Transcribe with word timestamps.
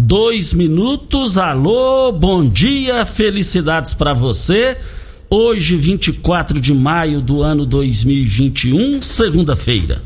dois 0.00 0.54
minutos. 0.54 1.36
Alô, 1.36 2.10
bom 2.10 2.46
dia, 2.46 3.04
felicidades 3.04 3.92
para 3.92 4.14
você. 4.14 4.78
Hoje, 5.28 5.76
24 5.76 6.58
de 6.58 6.72
maio 6.72 7.20
do 7.20 7.42
ano 7.42 7.66
2021, 7.66 9.02
segunda-feira. 9.02 10.02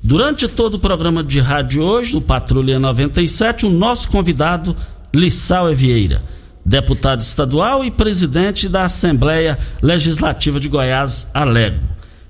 Durante 0.00 0.46
todo 0.46 0.74
o 0.74 0.78
programa 0.78 1.24
de 1.24 1.40
rádio 1.40 1.82
hoje, 1.82 2.14
no 2.14 2.20
Patrulha 2.20 2.78
97, 2.78 3.66
o 3.66 3.70
nosso 3.70 4.08
convidado, 4.08 4.76
Lissau 5.12 5.74
Vieira, 5.74 6.22
deputado 6.64 7.20
estadual 7.20 7.84
e 7.84 7.90
presidente 7.90 8.68
da 8.68 8.84
Assembleia 8.84 9.58
Legislativa 9.82 10.60
de 10.60 10.68
Goiás, 10.68 11.28
Alego. 11.34 11.80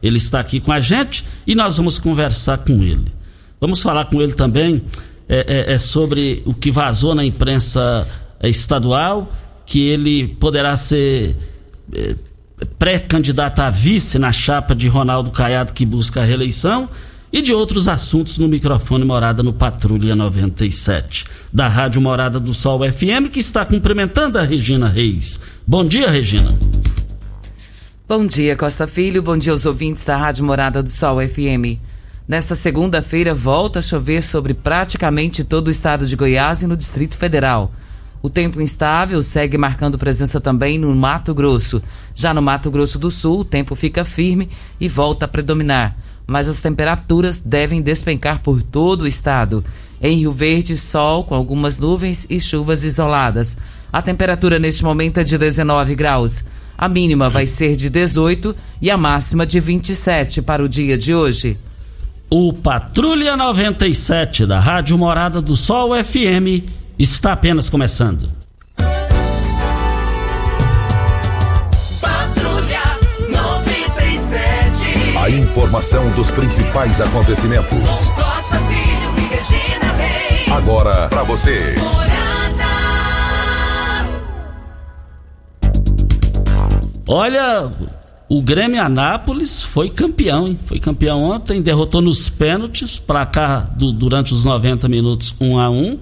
Ele 0.02 0.16
está 0.16 0.40
aqui 0.40 0.58
com 0.58 0.72
a 0.72 0.80
gente 0.80 1.24
e 1.46 1.54
nós 1.54 1.76
vamos 1.76 1.98
conversar 1.98 2.58
com 2.58 2.82
ele. 2.82 3.12
Vamos 3.60 3.82
falar 3.82 4.06
com 4.06 4.22
ele 4.22 4.32
também 4.32 4.82
é, 5.28 5.68
é, 5.70 5.72
é 5.74 5.78
sobre 5.78 6.42
o 6.44 6.52
que 6.52 6.70
vazou 6.70 7.14
na 7.14 7.24
imprensa 7.24 8.06
estadual, 8.42 9.30
que 9.66 9.80
ele 9.80 10.28
poderá 10.28 10.76
ser 10.76 11.36
é, 11.92 12.14
pré-candidato 12.78 13.60
a 13.60 13.70
vice 13.70 14.18
na 14.18 14.32
chapa 14.32 14.74
de 14.74 14.88
Ronaldo 14.88 15.30
Caiado, 15.30 15.72
que 15.72 15.84
busca 15.86 16.20
a 16.20 16.24
reeleição, 16.24 16.88
e 17.32 17.42
de 17.42 17.52
outros 17.52 17.88
assuntos 17.88 18.38
no 18.38 18.46
microfone 18.46 19.04
Morada 19.04 19.42
no 19.42 19.52
Patrulha 19.52 20.14
97, 20.14 21.24
da 21.52 21.66
Rádio 21.66 22.00
Morada 22.00 22.38
do 22.38 22.54
Sol 22.54 22.80
FM, 22.80 23.28
que 23.32 23.40
está 23.40 23.64
cumprimentando 23.64 24.38
a 24.38 24.42
Regina 24.42 24.86
Reis. 24.86 25.40
Bom 25.66 25.84
dia, 25.84 26.08
Regina. 26.08 26.46
Bom 28.06 28.24
dia, 28.24 28.54
Costa 28.54 28.86
Filho. 28.86 29.22
Bom 29.22 29.36
dia 29.36 29.50
aos 29.50 29.66
ouvintes 29.66 30.04
da 30.04 30.16
Rádio 30.16 30.44
Morada 30.44 30.82
do 30.82 30.90
Sol 30.90 31.18
FM. 31.20 31.80
Nesta 32.26 32.54
segunda-feira, 32.54 33.34
volta 33.34 33.80
a 33.80 33.82
chover 33.82 34.22
sobre 34.22 34.54
praticamente 34.54 35.44
todo 35.44 35.66
o 35.66 35.70
estado 35.70 36.06
de 36.06 36.16
Goiás 36.16 36.62
e 36.62 36.66
no 36.66 36.74
Distrito 36.74 37.18
Federal. 37.18 37.70
O 38.22 38.30
tempo 38.30 38.62
instável 38.62 39.20
segue 39.20 39.58
marcando 39.58 39.98
presença 39.98 40.40
também 40.40 40.78
no 40.78 40.94
Mato 40.94 41.34
Grosso. 41.34 41.82
Já 42.14 42.32
no 42.32 42.40
Mato 42.40 42.70
Grosso 42.70 42.98
do 42.98 43.10
Sul, 43.10 43.40
o 43.40 43.44
tempo 43.44 43.74
fica 43.74 44.06
firme 44.06 44.48
e 44.80 44.88
volta 44.88 45.26
a 45.26 45.28
predominar, 45.28 45.94
mas 46.26 46.48
as 46.48 46.62
temperaturas 46.62 47.40
devem 47.40 47.82
despencar 47.82 48.40
por 48.40 48.62
todo 48.62 49.02
o 49.02 49.06
estado. 49.06 49.62
Em 50.00 50.16
Rio 50.20 50.32
Verde, 50.32 50.78
sol 50.78 51.24
com 51.24 51.34
algumas 51.34 51.78
nuvens 51.78 52.26
e 52.30 52.40
chuvas 52.40 52.84
isoladas. 52.84 53.58
A 53.92 54.00
temperatura 54.00 54.58
neste 54.58 54.82
momento 54.82 55.20
é 55.20 55.24
de 55.24 55.36
19 55.36 55.94
graus. 55.94 56.42
A 56.76 56.88
mínima 56.88 57.28
vai 57.28 57.46
ser 57.46 57.76
de 57.76 57.90
18 57.90 58.56
e 58.80 58.90
a 58.90 58.96
máxima 58.96 59.44
de 59.44 59.60
27 59.60 60.40
para 60.40 60.64
o 60.64 60.68
dia 60.70 60.96
de 60.96 61.14
hoje. 61.14 61.58
O 62.36 62.52
Patrulha 62.52 63.36
97 63.36 64.44
da 64.44 64.58
Rádio 64.58 64.98
Morada 64.98 65.40
do 65.40 65.54
Sol 65.54 65.90
FM 65.94 66.66
está 66.98 67.32
apenas 67.32 67.70
começando. 67.70 68.28
Patrulha 72.00 72.80
97. 73.30 75.16
A 75.16 75.30
informação 75.30 76.10
dos 76.16 76.32
principais 76.32 77.00
acontecimentos. 77.00 78.10
Costa 78.10 78.58
Filho 78.58 79.14
e 79.16 79.20
Regina 79.32 79.92
Reis. 79.92 80.50
Agora 80.50 81.06
para 81.06 81.22
você. 81.22 81.76
Morada. 81.78 82.24
Olha, 87.06 87.70
o 88.28 88.40
Grêmio 88.42 88.82
Anápolis 88.82 89.62
foi 89.62 89.90
campeão, 89.90 90.48
hein? 90.48 90.58
Foi 90.64 90.80
campeão 90.80 91.22
ontem, 91.22 91.60
derrotou 91.60 92.00
nos 92.00 92.28
pênaltis, 92.28 92.98
para 92.98 93.24
cá 93.26 93.60
do- 93.60 93.92
durante 93.92 94.32
os 94.32 94.44
90 94.44 94.88
minutos 94.88 95.34
1 95.40 95.58
a 95.58 95.68
1 95.70 95.98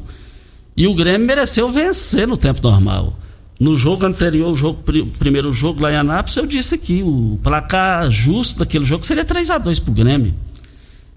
E 0.77 0.87
o 0.87 0.95
Grêmio 0.95 1.27
mereceu 1.27 1.71
vencer 1.71 2.27
no 2.27 2.37
tempo 2.37 2.61
normal. 2.63 3.19
No 3.61 3.77
jogo 3.77 4.07
anterior, 4.07 4.51
o 4.51 4.57
jogo, 4.57 4.83
pri- 4.83 5.05
primeiro 5.19 5.53
jogo 5.53 5.83
lá 5.83 5.93
em 5.93 5.97
Anápolis, 5.97 6.37
eu 6.37 6.47
disse 6.47 6.75
aqui, 6.77 7.03
o 7.03 7.39
placar 7.43 8.11
justo 8.11 8.59
daquele 8.61 8.85
jogo 8.87 9.05
seria 9.05 9.25
3 9.25 9.51
a 9.51 9.59
2 9.59 9.79
pro 9.79 9.93
Grêmio. 9.93 10.33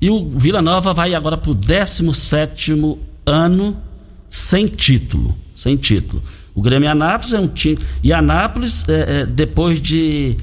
E 0.01 0.09
o 0.09 0.30
Vila 0.30 0.62
Nova 0.62 0.94
vai 0.94 1.15
agora 1.15 1.38
pro 1.38 1.53
17 1.53 2.74
ano 3.25 3.77
sem 4.30 4.68
título. 4.68 5.33
Sem 5.56 5.77
título. 5.77 6.21
O 6.53 6.62
Grêmio 6.62 6.89
Anápolis 6.91 7.31
é 7.33 7.39
um 7.39 7.47
time. 7.47 7.80
E 8.03 8.12
Anápolis, 8.12 8.88
é, 8.89 9.21
é, 9.21 9.25
depois 9.25 9.81
de. 9.81 10.35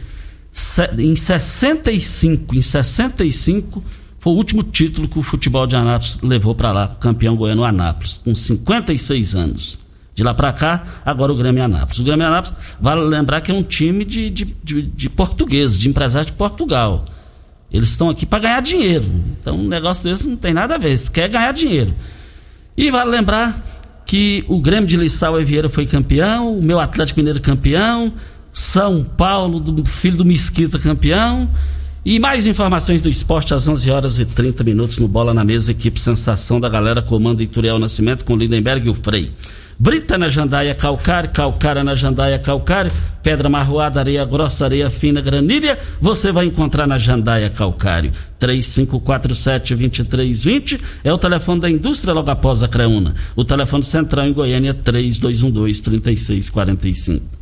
Em 0.99 1.17
65, 1.17 2.55
em 2.55 2.63
65, 2.63 3.83
foi 4.19 4.33
o 4.33 4.37
último 4.37 4.63
título 4.63 5.09
que 5.09 5.19
o 5.19 5.23
futebol 5.23 5.67
de 5.67 5.75
Anápolis 5.75 6.21
levou 6.23 6.55
para 6.55 6.71
lá, 6.71 6.89
campeão 7.01 7.35
goiano 7.35 7.65
Anápolis, 7.65 8.19
com 8.19 8.35
56 8.35 9.35
anos. 9.35 9.79
De 10.15 10.23
lá 10.23 10.35
para 10.35 10.53
cá, 10.53 10.85
agora 11.07 11.33
o 11.33 11.37
Grêmio 11.37 11.65
Anápolis. 11.65 11.99
O 11.99 12.05
Grêmio 12.05 12.27
Anápolis, 12.27 12.55
vale 12.79 13.01
lembrar 13.01 13.41
que 13.41 13.51
é 13.51 13.55
um 13.55 13.63
time 13.63 14.05
de, 14.05 14.29
de, 14.29 14.45
de, 14.63 14.83
de 14.83 15.11
portugueses, 15.11 15.79
de 15.79 15.89
empresários 15.89 16.31
de 16.31 16.37
Portugal. 16.37 17.05
Eles 17.73 17.89
estão 17.89 18.11
aqui 18.11 18.27
para 18.27 18.41
ganhar 18.41 18.61
dinheiro. 18.61 19.07
Então, 19.41 19.57
um 19.57 19.67
negócio 19.67 20.05
desse 20.05 20.29
não 20.29 20.37
tem 20.37 20.53
nada 20.53 20.75
a 20.75 20.79
ver. 20.79 20.89
Eles 20.89 21.09
querem 21.09 21.31
ganhar 21.31 21.53
dinheiro. 21.53 21.95
E 22.77 22.91
vale 22.91 23.11
lembrar 23.11 23.65
que 24.05 24.45
o 24.47 24.61
Grêmio 24.61 24.87
de 24.87 24.97
Lissau 24.97 25.41
e 25.41 25.45
Vieira 25.45 25.71
foi 25.71 25.87
campeão, 25.87 26.59
o 26.59 26.63
meu 26.63 26.79
Atlético 26.79 27.19
Mineiro 27.21 27.41
campeão, 27.41 28.13
São 28.53 29.03
Paulo, 29.03 29.59
do 29.59 29.85
filho 29.85 30.19
do 30.19 30.25
Mesquita 30.25 30.79
campeão. 30.79 31.49
E 32.05 32.19
mais 32.19 32.49
informações 32.49 33.01
do 33.01 33.09
esporte 33.09 33.55
às 33.55 33.69
11 33.69 33.91
horas 33.91 34.19
e 34.19 34.27
30 34.27 34.65
minutos 34.65 34.99
no 34.99 35.07
Bola 35.07 35.33
na 35.33 35.45
Mesa, 35.45 35.71
equipe 35.71 36.01
Sensação 36.01 36.61
da 36.61 36.69
galera, 36.69 37.01
comando 37.01 37.43
Ituriel 37.43 37.79
Nascimento 37.79 38.25
com 38.25 38.37
Lindenberg 38.37 38.87
e 38.87 38.91
o 38.91 38.95
Frei. 38.95 39.31
Brita 39.79 40.19
na 40.19 40.29
jandaia 40.29 40.75
calcário, 40.75 41.31
calcária 41.31 41.85
na 41.85 41.95
jandaia 41.95 42.39
calcário, 42.39 42.93
pedra 43.23 43.49
marroada, 43.49 44.01
areia 44.01 44.23
grossa, 44.25 44.65
areia 44.65 44.91
fina, 44.91 45.21
granilha, 45.21 45.79
você 46.01 46.31
vai 46.31 46.47
encontrar 46.47 46.87
na 46.87 46.99
jandaia 46.99 47.51
calcário. 47.51 48.13
3547-2320 48.41 50.81
é 51.05 51.13
o 51.13 51.19
telefone 51.19 51.61
da 51.61 51.69
indústria 51.71 52.13
logo 52.13 52.31
após 52.31 52.63
a 52.63 52.69
Creuna. 52.69 53.13
O 53.35 53.45
telefone 53.45 53.83
central 53.83 54.27
em 54.27 54.33
Goiânia 54.33 54.71
é 54.71 54.75
3212-3645. 54.75 57.42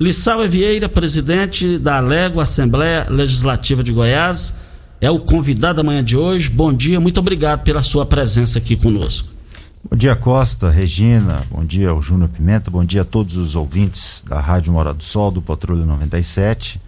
Lissau 0.00 0.48
Vieira, 0.48 0.88
presidente 0.88 1.78
da 1.78 1.98
Alego 1.98 2.40
Assembleia 2.40 3.06
Legislativa 3.10 3.84
de 3.84 3.92
Goiás, 3.92 4.54
é 4.98 5.10
o 5.10 5.20
convidado 5.20 5.76
da 5.76 5.82
manhã 5.82 6.02
de 6.02 6.16
hoje. 6.16 6.48
Bom 6.48 6.72
dia, 6.72 6.98
muito 6.98 7.20
obrigado 7.20 7.64
pela 7.64 7.82
sua 7.82 8.06
presença 8.06 8.58
aqui 8.58 8.76
conosco. 8.76 9.28
Bom 9.84 9.94
dia, 9.94 10.16
Costa, 10.16 10.70
Regina, 10.70 11.42
bom 11.50 11.62
dia 11.62 11.90
ao 11.90 12.00
Júnior 12.00 12.30
Pimenta, 12.30 12.70
bom 12.70 12.82
dia 12.82 13.02
a 13.02 13.04
todos 13.04 13.36
os 13.36 13.54
ouvintes 13.54 14.24
da 14.26 14.40
Rádio 14.40 14.72
Morada 14.72 14.96
do 14.96 15.04
Sol, 15.04 15.30
do 15.30 15.42
Patrulha 15.42 15.84
97. 15.84 16.80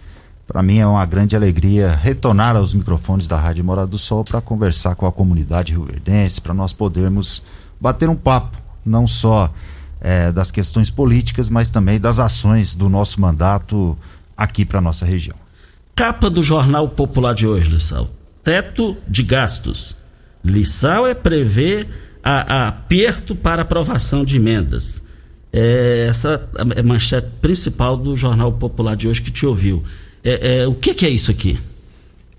Para 0.47 0.63
mim 0.63 0.79
é 0.79 0.87
uma 0.87 1.05
grande 1.05 1.35
alegria 1.35 1.93
retornar 1.93 2.55
aos 2.55 2.73
microfones 2.73 3.27
da 3.27 3.39
Rádio 3.39 3.63
Morada 3.63 3.91
do 3.91 3.99
Sol 3.99 4.23
para 4.23 4.41
conversar 4.41 4.95
com 4.95 5.05
a 5.05 5.11
comunidade 5.11 5.71
rioverdense, 5.71 6.41
para 6.41 6.55
nós 6.55 6.73
podermos 6.73 7.43
bater 7.79 8.09
um 8.09 8.15
papo, 8.15 8.57
não 8.83 9.05
só 9.05 9.53
é, 10.03 10.31
das 10.33 10.51
questões 10.51 10.89
políticas, 10.89 11.47
mas 11.47 11.71
também 11.71 11.97
das 11.97 12.19
ações 12.19 12.75
do 12.75 12.89
nosso 12.89 13.21
mandato 13.21 13.97
aqui 14.35 14.65
para 14.65 14.81
nossa 14.81 15.05
região. 15.05 15.37
Capa 15.95 16.29
do 16.29 16.43
Jornal 16.43 16.89
Popular 16.89 17.33
de 17.33 17.47
hoje, 17.47 17.69
Lissau. 17.69 18.09
Teto 18.43 18.97
de 19.07 19.23
gastos. 19.23 19.95
Lissau 20.43 21.07
é 21.07 21.13
prever 21.13 21.87
a, 22.21 22.55
a 22.55 22.67
aperto 22.67 23.33
para 23.33 23.61
aprovação 23.61 24.25
de 24.25 24.35
emendas. 24.35 25.01
É, 25.51 26.07
essa 26.09 26.49
é 26.75 26.79
a 26.79 26.83
manchete 26.83 27.29
principal 27.41 27.95
do 27.95 28.17
Jornal 28.17 28.51
Popular 28.53 28.95
de 28.95 29.07
hoje 29.07 29.21
que 29.21 29.31
te 29.31 29.45
ouviu. 29.45 29.83
É, 30.23 30.61
é, 30.63 30.67
o 30.67 30.73
que, 30.73 30.93
que, 30.93 31.05
é 31.05 31.09
isso 31.09 31.31
aqui? 31.31 31.59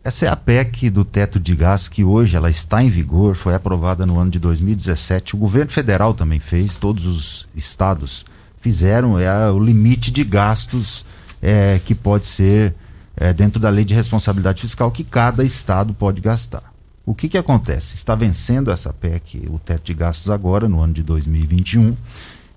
Essa 0.05 0.27
é 0.27 0.29
a 0.29 0.37
PEC 0.37 0.91
do 0.91 1.03
teto 1.03 1.41
de 1.41 1.57
gás 1.57 1.89
que 1.89 2.05
hoje 2.05 2.37
ela 2.37 2.51
está 2.51 2.85
em 2.85 2.91
vigor, 2.91 3.35
foi 3.35 3.55
aprovada 3.55 4.05
no 4.05 4.21
ano 4.21 4.31
de 4.31 4.39
2017. 4.39 5.35
O 5.35 5.39
governo 5.39 5.71
federal 5.71 6.13
também 6.13 6.39
fez, 6.39 6.77
todos 6.77 7.07
os 7.07 7.49
estados 7.57 8.27
fizeram, 8.61 9.19
é 9.19 9.51
o 9.51 9.59
limite 9.59 10.11
de 10.11 10.23
gastos 10.23 11.07
é, 11.41 11.81
que 11.83 11.95
pode 11.95 12.27
ser 12.27 12.75
é, 13.17 13.33
dentro 13.33 13.59
da 13.59 13.71
lei 13.71 13.83
de 13.83 13.95
responsabilidade 13.95 14.61
fiscal 14.61 14.91
que 14.91 15.05
cada 15.05 15.43
estado 15.43 15.95
pode 15.95 16.21
gastar. 16.21 16.71
O 17.07 17.15
que, 17.15 17.27
que 17.27 17.39
acontece? 17.39 17.95
Está 17.95 18.15
vencendo 18.15 18.71
essa 18.71 18.93
PEC, 18.93 19.49
o 19.49 19.59
teto 19.59 19.85
de 19.85 19.95
gastos 19.95 20.29
agora, 20.29 20.69
no 20.69 20.81
ano 20.81 20.93
de 20.93 21.03
2021, 21.03 21.97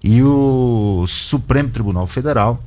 e 0.03 0.21
o 0.21 1.05
Supremo 1.07 1.69
Tribunal 1.69 2.07
Federal, 2.07 2.61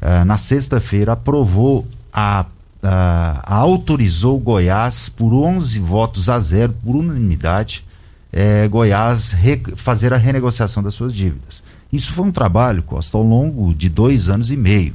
eh, 0.00 0.24
na 0.24 0.36
sexta-feira, 0.36 1.12
aprovou 1.12 1.86
a, 2.12 2.46
a, 2.86 3.42
a, 3.44 3.56
autorizou 3.56 4.38
Goiás 4.38 5.08
por 5.08 5.34
11 5.34 5.80
votos 5.80 6.28
a 6.28 6.38
zero, 6.38 6.72
por 6.84 6.94
unanimidade, 6.94 7.84
eh, 8.32 8.68
Goiás 8.68 9.34
fazer 9.74 10.14
a 10.14 10.16
renegociação 10.16 10.82
das 10.82 10.94
suas 10.94 11.12
dívidas. 11.12 11.62
Isso 11.92 12.12
foi 12.12 12.24
um 12.24 12.32
trabalho, 12.32 12.82
Costa, 12.82 13.16
ao 13.16 13.24
longo 13.24 13.74
de 13.74 13.88
dois 13.88 14.28
anos 14.28 14.50
e 14.50 14.56
meio. 14.56 14.94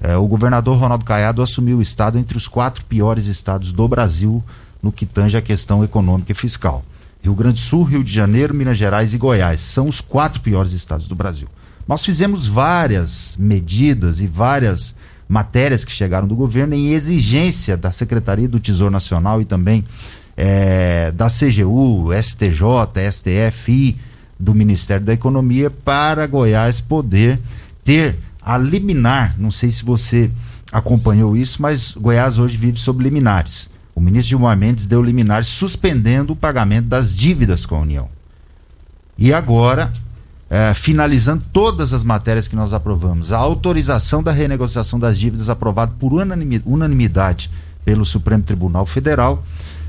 Eh, 0.00 0.16
o 0.16 0.26
governador 0.26 0.78
Ronaldo 0.78 1.04
Caiado 1.04 1.42
assumiu 1.42 1.78
o 1.78 1.82
estado 1.82 2.18
entre 2.18 2.36
os 2.36 2.48
quatro 2.48 2.84
piores 2.84 3.26
estados 3.26 3.70
do 3.70 3.86
Brasil 3.86 4.42
no 4.82 4.90
que 4.90 5.04
tange 5.04 5.36
a 5.36 5.42
questão 5.42 5.84
econômica 5.84 6.32
e 6.32 6.34
fiscal. 6.34 6.84
Rio 7.22 7.34
Grande 7.34 7.54
do 7.54 7.60
Sul, 7.60 7.82
Rio 7.82 8.04
de 8.04 8.12
Janeiro, 8.12 8.54
Minas 8.54 8.78
Gerais 8.78 9.12
e 9.12 9.18
Goiás 9.18 9.60
são 9.60 9.88
os 9.88 10.00
quatro 10.00 10.40
piores 10.40 10.72
estados 10.72 11.08
do 11.08 11.14
Brasil. 11.14 11.48
Nós 11.86 12.04
fizemos 12.04 12.46
várias 12.46 13.36
medidas 13.38 14.20
e 14.20 14.26
várias 14.26 14.96
matérias 15.28 15.84
que 15.84 15.92
chegaram 15.92 16.26
do 16.26 16.34
governo 16.34 16.74
em 16.74 16.92
exigência 16.92 17.76
da 17.76 17.90
Secretaria 17.90 18.48
do 18.48 18.60
Tesouro 18.60 18.92
Nacional 18.92 19.40
e 19.40 19.44
também 19.44 19.84
é, 20.36 21.10
da 21.12 21.26
CGU, 21.28 22.10
STJ, 22.12 23.10
STF 23.10 23.72
e 23.72 23.96
do 24.38 24.54
Ministério 24.54 25.04
da 25.04 25.12
Economia 25.14 25.70
para 25.70 26.26
Goiás 26.26 26.80
poder 26.80 27.40
ter 27.82 28.16
a 28.40 28.58
liminar. 28.58 29.34
Não 29.38 29.50
sei 29.50 29.70
se 29.70 29.84
você 29.84 30.30
acompanhou 30.70 31.36
isso, 31.36 31.60
mas 31.62 31.92
Goiás 31.92 32.38
hoje 32.38 32.56
vive 32.56 32.78
sob 32.78 33.02
liminares 33.02 33.70
o 33.96 34.00
ministro 34.00 34.28
Gilmar 34.28 34.54
Mendes 34.58 34.86
deu 34.86 35.02
liminar 35.02 35.42
suspendendo 35.42 36.34
o 36.34 36.36
pagamento 36.36 36.86
das 36.86 37.16
dívidas 37.16 37.64
com 37.64 37.76
a 37.76 37.80
União. 37.80 38.10
E 39.16 39.32
agora, 39.32 39.90
é, 40.48 40.72
finalizando 40.74 41.42
todas 41.52 41.92
as 41.92 42.04
matérias 42.04 42.46
que 42.46 42.56
nós 42.56 42.72
aprovamos, 42.72 43.32
a 43.32 43.38
autorização 43.38 44.22
da 44.22 44.30
renegociação 44.30 44.98
das 44.98 45.18
dívidas 45.18 45.48
aprovada 45.48 45.92
por 45.98 46.12
unanimidade 46.12 47.50
pelo 47.84 48.04
Supremo 48.04 48.42
Tribunal 48.42 48.86
Federal, 48.86 49.44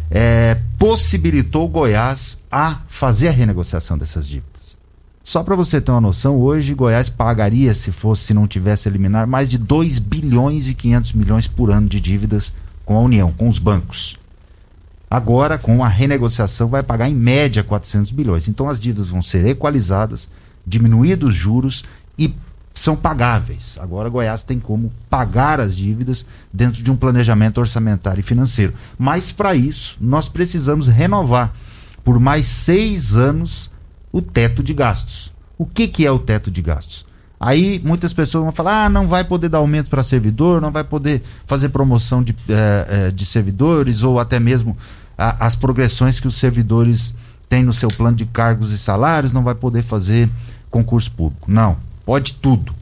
é, 0.09 0.57
possibilitou 0.80 1.68
Goiás 1.68 2.39
a 2.51 2.80
fazer 2.88 3.27
a 3.27 3.31
renegociação 3.31 3.98
dessas 3.98 4.27
dívidas. 4.27 4.57
Só 5.24 5.44
para 5.44 5.57
você 5.57 5.81
ter 5.81 5.92
uma 5.92 6.00
noção, 6.00 6.39
hoje 6.39 6.74
Goiás 6.74 7.09
pagaria, 7.09 7.74
se 7.74 7.92
fosse, 7.92 8.27
se 8.27 8.33
não 8.33 8.48
tivesse 8.48 8.88
eliminar, 8.88 9.27
mais 9.27 9.50
de 9.50 9.57
2 9.57 10.00
bilhões 10.00 10.69
e 10.69 10.74
500 10.74 11.13
milhões 11.13 11.48
por 11.48 11.69
ano 11.69 11.89
de 11.89 12.00
dívidas 12.00 12.54
com 12.86 12.95
a 12.95 13.01
União, 13.01 13.31
com 13.33 13.50
os 13.50 13.59
bancos. 13.59 14.18
Agora, 15.09 15.57
com 15.57 15.83
a 15.83 15.88
renegociação, 15.89 16.69
vai 16.69 16.81
pagar 16.81 17.09
em 17.09 17.13
média 17.13 17.62
400 17.62 18.12
bilhões. 18.12 18.48
Então, 18.48 18.69
as 18.69 18.80
dívidas 18.80 19.09
vão 19.09 19.21
ser 19.21 19.45
equalizadas, 19.45 20.30
diminuídos 20.68 21.30
os 21.30 21.36
juros 21.36 21.86
e 22.19 22.34
são 22.74 22.96
pagáveis. 22.96 23.78
Agora, 23.80 24.10
Goiás 24.10 24.44
tem 24.44 24.60
como 24.60 24.92
pagar 25.10 25.60
as 25.60 25.75
dívidas 25.75 26.25
dentro 26.54 26.84
de 26.84 26.92
um 26.92 26.98
planejamento 26.98 27.60
orçamentário 27.60 28.19
e 28.19 28.24
financeiro. 28.24 28.74
Mas, 28.98 29.31
para 29.31 29.56
isso, 29.56 29.98
nós 30.00 30.30
precisamos 30.30 30.88
renovar 30.88 31.54
por 32.04 32.19
mais 32.19 32.45
seis 32.45 33.16
anos 33.16 33.71
o 34.12 34.21
teto 34.21 34.62
de 34.62 34.74
gastos. 34.74 35.31
O 35.57 35.66
que, 35.66 35.88
que 35.88 36.06
é 36.06 36.12
o 36.12 36.19
teto 36.19 36.52
de 36.52 36.62
gastos? 36.62 37.06
Aí 37.40 37.81
muitas 37.83 38.14
pessoas 38.14 38.44
vão 38.44 38.54
falar: 38.54 38.86
ah, 38.86 38.90
não 38.90 39.07
vai 39.07 39.24
poder 39.24 39.50
dar 39.50 39.59
aumento 39.59 39.90
para 39.90 40.04
servidor, 40.04 40.62
não 40.62 40.71
vai 40.71 40.83
poder 40.83 41.24
fazer 41.45 41.69
promoção 41.69 42.24
de, 42.24 42.36
é, 42.50 43.12
de 43.12 43.26
servidores, 43.26 44.04
ou 44.04 44.19
até 44.19 44.40
mesmo 44.40 44.78
a, 45.18 45.45
as 45.45 45.56
progressões 45.56 46.19
que 46.19 46.28
os 46.28 46.36
servidores 46.36 47.16
têm 47.50 47.64
no 47.64 47.74
seu 47.74 47.90
plano 47.90 48.18
de 48.18 48.26
cargos 48.26 48.74
e 48.74 48.78
salários, 48.78 49.33
não 49.33 49.44
vai 49.44 49.56
poder 49.56 49.81
fazer 49.81 50.30
concurso 50.69 51.12
público. 51.12 51.52
Não, 51.52 51.78
pode 52.06 52.36
tudo, 52.36 52.74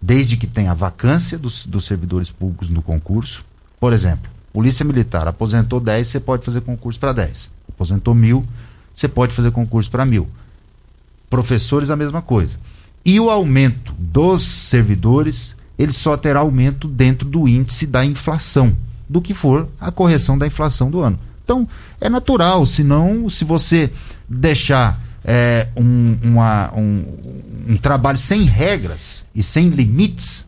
desde 0.00 0.36
que 0.36 0.46
tenha 0.46 0.74
vacância 0.74 1.38
dos, 1.38 1.66
dos 1.66 1.84
servidores 1.84 2.30
públicos 2.30 2.70
no 2.70 2.82
concurso. 2.82 3.44
Por 3.78 3.92
exemplo, 3.92 4.30
Polícia 4.52 4.84
Militar 4.84 5.26
aposentou 5.26 5.80
10, 5.80 6.06
você 6.06 6.20
pode 6.20 6.44
fazer 6.44 6.60
concurso 6.60 7.00
para 7.00 7.12
10. 7.12 7.50
Aposentou 7.68 8.14
mil, 8.14 8.44
você 8.94 9.08
pode 9.08 9.34
fazer 9.34 9.50
concurso 9.50 9.90
para 9.90 10.06
mil. 10.06 10.28
Professores, 11.28 11.90
a 11.90 11.96
mesma 11.96 12.22
coisa. 12.22 12.56
E 13.04 13.18
o 13.18 13.28
aumento 13.28 13.92
dos 13.98 14.44
servidores, 14.44 15.56
ele 15.78 15.92
só 15.92 16.16
terá 16.16 16.40
aumento 16.40 16.86
dentro 16.86 17.28
do 17.28 17.48
índice 17.48 17.86
da 17.86 18.04
inflação, 18.04 18.74
do 19.08 19.20
que 19.20 19.34
for 19.34 19.68
a 19.80 19.90
correção 19.90 20.38
da 20.38 20.46
inflação 20.46 20.90
do 20.90 21.00
ano. 21.00 21.18
Então, 21.44 21.68
é 22.00 22.08
natural, 22.08 22.64
senão, 22.64 23.28
se 23.28 23.44
você 23.44 23.92
deixar 24.28 25.03
é, 25.24 25.68
um, 25.76 26.18
uma, 26.22 26.72
um, 26.74 27.04
um, 27.68 27.76
trabalho 27.76 28.18
sem 28.18 28.44
regras 28.44 29.24
e 29.34 29.42
sem 29.42 29.70
limites, 29.70 30.44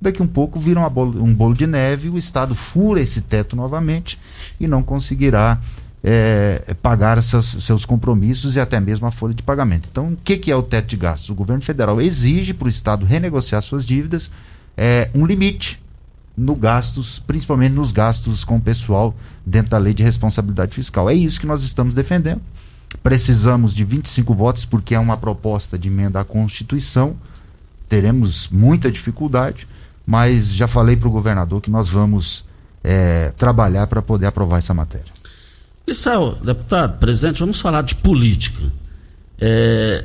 daqui 0.00 0.22
um 0.22 0.26
pouco 0.26 0.58
vira 0.58 0.88
bolo, 0.88 1.22
um 1.22 1.34
bolo 1.34 1.54
de 1.54 1.66
neve, 1.66 2.08
o 2.08 2.16
Estado 2.16 2.54
fura 2.54 3.00
esse 3.00 3.22
teto 3.22 3.54
novamente 3.54 4.18
e 4.58 4.66
não 4.66 4.82
conseguirá 4.82 5.60
é, 6.02 6.74
pagar 6.82 7.22
seus, 7.22 7.64
seus, 7.64 7.84
compromissos 7.84 8.56
e 8.56 8.60
até 8.60 8.80
mesmo 8.80 9.06
a 9.06 9.10
folha 9.10 9.34
de 9.34 9.42
pagamento. 9.42 9.88
Então, 9.90 10.08
o 10.08 10.16
que, 10.16 10.36
que 10.36 10.50
é 10.50 10.56
o 10.56 10.62
teto 10.62 10.88
de 10.88 10.96
gastos? 10.96 11.30
O 11.30 11.34
governo 11.34 11.62
federal 11.62 12.00
exige 12.00 12.54
para 12.54 12.66
o 12.66 12.70
Estado 12.70 13.06
renegociar 13.06 13.62
suas 13.62 13.84
dívidas 13.84 14.30
é, 14.76 15.10
um 15.14 15.24
limite 15.24 15.82
no 16.36 16.54
gastos, 16.54 17.22
principalmente 17.26 17.72
nos 17.72 17.92
gastos 17.92 18.44
com 18.44 18.56
o 18.56 18.60
pessoal 18.60 19.14
dentro 19.46 19.70
da 19.70 19.78
lei 19.78 19.94
de 19.94 20.02
responsabilidade 20.02 20.74
fiscal. 20.74 21.08
É 21.08 21.14
isso 21.14 21.40
que 21.40 21.46
nós 21.46 21.62
estamos 21.62 21.94
defendendo. 21.94 22.42
Precisamos 23.02 23.74
de 23.74 23.84
25 23.84 24.34
votos 24.34 24.64
porque 24.64 24.94
é 24.94 24.98
uma 24.98 25.16
proposta 25.16 25.78
de 25.78 25.88
emenda 25.88 26.20
à 26.20 26.24
Constituição. 26.24 27.16
Teremos 27.88 28.48
muita 28.48 28.90
dificuldade, 28.90 29.66
mas 30.06 30.54
já 30.54 30.66
falei 30.66 30.96
para 30.96 31.08
o 31.08 31.10
governador 31.10 31.60
que 31.60 31.70
nós 31.70 31.88
vamos 31.88 32.44
é, 32.82 33.32
trabalhar 33.38 33.86
para 33.86 34.02
poder 34.02 34.26
aprovar 34.26 34.58
essa 34.58 34.74
matéria. 34.74 35.12
Lissau, 35.86 36.34
deputado, 36.36 36.98
presidente, 36.98 37.40
vamos 37.40 37.60
falar 37.60 37.82
de 37.82 37.94
política. 37.96 38.62
É, 39.38 40.04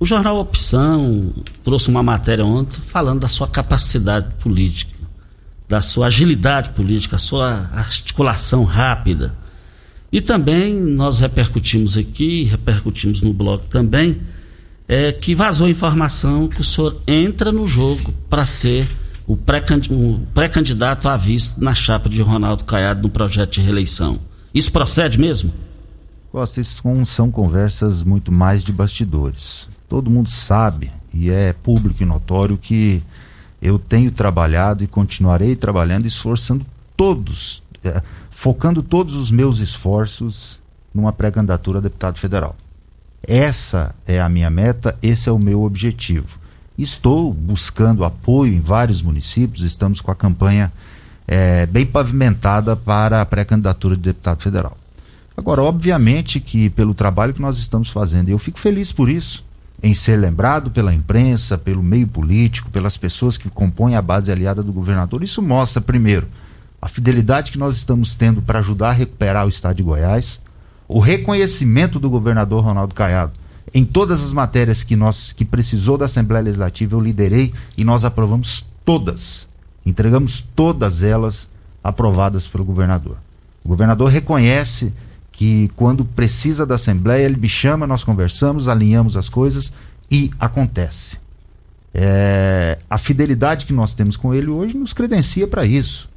o 0.00 0.06
jornal 0.06 0.38
Opção 0.38 1.32
trouxe 1.64 1.88
uma 1.88 2.02
matéria 2.02 2.44
ontem 2.44 2.80
falando 2.80 3.20
da 3.20 3.28
sua 3.28 3.48
capacidade 3.48 4.32
política, 4.36 4.96
da 5.68 5.80
sua 5.80 6.06
agilidade 6.06 6.70
política, 6.70 7.16
a 7.16 7.18
sua 7.18 7.68
articulação 7.74 8.64
rápida. 8.64 9.34
E 10.10 10.20
também 10.20 10.74
nós 10.74 11.20
repercutimos 11.20 11.96
aqui, 11.96 12.44
repercutimos 12.44 13.22
no 13.22 13.32
blog 13.32 13.62
também, 13.68 14.18
é, 14.88 15.12
que 15.12 15.34
vazou 15.34 15.68
informação 15.68 16.48
que 16.48 16.60
o 16.60 16.64
senhor 16.64 17.00
entra 17.06 17.52
no 17.52 17.68
jogo 17.68 18.12
para 18.30 18.46
ser 18.46 18.88
o 19.26 19.36
pré-candidato 19.36 21.06
à 21.06 21.16
vista 21.16 21.60
na 21.62 21.74
chapa 21.74 22.08
de 22.08 22.22
Ronaldo 22.22 22.64
Caiado 22.64 23.02
no 23.02 23.10
projeto 23.10 23.52
de 23.52 23.60
reeleição. 23.60 24.18
Isso 24.54 24.72
procede 24.72 25.20
mesmo? 25.20 25.52
Costa, 26.32 26.62
isso 26.62 26.82
são 27.04 27.30
conversas 27.30 28.02
muito 28.02 28.32
mais 28.32 28.64
de 28.64 28.72
bastidores. 28.72 29.68
Todo 29.86 30.10
mundo 30.10 30.30
sabe 30.30 30.90
e 31.12 31.28
é 31.28 31.52
público 31.52 32.02
e 32.02 32.06
notório 32.06 32.56
que 32.56 33.02
eu 33.60 33.78
tenho 33.78 34.10
trabalhado 34.10 34.82
e 34.82 34.86
continuarei 34.86 35.54
trabalhando, 35.54 36.06
esforçando 36.06 36.64
todos, 36.96 37.62
é, 37.84 38.02
focando 38.38 38.84
todos 38.84 39.16
os 39.16 39.32
meus 39.32 39.58
esforços 39.58 40.60
numa 40.94 41.12
pré-candidatura 41.12 41.80
a 41.80 41.82
deputado 41.82 42.20
federal. 42.20 42.54
Essa 43.20 43.92
é 44.06 44.20
a 44.20 44.28
minha 44.28 44.48
meta, 44.48 44.96
esse 45.02 45.28
é 45.28 45.32
o 45.32 45.40
meu 45.40 45.64
objetivo. 45.64 46.38
Estou 46.78 47.34
buscando 47.34 48.04
apoio 48.04 48.54
em 48.54 48.60
vários 48.60 49.02
municípios, 49.02 49.64
estamos 49.64 50.00
com 50.00 50.12
a 50.12 50.14
campanha 50.14 50.72
é, 51.26 51.66
bem 51.66 51.84
pavimentada 51.84 52.76
para 52.76 53.20
a 53.20 53.26
pré-candidatura 53.26 53.96
de 53.96 54.02
deputado 54.02 54.40
federal. 54.40 54.78
Agora, 55.36 55.60
obviamente 55.60 56.38
que 56.38 56.70
pelo 56.70 56.94
trabalho 56.94 57.34
que 57.34 57.42
nós 57.42 57.58
estamos 57.58 57.90
fazendo, 57.90 58.28
eu 58.28 58.38
fico 58.38 58.60
feliz 58.60 58.92
por 58.92 59.08
isso, 59.08 59.44
em 59.82 59.92
ser 59.92 60.16
lembrado 60.16 60.70
pela 60.70 60.94
imprensa, 60.94 61.58
pelo 61.58 61.82
meio 61.82 62.06
político, 62.06 62.70
pelas 62.70 62.96
pessoas 62.96 63.36
que 63.36 63.50
compõem 63.50 63.96
a 63.96 64.02
base 64.02 64.30
aliada 64.30 64.62
do 64.62 64.72
governador. 64.72 65.24
Isso 65.24 65.42
mostra, 65.42 65.82
primeiro, 65.82 66.28
a 66.80 66.88
fidelidade 66.88 67.52
que 67.52 67.58
nós 67.58 67.76
estamos 67.76 68.14
tendo 68.14 68.40
para 68.40 68.58
ajudar 68.60 68.90
a 68.90 68.92
recuperar 68.92 69.46
o 69.46 69.48
estado 69.48 69.76
de 69.76 69.82
Goiás, 69.82 70.40
o 70.86 71.00
reconhecimento 71.00 71.98
do 71.98 72.08
governador 72.08 72.64
Ronaldo 72.64 72.94
Caiado 72.94 73.32
em 73.74 73.84
todas 73.84 74.22
as 74.22 74.32
matérias 74.32 74.82
que 74.82 74.96
nós 74.96 75.32
que 75.32 75.44
precisou 75.44 75.98
da 75.98 76.06
Assembleia 76.06 76.44
Legislativa, 76.44 76.94
eu 76.94 77.00
liderei 77.00 77.52
e 77.76 77.84
nós 77.84 78.04
aprovamos 78.04 78.64
todas. 78.84 79.46
Entregamos 79.84 80.40
todas 80.54 81.02
elas 81.02 81.48
aprovadas 81.82 82.46
pelo 82.46 82.64
governador. 82.64 83.16
O 83.64 83.68
governador 83.68 84.10
reconhece 84.10 84.92
que 85.32 85.70
quando 85.76 86.04
precisa 86.04 86.66
da 86.66 86.74
Assembleia, 86.74 87.24
ele 87.24 87.36
me 87.36 87.48
chama, 87.48 87.86
nós 87.86 88.02
conversamos, 88.02 88.68
alinhamos 88.68 89.16
as 89.16 89.28
coisas 89.28 89.72
e 90.10 90.30
acontece. 90.38 91.18
É, 91.94 92.78
a 92.88 92.98
fidelidade 92.98 93.66
que 93.66 93.72
nós 93.72 93.94
temos 93.94 94.16
com 94.16 94.34
ele 94.34 94.48
hoje 94.48 94.76
nos 94.76 94.92
credencia 94.92 95.46
para 95.46 95.64
isso. 95.64 96.07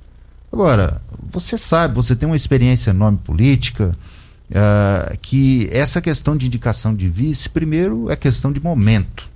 Agora, 0.51 1.01
você 1.31 1.57
sabe, 1.57 1.95
você 1.95 2.15
tem 2.15 2.27
uma 2.27 2.35
experiência 2.35 2.89
enorme 2.89 3.17
política, 3.19 3.95
uh, 4.49 5.17
que 5.21 5.69
essa 5.71 6.01
questão 6.01 6.35
de 6.35 6.45
indicação 6.45 6.93
de 6.93 7.07
vice, 7.07 7.49
primeiro, 7.49 8.09
é 8.11 8.15
questão 8.15 8.51
de 8.51 8.59
momento. 8.59 9.29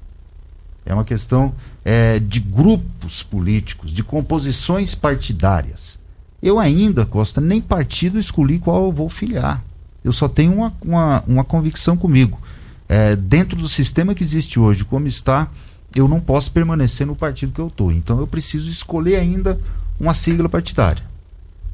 É 0.85 0.93
uma 0.93 1.05
questão 1.05 1.53
é, 1.83 2.19
de 2.19 2.39
grupos 2.39 3.23
políticos, 3.23 3.91
de 3.91 4.03
composições 4.03 4.93
partidárias. 4.93 5.97
Eu 6.41 6.59
ainda, 6.59 7.05
Costa, 7.05 7.41
nem 7.41 7.59
partido 7.59 8.19
escolhi 8.19 8.59
qual 8.59 8.85
eu 8.85 8.91
vou 8.91 9.09
filiar. 9.09 9.63
Eu 10.03 10.13
só 10.13 10.27
tenho 10.27 10.53
uma, 10.53 10.73
uma, 10.81 11.23
uma 11.25 11.43
convicção 11.43 11.97
comigo. 11.97 12.39
É, 12.87 13.15
dentro 13.15 13.57
do 13.57 13.67
sistema 13.67 14.13
que 14.13 14.21
existe 14.21 14.59
hoje, 14.59 14.85
como 14.85 15.07
está, 15.07 15.49
eu 15.95 16.07
não 16.07 16.19
posso 16.19 16.51
permanecer 16.51 17.07
no 17.07 17.15
partido 17.15 17.51
que 17.51 17.59
eu 17.61 17.67
estou. 17.67 17.91
Então 17.91 18.19
eu 18.19 18.27
preciso 18.27 18.69
escolher 18.69 19.15
ainda 19.15 19.59
uma 19.99 20.13
sigla 20.13 20.49
partidária. 20.49 21.03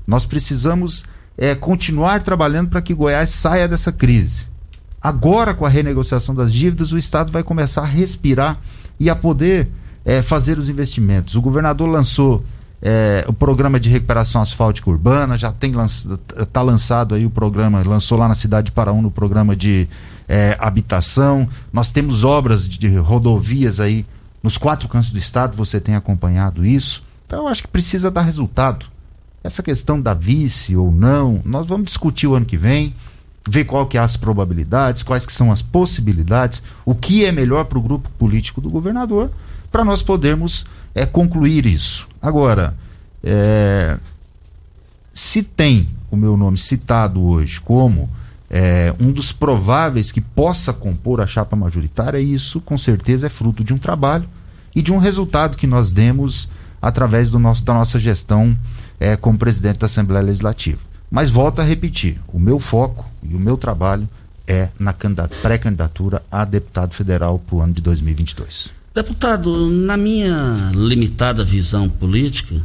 Nós 0.06 0.26
precisamos 0.26 1.06
é, 1.38 1.56
continuar 1.56 2.22
trabalhando 2.24 2.70
para 2.70 2.82
que 2.82 2.94
Goiás 2.94 3.30
saia 3.30 3.68
dessa 3.68 3.92
crise. 3.92 4.46
Agora, 5.02 5.54
com 5.54 5.66
a 5.66 5.70
renegociação 5.70 6.36
das 6.36 6.54
dívidas, 6.54 6.92
o 6.92 6.98
Estado 6.98 7.32
vai 7.32 7.44
começar 7.44 7.82
a 7.82 7.86
respirar 7.86 8.60
e 9.00 9.10
a 9.10 9.16
poder 9.16 9.70
é, 10.06 10.22
fazer 10.22 10.60
os 10.60 10.70
investimentos. 10.70 11.36
O 11.36 11.42
governador 11.42 11.90
lançou 11.90 12.44
é, 12.82 13.24
o 13.28 13.34
programa 13.34 13.80
de 13.80 13.90
recuperação 13.90 14.42
asfáltica 14.42 14.90
urbana, 14.90 15.38
já 15.38 15.52
tem 15.52 15.74
está 16.40 16.62
lançado 16.62 17.16
aí 17.16 17.26
o 17.26 17.30
programa, 17.30 17.82
lançou 17.86 18.18
lá 18.18 18.28
na 18.28 18.36
cidade 18.36 18.66
de 18.66 18.72
Paraú 18.72 19.02
no 19.02 19.12
programa 19.12 19.56
de 19.56 19.88
é, 20.28 20.56
habitação. 20.60 21.48
Nós 21.72 21.92
temos 21.92 22.24
obras 22.24 22.68
de 22.68 22.88
rodovias 22.98 23.80
aí 23.80 24.06
nos 24.42 24.58
quatro 24.58 24.88
cantos 24.88 25.12
do 25.12 25.20
estado, 25.20 25.56
você 25.56 25.80
tem 25.80 25.96
acompanhado 25.96 26.66
isso. 26.66 27.04
Então 27.32 27.48
acho 27.48 27.62
que 27.62 27.70
precisa 27.70 28.12
dar 28.12 28.24
resultado. 28.24 28.88
Essa 29.42 29.64
questão 29.64 30.02
da 30.02 30.14
vice 30.14 30.76
ou 30.76 30.92
não, 30.92 31.42
nós 31.46 31.66
vamos 31.66 31.86
discutir 31.86 32.28
o 32.28 32.36
ano 32.36 32.46
que 32.46 32.58
vem, 32.58 32.94
ver 33.48 33.64
qual 33.64 33.88
que 33.88 33.98
é 33.98 34.02
as 34.02 34.18
probabilidades, 34.18 35.02
quais 35.02 35.26
que 35.26 35.32
são 35.32 35.50
as 35.50 35.62
possibilidades, 35.62 36.62
o 36.84 36.94
que 36.94 37.24
é 37.24 37.32
melhor 37.32 37.64
para 37.64 37.80
o 37.80 37.82
grupo 37.82 38.10
político 38.20 38.60
do 38.60 38.70
governador, 38.70 39.32
para 39.72 39.86
nós 39.86 40.02
podermos 40.02 40.66
é, 40.94 41.06
concluir 41.06 41.66
isso. 41.66 42.06
Agora, 42.22 42.76
é, 43.24 43.98
se 45.14 45.42
tem 45.42 45.88
o 46.12 46.18
meu 46.18 46.36
nome 46.36 46.58
citado 46.58 47.24
hoje 47.24 47.62
como 47.62 48.10
é, 48.50 48.94
um 49.00 49.10
dos 49.10 49.32
prováveis 49.32 50.12
que 50.12 50.20
possa 50.20 50.74
compor 50.74 51.22
a 51.22 51.28
chapa 51.28 51.56
majoritária, 51.56 52.20
isso 52.20 52.60
com 52.60 52.78
certeza 52.78 53.28
é 53.28 53.30
fruto 53.30 53.64
de 53.64 53.74
um 53.74 53.78
trabalho 53.78 54.28
e 54.76 54.82
de 54.82 54.92
um 54.92 54.98
resultado 54.98 55.56
que 55.56 55.66
nós 55.66 55.94
demos 55.94 56.50
através 56.82 57.30
do 57.30 57.38
nosso, 57.38 57.64
da 57.64 57.74
nossa 57.74 58.00
gestão 58.00 58.58
é, 59.00 59.16
como 59.16 59.38
presidente 59.38 59.80
da 59.80 59.86
Assembleia 59.86 60.24
Legislativa. 60.24 60.80
Mas 61.10 61.30
volto 61.30 61.60
a 61.60 61.64
repetir: 61.64 62.20
o 62.34 62.40
meu 62.40 62.60
foco 62.60 63.06
e 63.22 63.36
o 63.36 63.40
meu 63.40 63.58
trabalho 63.58 64.08
é 64.48 64.70
na 64.80 64.94
pré-candidatura 64.94 66.24
a 66.32 66.44
deputado 66.44 66.94
federal 66.94 67.40
para 67.40 67.56
o 67.56 67.62
ano 67.62 67.74
de 67.74 67.82
2022. 67.82 68.70
Deputado, 68.94 69.70
na 69.70 69.96
minha 69.96 70.72
limitada 70.74 71.46
visão 71.46 71.88
política, 71.88 72.56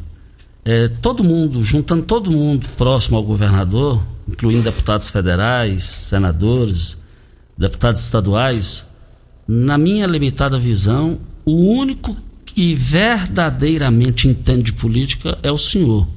é, 0.65 0.89
todo 0.89 1.23
mundo, 1.23 1.63
juntando 1.63 2.03
todo 2.03 2.33
mundo 2.33 2.67
próximo 2.77 3.17
ao 3.17 3.23
governador, 3.23 4.03
incluindo 4.29 4.65
deputados 4.65 5.11
federais, 5.11 5.85
senadores, 5.85 6.99
deputados 7.57 8.03
estaduais, 8.03 8.85
na 9.47 9.79
minha 9.79 10.07
limitada 10.09 10.59
visão, 10.59 11.19
o 11.45 11.53
único 11.79 12.17
que 12.57 12.75
verdadeiramente 12.75 14.27
entende 14.27 14.73
política 14.73 15.39
é 15.43 15.53
o 15.53 15.59
senhor. 15.59 16.09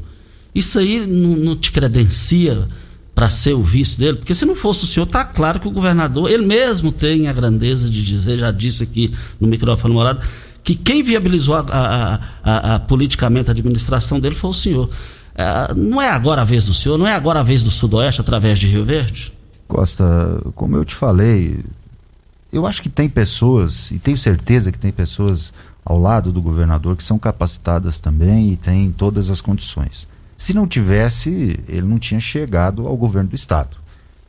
Isso 0.56 0.80
aí 0.80 1.06
não, 1.06 1.32
não 1.36 1.54
te 1.54 1.70
credencia 1.70 2.66
para 3.14 3.30
ser 3.30 3.52
o 3.56 3.62
vice 3.62 4.00
dele? 4.00 4.20
Porque 4.20 4.34
se 4.34 4.46
não 4.46 4.56
fosse 4.56 4.86
o 4.86 4.88
senhor, 4.88 5.06
tá 5.06 5.26
claro 5.26 5.60
que 5.60 5.68
o 5.68 5.72
governador, 5.72 6.32
ele 6.32 6.46
mesmo 6.46 6.94
tem 6.94 7.28
a 7.28 7.34
grandeza 7.34 7.90
de 7.90 8.02
dizer, 8.06 8.40
já 8.40 8.52
disse 8.52 8.84
aqui 8.84 9.14
no 9.38 9.50
microfone 9.50 9.94
morado, 9.94 10.26
que 10.64 10.76
quem 10.76 11.04
viabilizou 11.04 11.56
a, 11.56 11.66
a, 11.70 12.20
a, 12.42 12.76
a 12.76 12.80
politicamente 12.80 13.50
a 13.50 13.52
administração 13.52 14.18
dele 14.18 14.34
foi 14.34 14.50
o 14.50 14.54
senhor. 14.54 14.90
É, 15.36 15.74
não 15.74 16.02
é 16.02 16.10
agora 16.10 16.44
a 16.44 16.46
vez 16.46 16.68
do 16.68 16.74
senhor, 16.74 16.98
não 16.98 17.06
é 17.06 17.14
agora 17.14 17.42
a 17.42 17.44
vez 17.44 17.64
do 17.64 17.70
Sudoeste 17.70 18.22
através 18.22 18.58
de 18.58 18.68
Rio 18.68 18.86
Verde? 18.86 19.34
Costa, 19.68 20.42
como 20.56 20.78
eu 20.78 20.86
te 20.86 20.96
falei, 20.96 21.60
eu 22.50 22.66
acho 22.66 22.82
que 22.82 22.88
tem 22.88 23.10
pessoas, 23.10 23.92
e 23.92 24.00
tenho 24.00 24.18
certeza 24.18 24.72
que 24.72 24.80
tem 24.80 24.94
pessoas 24.94 25.52
ao 25.84 26.00
lado 26.00 26.32
do 26.32 26.42
governador 26.42 26.96
que 26.96 27.04
são 27.04 27.18
capacitadas 27.18 28.00
também 28.00 28.52
e 28.52 28.58
têm 28.58 28.92
todas 28.92 29.30
as 29.30 29.42
condições. 29.42 30.08
Se 30.38 30.54
não 30.54 30.68
tivesse, 30.68 31.60
ele 31.68 31.88
não 31.88 32.00
tinha 32.00 32.20
chegado 32.20 32.88
ao 32.88 32.96
governo 32.96 33.30
do 33.30 33.36
estado. 33.36 33.78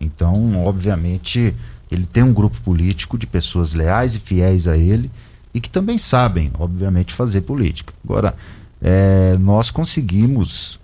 Então, 0.00 0.64
obviamente, 0.64 1.54
ele 1.90 2.06
tem 2.06 2.22
um 2.22 2.32
grupo 2.32 2.58
político 2.62 3.18
de 3.18 3.26
pessoas 3.26 3.74
leais 3.74 4.14
e 4.14 4.18
fiéis 4.18 4.66
a 4.66 4.76
ele 4.76 5.10
e 5.52 5.60
que 5.60 5.68
também 5.68 5.98
sabem, 5.98 6.50
obviamente, 6.58 7.12
fazer 7.12 7.42
política. 7.42 7.92
Agora, 8.04 8.34
é, 8.80 9.36
nós 9.38 9.70
conseguimos, 9.70 10.78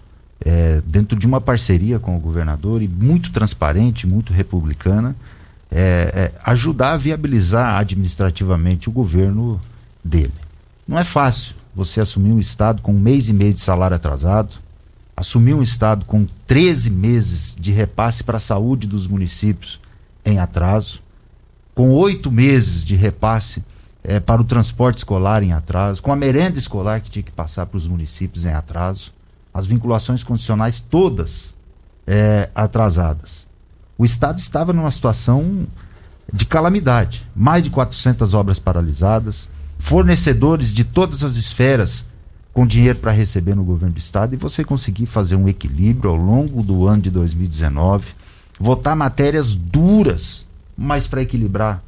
é, 0.44 0.82
dentro 0.86 1.18
de 1.18 1.26
uma 1.26 1.40
parceria 1.40 1.98
com 1.98 2.16
o 2.16 2.20
governador 2.20 2.82
e 2.82 2.88
muito 2.88 3.32
transparente, 3.32 4.06
muito 4.06 4.32
republicana, 4.32 5.16
é, 5.70 6.32
é 6.34 6.40
ajudar 6.44 6.92
a 6.92 6.96
viabilizar 6.96 7.76
administrativamente 7.76 8.88
o 8.88 8.92
governo 8.92 9.60
dele. 10.04 10.45
Não 10.86 10.98
é 10.98 11.04
fácil 11.04 11.56
você 11.74 12.00
assumir 12.00 12.32
um 12.32 12.38
estado 12.38 12.80
com 12.80 12.92
um 12.92 13.00
mês 13.00 13.28
e 13.28 13.32
meio 13.32 13.52
de 13.52 13.60
salário 13.60 13.96
atrasado, 13.96 14.56
assumir 15.16 15.54
um 15.54 15.62
estado 15.62 16.04
com 16.04 16.26
13 16.46 16.90
meses 16.90 17.56
de 17.58 17.72
repasse 17.72 18.22
para 18.22 18.36
a 18.36 18.40
saúde 18.40 18.86
dos 18.86 19.06
municípios 19.06 19.80
em 20.24 20.38
atraso, 20.38 21.00
com 21.74 21.90
oito 21.92 22.30
meses 22.30 22.84
de 22.84 22.94
repasse 22.94 23.64
é, 24.04 24.20
para 24.20 24.40
o 24.40 24.44
transporte 24.44 24.98
escolar 24.98 25.42
em 25.42 25.52
atraso, 25.52 26.02
com 26.02 26.12
a 26.12 26.16
merenda 26.16 26.58
escolar 26.58 27.00
que 27.00 27.10
tinha 27.10 27.22
que 27.22 27.32
passar 27.32 27.66
para 27.66 27.78
os 27.78 27.88
municípios 27.88 28.44
em 28.44 28.52
atraso, 28.52 29.12
as 29.52 29.66
vinculações 29.66 30.22
condicionais 30.22 30.80
todas 30.80 31.54
é, 32.06 32.48
atrasadas. 32.54 33.46
O 33.98 34.04
Estado 34.04 34.38
estava 34.38 34.72
numa 34.72 34.90
situação 34.90 35.66
de 36.32 36.44
calamidade. 36.44 37.26
Mais 37.34 37.64
de 37.64 37.70
400 37.70 38.34
obras 38.34 38.58
paralisadas, 38.58 39.48
fornecedores 39.78 40.72
de 40.72 40.84
todas 40.84 41.22
as 41.22 41.36
esferas 41.36 42.06
com 42.52 42.66
dinheiro 42.66 42.98
para 42.98 43.12
receber 43.12 43.54
no 43.54 43.64
governo 43.64 43.94
do 43.94 43.98
estado 43.98 44.32
e 44.32 44.36
você 44.36 44.64
conseguir 44.64 45.06
fazer 45.06 45.36
um 45.36 45.48
equilíbrio 45.48 46.10
ao 46.10 46.16
longo 46.16 46.62
do 46.62 46.86
ano 46.86 47.02
de 47.02 47.10
2019, 47.10 48.06
votar 48.58 48.96
matérias 48.96 49.54
duras, 49.54 50.46
mas 50.76 51.06
para 51.06 51.20
equilibrar 51.22 51.82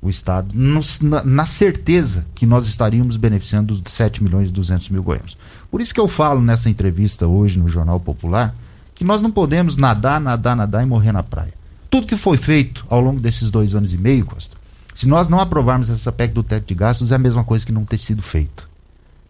o 0.00 0.10
Estado, 0.10 0.48
na, 0.52 1.24
na, 1.24 1.44
certeza 1.44 2.26
que 2.34 2.44
nós 2.44 2.66
estaríamos 2.66 3.16
beneficiando 3.16 3.72
os 3.72 3.80
7 3.86 4.22
milhões 4.22 4.48
e 4.48 4.52
200 4.52 4.88
mil 4.88 5.02
goianos. 5.02 5.36
Por 5.70 5.80
isso 5.80 5.94
que 5.94 6.00
eu 6.00 6.08
falo 6.08 6.40
nessa 6.40 6.68
entrevista 6.68 7.28
hoje 7.28 7.58
no 7.58 7.68
Jornal 7.68 8.00
Popular 8.00 8.52
que 8.96 9.04
nós 9.04 9.22
não 9.22 9.30
podemos 9.30 9.76
nadar, 9.76 10.20
nadar, 10.20 10.56
nadar 10.56 10.82
e 10.82 10.86
morrer 10.86 11.12
na 11.12 11.22
praia. 11.22 11.54
Tudo 11.88 12.06
que 12.06 12.16
foi 12.16 12.36
feito 12.36 12.84
ao 12.88 13.00
longo 13.00 13.20
desses 13.20 13.50
dois 13.50 13.74
anos 13.74 13.92
e 13.92 13.98
meio, 13.98 14.24
Costa, 14.24 14.56
se 14.94 15.06
nós 15.06 15.28
não 15.28 15.40
aprovarmos 15.40 15.90
essa 15.90 16.12
PEC 16.12 16.32
do 16.32 16.42
teto 16.42 16.66
de 16.66 16.74
gastos, 16.74 17.12
é 17.12 17.14
a 17.14 17.18
mesma 17.18 17.44
coisa 17.44 17.64
que 17.64 17.72
não 17.72 17.84
ter 17.84 17.98
sido 17.98 18.22
feito. 18.22 18.68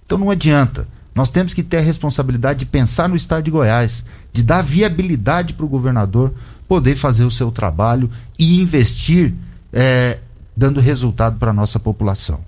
Então 0.04 0.19
não 0.19 0.31
adianta. 0.31 0.87
Nós 1.14 1.31
temos 1.31 1.52
que 1.52 1.62
ter 1.62 1.78
a 1.78 1.83
responsabilidade 1.83 2.61
de 2.61 2.66
pensar 2.66 3.09
no 3.09 3.16
estado 3.16 3.45
de 3.45 3.50
Goiás, 3.50 4.04
de 4.33 4.42
dar 4.42 4.62
viabilidade 4.62 5.52
para 5.52 5.66
o 5.66 5.69
governador 5.69 6.33
poder 6.66 6.97
fazer 6.97 7.25
o 7.25 7.31
seu 7.31 7.50
trabalho 7.50 8.11
e 8.38 8.61
investir 8.61 9.35
é, 9.73 10.19
dando 10.57 10.81
resultado 10.81 11.38
para 11.38 11.50
a 11.50 11.54
nossa 11.54 11.78
população. 11.78 12.40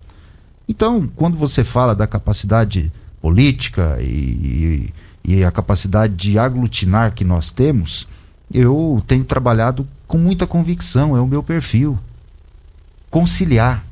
Então, 0.69 1.09
quando 1.15 1.37
você 1.37 1.63
fala 1.63 1.95
da 1.95 2.07
capacidade 2.07 2.91
política 3.21 3.99
e, 4.01 4.93
e, 5.25 5.35
e 5.37 5.45
a 5.45 5.51
capacidade 5.51 6.15
de 6.15 6.39
aglutinar 6.39 7.13
que 7.13 7.25
nós 7.25 7.51
temos, 7.51 8.09
eu 8.53 9.03
tenho 9.07 9.25
trabalhado 9.25 9.87
com 10.07 10.17
muita 10.17 10.47
convicção, 10.47 11.17
é 11.17 11.21
o 11.21 11.27
meu 11.27 11.43
perfil. 11.43 11.99
Conciliar, 13.15 13.85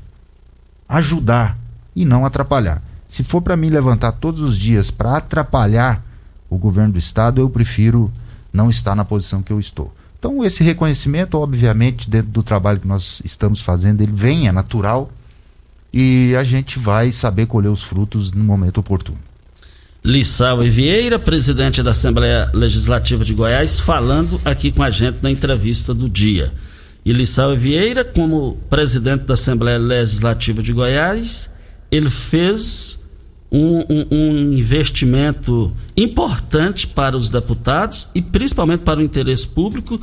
ajudar 0.88 1.56
e 1.94 2.04
não 2.04 2.26
atrapalhar. 2.26 2.82
Se 3.08 3.22
for 3.22 3.40
para 3.40 3.56
mim 3.56 3.68
levantar 3.68 4.10
todos 4.10 4.40
os 4.40 4.58
dias 4.58 4.90
para 4.90 5.18
atrapalhar 5.18 6.04
o 6.50 6.58
governo 6.58 6.94
do 6.94 6.98
estado, 6.98 7.40
eu 7.40 7.48
prefiro 7.48 8.10
não 8.52 8.68
estar 8.68 8.96
na 8.96 9.04
posição 9.04 9.40
que 9.40 9.52
eu 9.52 9.60
estou. 9.60 9.94
Então, 10.18 10.44
esse 10.44 10.64
reconhecimento, 10.64 11.38
obviamente, 11.38 12.10
dentro 12.10 12.32
do 12.32 12.42
trabalho 12.42 12.80
que 12.80 12.88
nós 12.88 13.22
estamos 13.24 13.60
fazendo, 13.60 14.00
ele 14.00 14.10
vem, 14.10 14.48
é 14.48 14.52
natural, 14.52 15.08
e 15.92 16.34
a 16.34 16.42
gente 16.42 16.76
vai 16.76 17.12
saber 17.12 17.46
colher 17.46 17.68
os 17.68 17.84
frutos 17.84 18.32
no 18.32 18.42
momento 18.42 18.78
oportuno. 18.78 19.18
Lissau 20.04 20.62
Vieira, 20.62 21.16
presidente 21.16 21.80
da 21.80 21.92
Assembleia 21.92 22.50
Legislativa 22.52 23.24
de 23.24 23.34
Goiás, 23.34 23.78
falando 23.78 24.40
aqui 24.44 24.72
com 24.72 24.82
a 24.82 24.90
gente 24.90 25.22
na 25.22 25.30
entrevista 25.30 25.94
do 25.94 26.08
dia. 26.08 26.52
E 27.04 27.12
Lissau 27.12 27.56
Vieira, 27.56 28.04
como 28.04 28.56
presidente 28.70 29.24
da 29.24 29.34
Assembleia 29.34 29.78
Legislativa 29.78 30.62
de 30.62 30.72
Goiás, 30.72 31.50
ele 31.90 32.10
fez 32.10 32.98
um, 33.50 33.80
um, 33.80 34.06
um, 34.10 34.52
investimento 34.52 35.72
importante 35.96 36.86
para 36.86 37.16
os 37.16 37.28
deputados 37.28 38.08
e 38.14 38.22
principalmente 38.22 38.80
para 38.80 39.00
o 39.00 39.02
interesse 39.02 39.46
público 39.46 40.00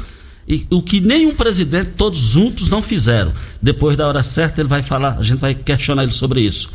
e 0.48 0.68
o 0.70 0.82
que 0.82 1.00
nenhum 1.00 1.34
presidente 1.34 1.91
todos 1.96 2.20
juntos 2.20 2.70
não 2.70 2.82
fizeram. 2.82 3.32
Depois 3.62 3.96
da 3.96 4.08
hora 4.08 4.22
certa 4.22 4.62
ele 4.62 4.68
vai 4.68 4.84
falar, 4.84 5.18
a 5.18 5.24
gente 5.24 5.39
vai 5.39 5.56
questionar 5.56 6.03
ele 6.03 6.12
sobre 6.12 6.41
isso. 6.41 6.70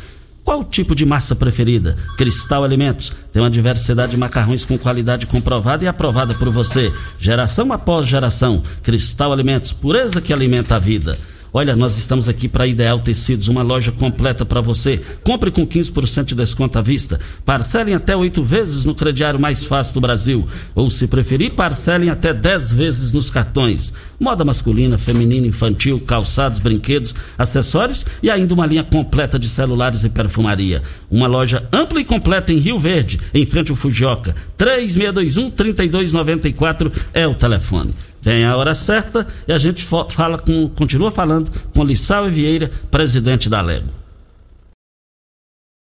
Qual 0.45 0.63
tipo 0.63 0.93
de 0.93 1.07
massa 1.07 1.35
preferida? 1.35 1.97
Cristal 2.19 2.63
Alimentos. 2.63 3.11
Tem 3.33 3.41
uma 3.41 3.49
diversidade 3.49 4.11
de 4.11 4.17
macarrões 4.17 4.63
com 4.63 4.77
qualidade 4.77 5.25
comprovada 5.25 5.83
e 5.83 5.87
aprovada 5.87 6.35
por 6.35 6.51
você. 6.51 6.93
Geração 7.19 7.73
após 7.73 8.07
geração. 8.07 8.61
Cristal 8.83 9.33
Alimentos, 9.33 9.73
pureza 9.73 10.21
que 10.21 10.31
alimenta 10.31 10.75
a 10.75 10.79
vida. 10.79 11.17
Olha, 11.57 11.73
nós 11.73 11.97
estamos 11.97 12.27
aqui 12.27 12.49
para 12.49 12.67
Ideal 12.67 12.99
Tecidos, 12.99 13.47
uma 13.47 13.61
loja 13.61 13.89
completa 13.89 14.43
para 14.43 14.59
você. 14.59 15.01
Compre 15.23 15.49
com 15.49 15.65
15% 15.65 16.25
de 16.25 16.35
desconto 16.35 16.77
à 16.77 16.81
vista. 16.81 17.17
Parcelem 17.45 17.95
até 17.95 18.13
oito 18.13 18.43
vezes 18.43 18.83
no 18.83 18.93
crediário 18.93 19.39
mais 19.39 19.63
fácil 19.63 19.93
do 19.93 20.01
Brasil. 20.01 20.45
Ou, 20.75 20.89
se 20.89 21.07
preferir, 21.07 21.53
parcelem 21.53 22.09
até 22.09 22.33
10 22.33 22.73
vezes 22.73 23.13
nos 23.13 23.29
cartões. 23.29 23.93
Moda 24.19 24.43
masculina, 24.43 24.97
feminina, 24.97 25.47
infantil, 25.47 25.97
calçados, 25.97 26.59
brinquedos, 26.59 27.15
acessórios 27.37 28.05
e 28.21 28.29
ainda 28.29 28.53
uma 28.53 28.65
linha 28.65 28.83
completa 28.83 29.39
de 29.39 29.47
celulares 29.47 30.03
e 30.03 30.09
perfumaria. 30.09 30.83
Uma 31.09 31.25
loja 31.25 31.65
ampla 31.71 32.01
e 32.01 32.03
completa 32.03 32.51
em 32.51 32.57
Rio 32.57 32.77
Verde, 32.77 33.17
em 33.33 33.45
frente 33.45 33.71
ao 33.71 33.77
Fujioka. 33.77 34.35
3621 34.57 35.51
3294 35.51 36.91
é 37.13 37.25
o 37.25 37.33
telefone. 37.33 37.93
Vem 38.25 38.43
a 38.43 38.57
hora 38.57 38.73
certa 38.73 39.27
e 39.47 39.53
a 39.53 39.57
gente 39.59 39.85
fala 40.09 40.39
com, 40.39 40.67
continua 40.69 41.11
falando 41.11 41.51
com 41.75 41.83
Lissau 41.83 42.27
Vieira, 42.27 42.71
presidente 42.89 43.47
da 43.47 43.61
Lego. 43.61 43.87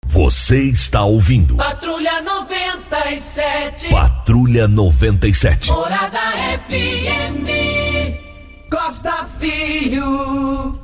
Você 0.05 0.65
está 0.65 1.05
ouvindo. 1.05 1.55
Patrulha 1.55 2.21
97. 2.23 3.89
Patrulha 3.89 4.67
97. 4.67 5.71
Morada 5.71 6.19
FM. 6.67 7.47
Costa 8.69 9.13
Filho. 9.39 10.77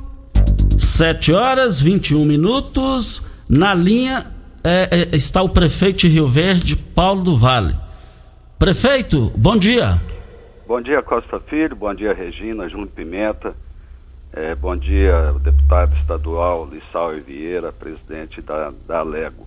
7 0.79 1.33
horas 1.33 1.81
21 1.81 2.23
minutos. 2.23 3.23
Na 3.49 3.73
linha 3.73 4.25
é, 4.63 5.09
é, 5.11 5.15
está 5.15 5.41
o 5.41 5.49
prefeito 5.49 5.99
de 5.99 6.07
Rio 6.07 6.29
Verde, 6.29 6.77
Paulo 6.77 7.23
do 7.23 7.37
Vale. 7.37 7.75
Prefeito, 8.57 9.33
bom 9.35 9.57
dia. 9.57 9.99
Bom 10.71 10.79
dia, 10.79 11.01
Costa 11.01 11.37
Filho. 11.37 11.75
Bom 11.75 11.93
dia, 11.93 12.13
Regina, 12.13 12.69
Júnior 12.69 12.87
Pimenta. 12.87 13.53
É, 14.31 14.55
bom 14.55 14.73
dia, 14.73 15.33
deputado 15.43 15.91
estadual 15.91 16.65
Lissau 16.65 17.11
Vieira, 17.15 17.73
presidente 17.73 18.41
da, 18.41 18.71
da 18.87 19.01
Lego. 19.01 19.45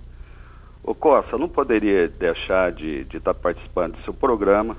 Ô 0.83 0.95
Costa, 0.95 1.39
não 1.39 1.49
poderia 1.49 2.09
deixar 2.09 2.73
de 2.73 3.07
estar 3.07 3.21
tá 3.21 3.33
participando 3.33 3.97
do 3.97 4.03
seu 4.03 4.13
programa 4.13 4.77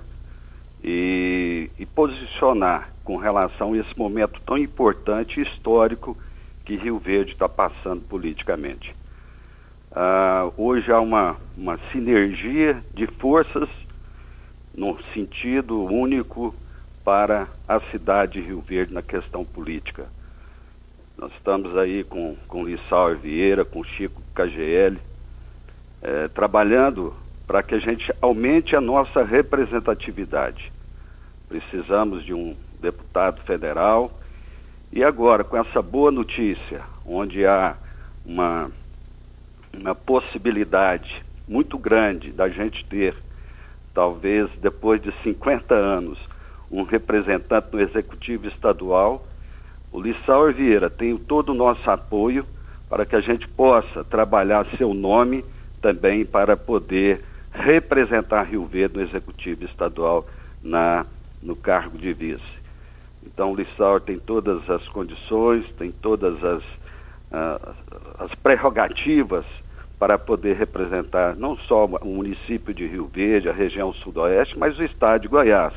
e, 0.84 1.72
e, 1.80 1.86
posicionar 1.88 2.92
com 3.04 3.18
relação 3.18 3.74
a 3.74 3.78
esse 3.78 3.98
momento 3.98 4.40
tão 4.46 4.56
importante 4.56 5.40
e 5.40 5.44
histórico 5.44 6.16
que 6.64 6.76
Rio 6.76 7.00
Verde 7.00 7.32
está 7.32 7.50
passando 7.50 8.02
politicamente. 8.02 8.96
Ah, 9.92 10.52
hoje 10.56 10.92
há 10.92 11.00
uma, 11.00 11.38
uma 11.58 11.80
sinergia 11.92 12.84
de 12.94 13.08
forças 13.08 13.68
no 14.76 15.02
sentido 15.14 15.84
único 15.84 16.54
para 17.04 17.48
a 17.68 17.80
cidade 17.80 18.34
de 18.34 18.48
Rio 18.48 18.62
Verde 18.62 18.94
na 18.94 19.02
questão 19.02 19.46
política. 19.46 20.08
Nós 21.18 21.32
estamos 21.34 21.78
aí 21.78 22.04
com, 22.04 22.36
com 22.48 22.66
Lissau 22.66 23.16
Vieira, 23.16 23.64
com 23.64 23.84
Chico 23.84 24.22
KGL, 24.34 24.98
é, 26.02 26.28
trabalhando 26.28 27.16
para 27.48 27.64
que 27.64 27.76
a 27.76 27.80
gente 27.80 28.12
aumente 28.22 28.76
a 28.76 28.82
nossa 28.82 29.24
representatividade. 29.24 30.74
Precisamos 31.48 32.26
de 32.26 32.34
um 32.34 32.56
deputado 32.82 33.42
federal 33.44 34.20
e 34.92 35.04
agora, 35.04 35.44
com 35.44 35.58
essa 35.58 35.82
boa 35.82 36.12
notícia, 36.12 36.82
onde 37.06 37.46
há 37.46 37.76
uma, 38.26 38.72
uma 39.74 39.96
possibilidade 39.96 41.24
muito 41.48 41.78
grande 41.78 42.32
da 42.32 42.50
gente 42.50 42.84
ter 42.86 43.16
talvez 43.96 44.52
depois 44.62 45.02
de 45.02 45.12
50 45.24 45.74
anos, 45.74 46.20
um 46.70 46.84
representante 46.84 47.70
no 47.72 47.80
Executivo 47.80 48.48
Estadual. 48.48 49.26
O 49.92 50.02
Lissauer 50.02 50.54
Vieira 50.54 50.90
tem 50.90 51.16
todo 51.18 51.50
o 51.50 51.56
nosso 51.56 51.90
apoio 51.90 52.46
para 52.90 53.06
que 53.06 53.16
a 53.16 53.22
gente 53.22 53.48
possa 53.48 54.04
trabalhar 54.04 54.68
seu 54.78 54.94
nome 54.94 55.44
também 55.82 56.26
para 56.26 56.58
poder 56.58 57.24
representar 57.52 58.44
Rio 58.44 58.66
Verde 58.66 58.98
no 58.98 59.02
Executivo 59.02 59.64
Estadual 59.64 60.28
na, 60.62 61.06
no 61.42 61.56
cargo 61.56 61.98
de 61.98 62.12
vice. 62.12 62.44
Então, 63.26 63.54
o 63.54 63.56
Lissauer 63.56 64.02
tem 64.02 64.20
todas 64.20 64.70
as 64.70 64.88
condições, 64.90 65.66
tem 65.78 65.92
todas 65.92 66.44
as, 66.44 66.64
uh, 66.64 67.76
as 68.20 68.36
prerrogativas 68.36 69.46
para 69.98 70.18
poder 70.18 70.56
representar 70.56 71.36
não 71.36 71.58
só 71.58 71.86
o 71.86 72.06
município 72.06 72.74
de 72.74 72.86
Rio 72.86 73.10
Verde, 73.12 73.50
a 73.50 73.54
região 73.54 73.94
sudoeste, 73.94 74.58
mas 74.58 74.78
o 74.78 74.84
estado 74.84 75.22
de 75.22 75.28
Goiás. 75.28 75.74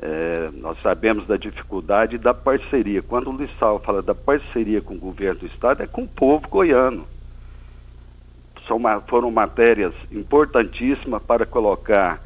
É, 0.00 0.50
nós 0.54 0.80
sabemos 0.82 1.26
da 1.26 1.36
dificuldade 1.36 2.18
da 2.18 2.34
parceria. 2.34 3.02
Quando 3.02 3.30
o 3.30 3.36
Lissau 3.36 3.78
fala 3.78 4.02
da 4.02 4.14
parceria 4.14 4.80
com 4.82 4.94
o 4.94 4.98
governo 4.98 5.40
do 5.40 5.46
estado, 5.46 5.82
é 5.82 5.86
com 5.86 6.02
o 6.02 6.08
povo 6.08 6.48
goiano. 6.48 7.06
São, 8.66 8.80
foram 9.06 9.30
matérias 9.30 9.94
importantíssimas 10.10 11.22
para 11.22 11.46
colocar 11.46 12.20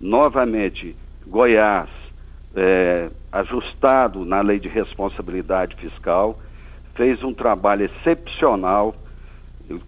novamente 0.00 0.96
Goiás 1.26 1.88
é, 2.54 3.10
ajustado 3.30 4.24
na 4.24 4.40
lei 4.40 4.58
de 4.58 4.68
responsabilidade 4.68 5.76
fiscal, 5.76 6.38
fez 6.94 7.22
um 7.22 7.34
trabalho 7.34 7.84
excepcional 7.84 8.94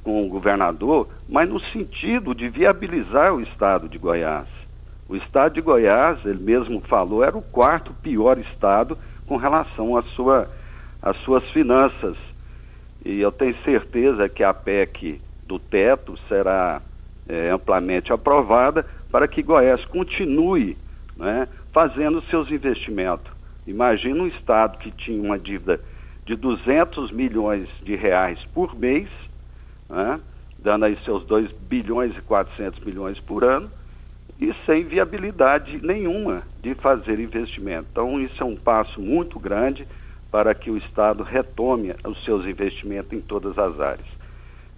com 0.03 0.27
o 0.27 0.29
governador, 0.29 1.09
mas 1.29 1.49
no 1.49 1.59
sentido 1.59 2.35
de 2.35 2.49
viabilizar 2.49 3.35
o 3.35 3.41
estado 3.41 3.89
de 3.89 3.99
Goiás. 3.99 4.49
O 5.09 5.17
estado 5.17 5.55
de 5.55 5.61
Goiás, 5.61 6.25
ele 6.25 6.43
mesmo 6.43 6.81
falou, 6.81 7.25
era 7.25 7.37
o 7.37 7.43
quarto 7.43 7.93
pior 7.95 8.39
estado 8.39 8.97
com 9.27 9.37
relação 9.37 9.97
à 9.97 10.03
sua, 10.03 10.49
às 11.03 11.17
suas 11.19 11.45
finanças. 11.51 12.17
E 13.05 13.21
eu 13.21 13.33
tenho 13.33 13.57
certeza 13.65 14.29
que 14.29 14.45
a 14.45 14.53
PEC 14.53 15.21
do 15.47 15.59
teto 15.59 16.17
será 16.29 16.81
é, 17.29 17.51
amplamente 17.51 18.13
aprovada 18.13 18.87
para 19.11 19.27
que 19.27 19.43
Goiás 19.43 19.85
continue 19.85 20.77
né, 21.17 21.49
fazendo 21.73 22.23
seus 22.23 22.51
investimentos. 22.51 23.33
Imagina 23.67 24.23
um 24.23 24.27
estado 24.27 24.79
que 24.79 24.91
tinha 24.91 25.23
uma 25.23 25.39
dívida 25.39 25.81
de 26.25 26.37
200 26.37 27.11
milhões 27.13 27.69
de 27.83 27.97
reais 27.97 28.39
por 28.55 28.79
mês, 28.79 29.09
né? 29.91 30.21
dando 30.59 30.85
aí 30.85 30.97
seus 31.05 31.25
2 31.25 31.51
bilhões 31.53 32.17
e 32.17 32.21
400 32.21 32.85
milhões 32.85 33.19
por 33.19 33.45
ano, 33.45 33.69
e 34.41 34.55
sem 34.65 34.85
viabilidade 34.85 35.85
nenhuma 35.85 36.43
de 36.63 36.75
fazer 36.75 37.19
investimento. 37.21 37.89
Então, 37.91 38.19
isso 38.21 38.43
é 38.43 38.47
um 38.47 38.57
passo 38.57 39.01
muito 39.01 39.39
grande 39.39 39.87
para 40.31 40.55
que 40.55 40.71
o 40.71 40.79
Estado 40.79 41.23
retome 41.23 41.95
os 42.05 42.25
seus 42.25 42.47
investimentos 42.47 43.13
em 43.13 43.21
todas 43.21 43.59
as 43.59 43.79
áreas. 43.81 44.07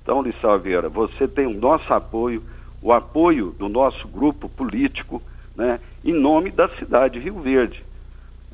Então, 0.03 0.23
Lissau 0.23 0.59
Vieira, 0.59 0.89
você 0.89 1.29
tem 1.29 1.47
o 1.47 1.55
nosso 1.55 1.93
apoio, 1.93 2.43
o 2.81 2.93
apoio 2.93 3.55
do 3.57 3.69
nosso 3.69 4.09
grupo 4.09 4.49
político, 4.49 5.23
né, 5.55 5.79
em 6.05 6.13
nome 6.13 6.51
da 6.51 6.69
cidade 6.69 7.15
de 7.15 7.21
Rio 7.21 7.39
Verde. 7.39 7.85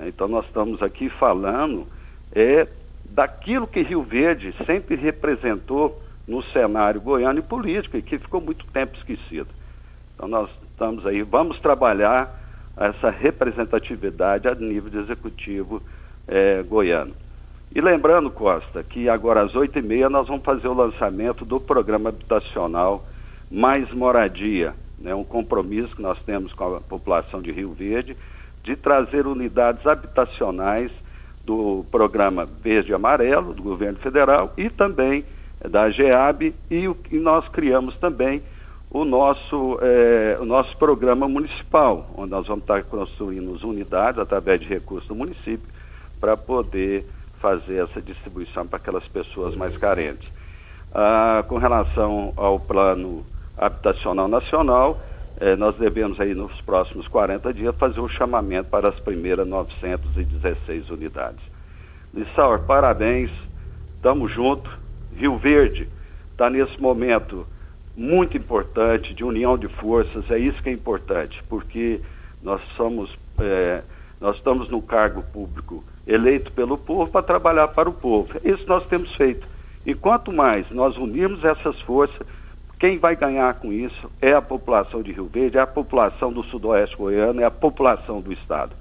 Então, 0.01 0.29
nós 0.29 0.45
estamos 0.45 0.83
aqui 0.83 1.09
falando 1.09 1.87
é, 2.33 2.69
daquilo 3.07 3.67
que 3.67 3.81
Rio 3.81 4.03
Verde 4.03 4.55
sempre 4.67 4.95
representou 4.95 6.03
no 6.29 6.43
cenário 6.43 7.01
goiano 7.01 7.39
e 7.39 7.43
político 7.43 7.97
e 7.97 8.03
que 8.03 8.19
ficou 8.19 8.41
muito 8.41 8.67
tempo 8.67 8.97
esquecido. 8.97 9.49
Então, 10.15 10.29
nós 10.29 10.51
estamos 10.71 11.07
aí, 11.07 11.23
vamos 11.23 11.59
trabalhar 11.59 12.39
essa 12.77 13.11
representatividade 13.11 14.47
a 14.47 14.55
nível 14.55 14.91
de 14.91 14.99
executivo 14.99 15.83
é, 16.27 16.63
goiano. 16.63 17.15
E 17.75 17.81
lembrando, 17.81 18.31
Costa, 18.31 18.83
que 18.83 19.09
agora 19.09 19.43
às 19.43 19.55
oito 19.55 19.79
e 19.79 19.83
meia 19.83 20.09
nós 20.09 20.29
vamos 20.29 20.45
fazer 20.45 20.69
o 20.69 20.75
lançamento 20.75 21.45
do 21.45 21.59
programa 21.59 22.11
habitacional 22.11 23.03
Mais 23.51 23.93
Moradia, 23.93 24.75
né, 24.99 25.15
um 25.15 25.25
compromisso 25.25 25.97
que 25.97 26.03
nós 26.03 26.19
temos 26.23 26.53
com 26.53 26.77
a 26.77 26.81
população 26.81 27.41
de 27.41 27.51
Rio 27.51 27.73
Verde 27.73 28.17
de 28.63 28.77
trazer 28.77 29.27
unidades 29.27 29.87
habitacionais 29.87 30.91
do 31.45 31.85
programa 31.91 32.45
Verde 32.45 32.91
e 32.91 32.95
Amarelo 32.95 33.55
do 33.55 33.63
governo 33.63 33.99
federal 33.99 34.53
e 34.57 34.69
também 34.69 35.25
da 35.67 35.91
GEAB 35.91 36.55
e, 36.71 36.87
o, 36.89 36.97
e 37.11 37.19
nós 37.19 37.49
criamos 37.49 37.97
também 37.97 38.43
o 38.91 39.05
nosso, 39.05 39.79
é, 39.83 40.39
o 40.41 40.45
nosso 40.45 40.77
programa 40.77 41.29
municipal, 41.29 42.11
onde 42.17 42.31
nós 42.31 42.47
vamos 42.47 42.63
estar 42.63 42.83
construindo 42.85 43.53
as 43.53 43.63
unidades 43.63 44.21
através 44.21 44.61
de 44.61 44.67
recursos 44.67 45.09
do 45.09 45.15
município 45.15 45.69
para 46.21 46.37
poder 46.37 47.05
fazer 47.41 47.83
essa 47.83 48.01
distribuição 48.01 48.67
para 48.67 48.79
aquelas 48.79 49.07
pessoas 49.07 49.55
mais 49.55 49.77
carentes. 49.77 50.33
Ah, 50.95 51.45
com 51.47 51.59
relação 51.59 52.33
ao 52.37 52.59
plano 52.59 53.25
habitacional 53.57 54.27
nacional, 54.27 54.99
eh, 55.39 55.55
nós 55.55 55.77
devemos 55.77 56.21
aí 56.21 56.35
nos 56.35 56.61
próximos 56.63 57.07
40 57.07 57.53
dias 57.53 57.75
fazer 57.77 58.01
o 58.01 58.09
chamamento 58.09 58.71
para 58.71 58.89
as 58.89 58.99
primeiras 58.99 59.47
916 59.47 60.91
unidades. 60.91 61.41
Lissauer, 62.13 62.61
parabéns, 62.61 63.31
estamos 63.97 64.33
juntos. 64.33 64.73
Rio 65.19 65.37
Verde 65.37 65.89
está 66.33 66.49
nesse 66.49 66.81
momento 66.81 67.47
muito 67.97 68.37
importante 68.37 69.13
de 69.13 69.25
união 69.25 69.59
de 69.59 69.67
forças, 69.67 70.31
é 70.31 70.39
isso 70.39 70.63
que 70.63 70.69
é 70.69 70.73
importante, 70.73 71.43
porque 71.49 72.01
nós 72.41 72.63
somos, 72.77 73.13
é, 73.41 73.83
nós 74.21 74.37
estamos 74.37 74.71
no 74.71 74.81
cargo 74.81 75.21
público 75.33 75.83
eleito 76.07 76.53
pelo 76.53 76.79
povo 76.79 77.11
para 77.11 77.23
trabalhar 77.23 77.69
para 77.69 77.91
o 77.91 77.93
povo. 77.93 78.39
É 78.45 78.49
isso 78.49 78.65
nós 78.69 78.87
temos 78.87 79.15
feito. 79.17 79.47
E 79.85 79.95
quanto 79.95 80.33
mais 80.33 80.71
nós 80.71 80.97
unirmos 80.97 81.45
essas 81.45 81.81
forças, 81.81 82.25
quem 82.79 82.99
vai 82.99 83.17
ganhar 83.17 83.53
com 83.55 83.73
isso 83.73 84.09
é 84.23 84.33
a 84.33 84.41
população 84.41 85.03
de 85.03 85.11
Rio 85.11 85.27
Verde, 85.27 85.59
é 85.59 85.61
a 85.61 85.67
população 85.67 86.33
do 86.33 86.45
Sudoeste 86.45 86.97
Goiano, 86.97 87.41
é 87.41 87.45
a 87.45 87.51
população 87.51 88.21
do 88.21 88.33
Estado. 88.33 88.77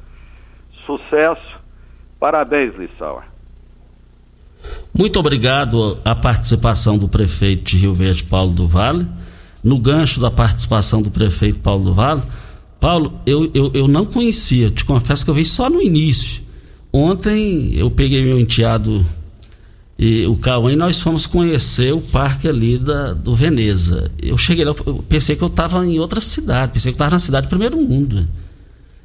Sucesso, 0.86 1.60
parabéns, 2.19 2.76
Lissauer. 2.76 3.37
Muito 4.93 5.19
obrigado 5.19 5.97
à 6.03 6.15
participação 6.15 6.97
do 6.97 7.08
prefeito 7.08 7.71
de 7.71 7.77
Rio 7.77 7.93
Verde, 7.93 8.23
Paulo 8.23 8.53
do 8.53 8.67
Vale. 8.67 9.06
No 9.63 9.77
gancho 9.77 10.19
da 10.19 10.32
participação 10.32 11.01
do 11.01 11.12
prefeito 11.12 11.60
Paulo 11.60 11.84
do 11.84 11.93
Vale, 11.93 12.21
Paulo, 12.80 13.19
eu, 13.25 13.49
eu, 13.53 13.71
eu 13.73 13.88
não 13.88 14.06
conhecia, 14.06 14.69
te 14.69 14.86
confesso 14.86 15.25
que 15.25 15.32
eu 15.32 15.36
vi 15.36 15.43
só 15.43 15.69
no 15.69 15.82
início. 15.82 16.41
Ontem 16.93 17.73
eu 17.75 17.91
peguei 17.91 18.23
meu 18.23 18.39
enteado 18.39 19.06
e 19.99 20.27
o 20.27 20.36
Cauã 20.36 20.71
e 20.71 20.75
nós 20.75 21.01
fomos 21.01 21.25
conhecer 21.25 21.91
o 21.91 21.99
parque 21.99 22.47
ali 22.47 22.77
da, 22.77 23.13
do 23.13 23.36
Veneza. 23.36 24.12
Eu 24.21 24.38
cheguei 24.38 24.63
lá, 24.63 24.75
eu 24.86 25.03
pensei 25.10 25.36
que 25.36 25.43
eu 25.43 25.47
estava 25.47 25.86
em 25.86 25.99
outra 25.99 26.21
cidade, 26.21 26.73
pensei 26.73 26.91
que 26.91 26.95
eu 26.95 26.97
estava 26.97 27.12
na 27.12 27.19
cidade 27.19 27.47
do 27.47 27.49
primeiro 27.49 27.77
mundo. 27.77 28.27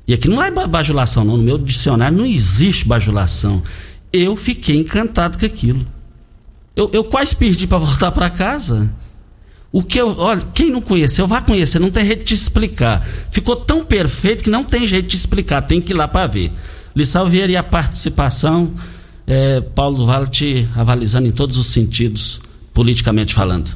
E 0.06 0.12
aqui 0.12 0.28
não 0.28 0.42
é 0.42 0.50
bajulação, 0.50 1.24
não. 1.24 1.36
No 1.36 1.42
meu 1.42 1.56
dicionário 1.56 2.16
não 2.16 2.26
existe 2.26 2.86
bajulação 2.86 3.62
eu 4.12 4.36
fiquei 4.36 4.76
encantado 4.76 5.38
com 5.38 5.46
aquilo. 5.46 5.86
Eu, 6.74 6.90
eu 6.92 7.04
quase 7.04 7.34
perdi 7.34 7.66
para 7.66 7.78
voltar 7.78 8.12
para 8.12 8.30
casa. 8.30 8.90
O 9.70 9.82
que 9.82 9.98
eu, 9.98 10.08
olha, 10.18 10.42
quem 10.54 10.70
não 10.70 10.82
conheceu, 10.82 11.26
vai 11.26 11.42
conhecer, 11.42 11.78
não 11.78 11.90
tem 11.90 12.04
jeito 12.04 12.24
de 12.24 12.34
explicar. 12.34 13.02
Ficou 13.02 13.56
tão 13.56 13.84
perfeito 13.84 14.44
que 14.44 14.50
não 14.50 14.62
tem 14.62 14.86
jeito 14.86 15.08
de 15.08 15.16
explicar, 15.16 15.62
tem 15.62 15.80
que 15.80 15.92
ir 15.92 15.96
lá 15.96 16.06
para 16.06 16.26
ver. 16.26 16.52
Lissau 16.94 17.26
Vieira 17.26 17.52
e 17.52 17.56
a 17.56 17.62
participação, 17.62 18.70
é, 19.26 19.62
Paulo 19.62 20.04
Vale 20.04 20.26
te 20.28 20.68
avalizando 20.76 21.26
em 21.26 21.32
todos 21.32 21.56
os 21.56 21.68
sentidos, 21.68 22.38
politicamente 22.74 23.32
falando. 23.32 23.70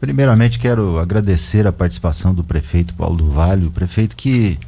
Primeiramente, 0.00 0.58
quero 0.58 0.98
agradecer 0.98 1.66
a 1.66 1.72
participação 1.72 2.34
do 2.34 2.42
prefeito 2.42 2.94
Paulo 2.94 3.16
do 3.16 3.30
Vale, 3.30 3.66
o 3.66 3.70
prefeito 3.70 4.16
que 4.16 4.58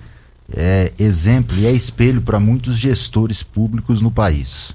é 0.54 0.92
exemplo 0.98 1.56
e 1.58 1.66
é 1.66 1.72
espelho 1.72 2.20
para 2.20 2.38
muitos 2.38 2.76
gestores 2.76 3.42
públicos 3.42 4.02
no 4.02 4.10
país. 4.10 4.74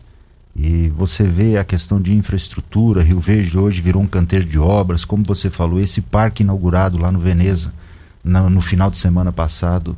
E 0.56 0.90
você 0.90 1.24
vê 1.24 1.58
a 1.58 1.64
questão 1.64 2.02
de 2.02 2.14
infraestrutura, 2.14 3.02
Rio 3.02 3.20
Verde 3.20 3.58
hoje 3.58 3.82
virou 3.82 4.02
um 4.02 4.08
canteiro 4.08 4.46
de 4.46 4.60
obras, 4.60 5.06
como 5.06 5.24
você 5.24 5.50
falou, 5.50 5.80
esse 5.80 6.02
parque 6.02 6.44
inaugurado 6.44 6.98
lá 6.98 7.12
no 7.12 7.20
Veneza, 7.20 7.74
no, 8.24 8.50
no 8.50 8.62
final 8.62 8.92
de 8.92 8.98
semana 8.98 9.32
passado, 9.32 9.96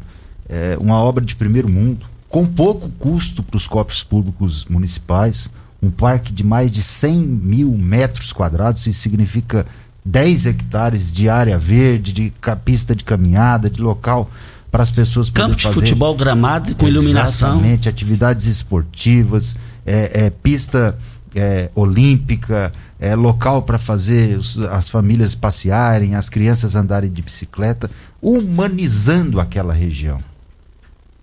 é 0.48 0.78
uma 0.80 0.96
obra 0.96 1.26
de 1.26 1.36
primeiro 1.36 1.68
mundo, 1.68 2.06
com 2.30 2.46
pouco 2.46 2.90
custo 3.00 3.42
para 3.42 3.58
os 3.58 3.68
cofres 3.68 4.04
públicos 4.04 4.66
municipais, 4.66 5.50
um 5.82 5.90
parque 5.90 6.32
de 6.32 6.44
mais 6.44 6.72
de 6.72 6.82
100 6.82 7.20
mil 7.20 7.72
metros 7.72 8.32
quadrados, 8.32 8.86
isso 8.86 9.02
significa 9.02 9.66
10 10.06 10.46
hectares 10.46 11.12
de 11.12 11.30
área 11.30 11.58
verde, 11.58 12.14
de 12.14 12.34
pista 12.64 12.96
de 12.96 13.04
caminhada, 13.04 13.70
de 13.70 13.82
local 13.82 14.30
para 14.72 14.84
as 14.84 14.92
pessoas 14.92 15.30
Campo 15.30 15.56
de 15.56 15.64
fazer... 15.64 15.76
futebol 15.76 16.16
gramado 16.16 16.74
com 16.76 16.88
iluminação. 16.88 17.58
Exatamente, 17.58 17.88
atividades 17.88 18.46
esportivas, 18.46 19.56
é, 19.86 20.26
é 20.26 20.30
pista 20.30 20.98
é, 21.36 21.70
olímpica, 21.76 22.72
é 23.00 23.16
local 23.16 23.64
para 23.64 23.78
fazer 23.78 24.38
os, 24.38 24.60
as 24.60 24.90
famílias 24.90 25.36
passearem, 25.36 26.16
as 26.16 26.30
crianças 26.30 26.76
andarem 26.76 27.12
de 27.12 27.22
bicicleta, 27.22 27.90
humanizando 28.22 29.40
aquela 29.40 29.74
região. 29.74 30.20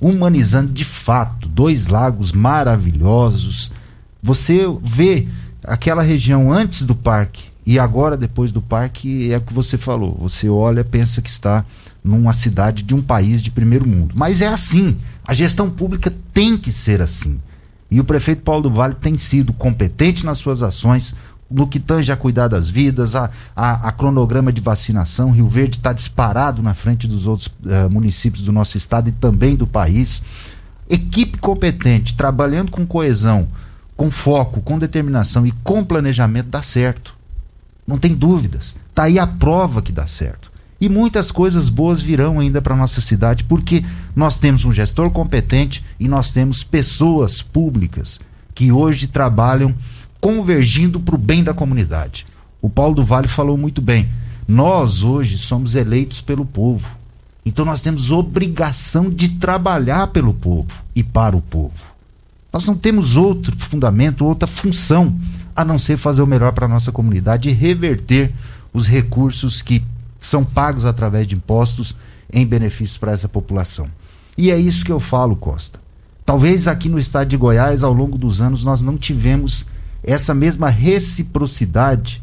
Humanizando 0.00 0.72
de 0.72 0.84
fato, 0.84 1.48
dois 1.48 1.86
lagos 1.86 2.32
maravilhosos. 2.32 3.72
Você 4.22 4.62
vê 4.82 5.26
aquela 5.64 6.02
região 6.02 6.52
antes 6.52 6.84
do 6.84 6.94
parque 6.94 7.44
e 7.64 7.78
agora 7.78 8.16
depois 8.16 8.52
do 8.52 8.60
parque 8.60 9.32
é 9.32 9.36
o 9.36 9.40
que 9.40 9.52
você 9.52 9.76
falou. 9.78 10.16
Você 10.20 10.48
olha, 10.48 10.82
pensa 10.82 11.22
que 11.22 11.30
está 11.30 11.64
numa 12.02 12.32
cidade 12.32 12.82
de 12.82 12.94
um 12.94 13.02
país 13.02 13.42
de 13.42 13.50
primeiro 13.50 13.86
mundo. 13.86 14.14
Mas 14.16 14.40
é 14.40 14.48
assim. 14.48 14.98
A 15.24 15.34
gestão 15.34 15.70
pública 15.70 16.12
tem 16.32 16.56
que 16.56 16.72
ser 16.72 17.00
assim. 17.00 17.38
E 17.90 17.98
o 17.98 18.04
prefeito 18.04 18.42
Paulo 18.42 18.62
do 18.62 18.70
Vale 18.70 18.94
tem 18.94 19.18
sido 19.18 19.52
competente 19.52 20.24
nas 20.24 20.38
suas 20.38 20.62
ações, 20.62 21.14
no 21.50 21.66
que 21.66 21.80
tange 21.80 22.12
a 22.12 22.16
cuidar 22.16 22.46
das 22.46 22.68
vidas, 22.68 23.16
a, 23.16 23.30
a, 23.56 23.88
a 23.88 23.92
cronograma 23.92 24.52
de 24.52 24.60
vacinação. 24.60 25.32
Rio 25.32 25.48
Verde 25.48 25.78
está 25.78 25.92
disparado 25.92 26.62
na 26.62 26.72
frente 26.72 27.08
dos 27.08 27.26
outros 27.26 27.48
uh, 27.48 27.90
municípios 27.90 28.42
do 28.42 28.52
nosso 28.52 28.78
estado 28.78 29.08
e 29.08 29.12
também 29.12 29.56
do 29.56 29.66
país. 29.66 30.22
Equipe 30.88 31.38
competente, 31.38 32.14
trabalhando 32.14 32.70
com 32.70 32.86
coesão, 32.86 33.48
com 33.96 34.10
foco, 34.10 34.60
com 34.60 34.78
determinação 34.78 35.44
e 35.44 35.50
com 35.64 35.84
planejamento, 35.84 36.48
dá 36.48 36.62
certo. 36.62 37.16
Não 37.84 37.98
tem 37.98 38.14
dúvidas. 38.14 38.76
Está 38.88 39.04
aí 39.04 39.18
a 39.18 39.26
prova 39.26 39.82
que 39.82 39.90
dá 39.90 40.06
certo. 40.06 40.49
E 40.80 40.88
muitas 40.88 41.30
coisas 41.30 41.68
boas 41.68 42.00
virão 42.00 42.40
ainda 42.40 42.62
para 42.62 42.74
nossa 42.74 43.00
cidade, 43.00 43.44
porque 43.44 43.84
nós 44.16 44.38
temos 44.38 44.64
um 44.64 44.72
gestor 44.72 45.10
competente 45.10 45.84
e 45.98 46.08
nós 46.08 46.32
temos 46.32 46.64
pessoas 46.64 47.42
públicas 47.42 48.18
que 48.54 48.72
hoje 48.72 49.06
trabalham 49.06 49.74
convergindo 50.20 50.98
para 50.98 51.14
o 51.14 51.18
bem 51.18 51.44
da 51.44 51.52
comunidade. 51.52 52.26
O 52.62 52.68
Paulo 52.68 52.94
do 52.94 53.04
Vale 53.04 53.28
falou 53.28 53.56
muito 53.56 53.80
bem. 53.80 54.08
Nós 54.48 55.02
hoje 55.02 55.38
somos 55.38 55.74
eleitos 55.74 56.20
pelo 56.20 56.44
povo. 56.44 56.88
Então 57.44 57.64
nós 57.64 57.82
temos 57.82 58.10
obrigação 58.10 59.10
de 59.10 59.30
trabalhar 59.30 60.08
pelo 60.08 60.34
povo 60.34 60.72
e 60.94 61.02
para 61.02 61.36
o 61.36 61.42
povo. 61.42 61.90
Nós 62.52 62.66
não 62.66 62.76
temos 62.76 63.16
outro 63.16 63.56
fundamento, 63.58 64.24
outra 64.24 64.46
função 64.46 65.18
a 65.54 65.64
não 65.64 65.78
ser 65.78 65.96
fazer 65.96 66.22
o 66.22 66.26
melhor 66.26 66.52
para 66.52 66.66
a 66.66 66.68
nossa 66.68 66.90
comunidade 66.90 67.48
e 67.48 67.52
reverter 67.52 68.32
os 68.72 68.86
recursos 68.86 69.62
que 69.62 69.82
são 70.20 70.44
pagos 70.44 70.84
através 70.84 71.26
de 71.26 71.34
impostos 71.34 71.96
em 72.32 72.46
benefícios 72.46 72.98
para 72.98 73.12
essa 73.12 73.28
população. 73.28 73.88
E 74.36 74.50
é 74.50 74.58
isso 74.58 74.84
que 74.84 74.92
eu 74.92 75.00
falo, 75.00 75.34
Costa. 75.34 75.80
Talvez 76.24 76.68
aqui 76.68 76.88
no 76.88 76.98
estado 76.98 77.28
de 77.28 77.36
Goiás, 77.36 77.82
ao 77.82 77.92
longo 77.92 78.16
dos 78.16 78.40
anos, 78.40 78.62
nós 78.62 78.82
não 78.82 78.96
tivemos 78.96 79.66
essa 80.02 80.32
mesma 80.32 80.68
reciprocidade 80.68 82.22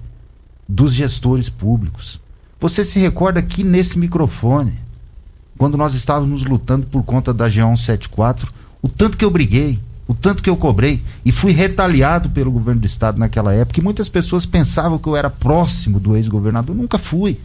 dos 0.68 0.94
gestores 0.94 1.50
públicos. 1.50 2.20
Você 2.60 2.86
se 2.86 3.00
recorda 3.00 3.40
aqui 3.40 3.64
nesse 3.64 4.00
microfone, 4.00 4.80
quando 5.58 5.78
nós 5.78 5.94
estávamos 5.94 6.44
lutando 6.44 6.86
por 6.86 7.04
conta 7.04 7.34
da 7.34 7.50
G174, 7.50 8.48
o 8.82 8.88
tanto 8.88 9.18
que 9.18 9.26
eu 9.26 9.32
briguei, 9.32 9.80
o 10.08 10.14
tanto 10.14 10.42
que 10.42 10.50
eu 10.50 10.56
cobrei 10.56 11.04
e 11.26 11.32
fui 11.32 11.52
retaliado 11.52 12.30
pelo 12.30 12.52
governo 12.52 12.82
do 12.82 12.88
estado 12.88 13.20
naquela 13.20 13.54
época. 13.54 13.80
E 13.80 13.84
muitas 13.84 14.08
pessoas 14.08 14.46
pensavam 14.46 14.98
que 14.98 15.08
eu 15.08 15.16
era 15.16 15.30
próximo 15.30 16.00
do 16.00 16.16
ex-governador. 16.16 16.76
Nunca 16.76 16.98
fui. 16.98 17.40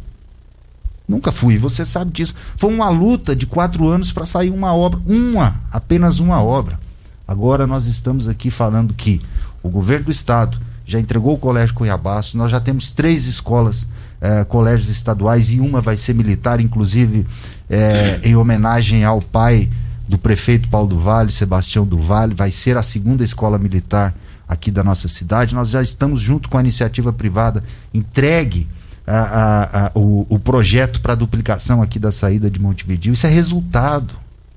Nunca 1.13 1.31
fui, 1.31 1.59
você 1.59 1.85
sabe 1.85 2.11
disso. 2.11 2.35
Foi 2.57 2.73
uma 2.73 2.89
luta 2.89 3.37
de 3.37 3.45
quatro 3.47 3.87
anos 3.87 4.11
para 4.11 4.25
sair 4.25 4.49
uma 4.49 4.75
obra, 4.75 4.99
uma, 5.07 5.61
apenas 5.71 6.19
uma 6.19 6.43
obra. 6.43 6.81
Agora 7.29 7.67
nós 7.67 7.85
estamos 7.85 8.27
aqui 8.27 8.51
falando 8.51 8.95
que 8.95 9.21
o 9.63 9.69
governo 9.69 10.07
do 10.07 10.11
estado 10.11 10.59
já 10.87 10.99
entregou 10.99 11.35
o 11.35 11.39
Colégio 11.39 11.75
Cuiabaço, 11.75 12.39
nós 12.39 12.51
já 12.51 12.59
temos 12.59 12.95
três 12.95 13.27
escolas, 13.27 13.91
eh, 14.23 14.43
colégios 14.45 14.89
estaduais 14.89 15.51
e 15.51 15.61
uma 15.61 15.83
vai 15.83 15.99
ser 15.99 16.15
militar, 16.15 16.61
inclusive 16.61 17.27
eh, 17.69 18.21
em 18.25 18.35
homenagem 18.35 19.05
ao 19.05 19.21
pai 19.21 19.69
do 20.09 20.17
prefeito 20.17 20.71
Paulo 20.71 20.89
do 20.89 20.99
Vale, 20.99 21.31
Sebastião 21.31 21.87
do 21.87 21.99
Vale, 21.99 22.35
vai 22.35 22.51
ser 22.51 22.79
a 22.79 22.83
segunda 22.83 23.23
escola 23.23 23.59
militar 23.59 24.15
aqui 24.49 24.71
da 24.71 24.83
nossa 24.83 25.09
cidade. 25.09 25.55
Nós 25.55 25.69
já 25.69 25.83
estamos 25.83 26.21
junto 26.21 26.49
com 26.49 26.57
a 26.57 26.61
iniciativa 26.63 27.13
privada, 27.13 27.63
entregue 27.93 28.67
a, 29.07 29.87
a, 29.87 29.99
o, 29.99 30.27
o 30.29 30.39
projeto 30.39 31.01
para 31.01 31.15
duplicação 31.15 31.83
aqui 31.83 31.99
da 31.99 32.13
saída 32.13 32.51
de 32.51 32.61
Montevideo. 32.61 33.13
Isso 33.13 33.27
é 33.27 33.31
resultado. 33.31 34.15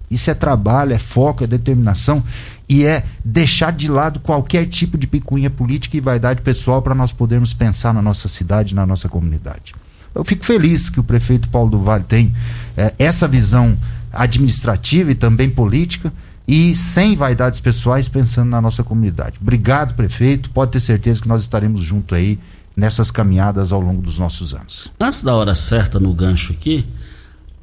Isso 0.09 0.29
é 0.29 0.33
trabalho, 0.33 0.93
é 0.93 0.99
foco, 0.99 1.43
é 1.43 1.47
determinação 1.47 2.23
e 2.69 2.85
é 2.85 3.03
deixar 3.23 3.71
de 3.71 3.87
lado 3.87 4.19
qualquer 4.19 4.67
tipo 4.67 4.97
de 4.97 5.07
picuinha 5.07 5.49
política 5.49 5.97
e 5.97 6.01
vaidade 6.01 6.41
pessoal 6.41 6.81
para 6.81 6.95
nós 6.95 7.11
podermos 7.11 7.53
pensar 7.53 7.93
na 7.93 8.01
nossa 8.01 8.27
cidade, 8.27 8.75
na 8.75 8.85
nossa 8.85 9.09
comunidade. 9.09 9.73
Eu 10.13 10.23
fico 10.23 10.45
feliz 10.45 10.89
que 10.89 10.99
o 10.99 11.03
prefeito 11.03 11.49
Paulo 11.49 11.71
do 11.71 11.79
Vale 11.79 12.03
tem 12.03 12.33
é, 12.77 12.93
essa 12.97 13.27
visão 13.27 13.75
administrativa 14.13 15.11
e 15.11 15.15
também 15.15 15.49
política 15.49 16.13
e 16.47 16.75
sem 16.75 17.15
vaidades 17.15 17.59
pessoais 17.59 18.07
pensando 18.07 18.49
na 18.49 18.61
nossa 18.61 18.83
comunidade. 18.83 19.37
Obrigado, 19.41 19.95
prefeito. 19.95 20.49
Pode 20.51 20.71
ter 20.71 20.79
certeza 20.79 21.21
que 21.21 21.27
nós 21.27 21.41
estaremos 21.41 21.81
juntos 21.81 22.15
aí 22.15 22.39
nessas 22.75 23.09
caminhadas 23.11 23.71
ao 23.71 23.79
longo 23.79 24.01
dos 24.01 24.17
nossos 24.17 24.53
anos. 24.53 24.91
Antes 24.99 25.23
da 25.23 25.33
hora 25.35 25.55
certa 25.55 25.99
no 25.99 26.13
gancho 26.13 26.53
aqui, 26.53 26.85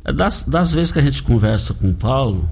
das, 0.03 0.45
das 0.45 0.73
vezes 0.73 0.93
que 0.93 0.99
a 0.99 1.03
gente 1.03 1.23
conversa 1.23 1.75
com 1.75 1.91
o 1.91 1.95
Paulo, 1.95 2.49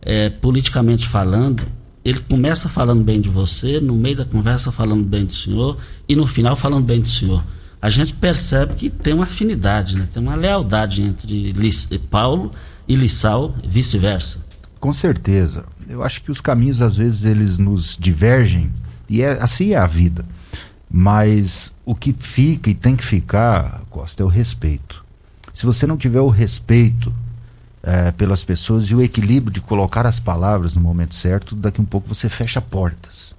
é, 0.00 0.30
politicamente 0.30 1.06
falando, 1.06 1.66
ele 2.04 2.20
começa 2.20 2.68
falando 2.68 3.02
bem 3.02 3.20
de 3.20 3.28
você, 3.28 3.80
no 3.80 3.94
meio 3.94 4.16
da 4.16 4.24
conversa 4.24 4.72
falando 4.72 5.04
bem 5.04 5.24
do 5.24 5.34
senhor 5.34 5.76
e 6.08 6.14
no 6.14 6.26
final 6.26 6.56
falando 6.56 6.84
bem 6.84 7.00
do 7.00 7.08
senhor. 7.08 7.44
A 7.80 7.90
gente 7.90 8.12
percebe 8.14 8.74
que 8.74 8.90
tem 8.90 9.12
uma 9.12 9.24
afinidade, 9.24 9.94
né? 9.94 10.08
tem 10.12 10.22
uma 10.22 10.34
lealdade 10.34 11.02
entre 11.02 11.54
Paulo 12.10 12.50
e 12.88 12.96
Lissau, 12.96 13.54
vice-versa. 13.64 14.44
Com 14.80 14.92
certeza. 14.92 15.64
Eu 15.88 16.02
acho 16.02 16.22
que 16.22 16.30
os 16.30 16.40
caminhos 16.40 16.80
às 16.80 16.96
vezes 16.96 17.24
eles 17.24 17.58
nos 17.58 17.96
divergem 17.98 18.72
e 19.08 19.22
é 19.22 19.42
assim 19.42 19.72
é 19.72 19.76
a 19.76 19.86
vida. 19.86 20.24
Mas 20.90 21.74
o 21.84 21.94
que 21.94 22.12
fica 22.12 22.70
e 22.70 22.74
tem 22.74 22.96
que 22.96 23.04
ficar, 23.04 23.82
Costa, 23.90 24.22
é 24.22 24.26
o 24.26 24.28
respeito. 24.28 25.04
Se 25.52 25.66
você 25.66 25.86
não 25.86 25.96
tiver 25.96 26.20
o 26.20 26.28
respeito 26.28 27.12
é, 27.82 28.10
pelas 28.12 28.42
pessoas 28.42 28.86
e 28.86 28.94
o 28.94 29.02
equilíbrio 29.02 29.52
de 29.52 29.60
colocar 29.60 30.06
as 30.06 30.18
palavras 30.18 30.74
no 30.74 30.80
momento 30.80 31.14
certo, 31.14 31.54
daqui 31.54 31.80
um 31.80 31.84
pouco 31.84 32.12
você 32.12 32.28
fecha 32.28 32.60
portas. 32.60 33.34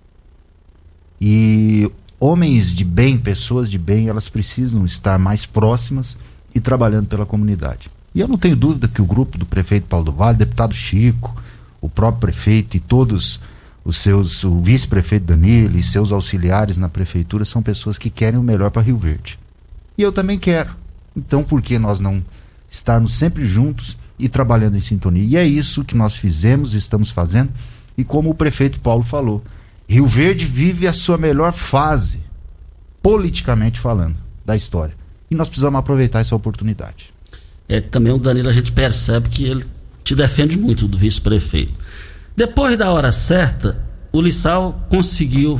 E 1.19 1.91
homens 2.19 2.73
de 2.73 2.83
bem, 2.83 3.17
pessoas 3.17 3.69
de 3.69 3.77
bem, 3.77 4.07
elas 4.07 4.29
precisam 4.29 4.85
estar 4.85 5.17
mais 5.17 5.45
próximas 5.45 6.17
e 6.53 6.59
trabalhando 6.59 7.07
pela 7.07 7.25
comunidade. 7.25 7.89
E 8.13 8.19
eu 8.19 8.27
não 8.27 8.38
tenho 8.38 8.55
dúvida 8.55 8.88
que 8.88 9.01
o 9.01 9.05
grupo 9.05 9.38
do 9.38 9.45
prefeito 9.45 9.88
Paulo 9.88 10.05
do 10.05 10.12
Vale, 10.12 10.38
deputado 10.38 10.73
Chico, 10.73 11.35
o 11.81 11.89
próprio 11.89 12.21
prefeito 12.21 12.75
e 12.75 12.79
todos 12.79 13.39
os 13.83 13.97
seus, 13.97 14.43
o 14.43 14.59
vice-prefeito 14.59 15.25
Danilo 15.25 15.77
e 15.77 15.83
seus 15.83 16.11
auxiliares 16.11 16.77
na 16.77 16.89
prefeitura 16.89 17.45
são 17.45 17.61
pessoas 17.61 17.97
que 17.97 18.09
querem 18.09 18.39
o 18.39 18.43
melhor 18.43 18.71
para 18.71 18.81
Rio 18.81 18.97
Verde. 18.97 19.39
E 19.97 20.01
eu 20.01 20.11
também 20.11 20.37
quero. 20.37 20.75
Então, 21.15 21.43
por 21.43 21.61
que 21.61 21.79
nós 21.79 21.99
não 21.99 22.23
estarmos 22.69 23.13
sempre 23.13 23.45
juntos 23.45 23.97
e 24.19 24.27
trabalhando 24.27 24.75
em 24.75 24.81
sintonia. 24.81 25.23
E 25.23 25.37
é 25.37 25.47
isso 25.47 25.83
que 25.83 25.95
nós 25.95 26.15
fizemos, 26.15 26.73
estamos 26.73 27.09
fazendo. 27.09 27.51
E 27.97 28.03
como 28.03 28.29
o 28.29 28.35
prefeito 28.35 28.79
Paulo 28.79 29.03
falou, 29.03 29.43
Rio 29.87 30.05
Verde 30.05 30.45
vive 30.45 30.87
a 30.87 30.93
sua 30.93 31.17
melhor 31.17 31.53
fase, 31.53 32.21
politicamente 33.01 33.79
falando, 33.79 34.17
da 34.45 34.55
história. 34.55 34.93
E 35.31 35.35
nós 35.35 35.47
precisamos 35.47 35.79
aproveitar 35.79 36.19
essa 36.19 36.35
oportunidade. 36.35 37.13
É, 37.67 37.79
também 37.79 38.11
o 38.11 38.17
Danilo 38.17 38.49
a 38.49 38.53
gente 38.53 38.71
percebe 38.71 39.29
que 39.29 39.45
ele 39.45 39.65
te 40.03 40.15
defende 40.15 40.57
muito 40.57 40.87
do 40.87 40.97
vice-prefeito. 40.97 41.75
Depois 42.39 42.78
da 42.78 42.89
hora 42.89 43.12
certa, 43.12 43.78
o 44.13 44.21
Lissau 44.21 44.88
conseguiu 44.89 45.60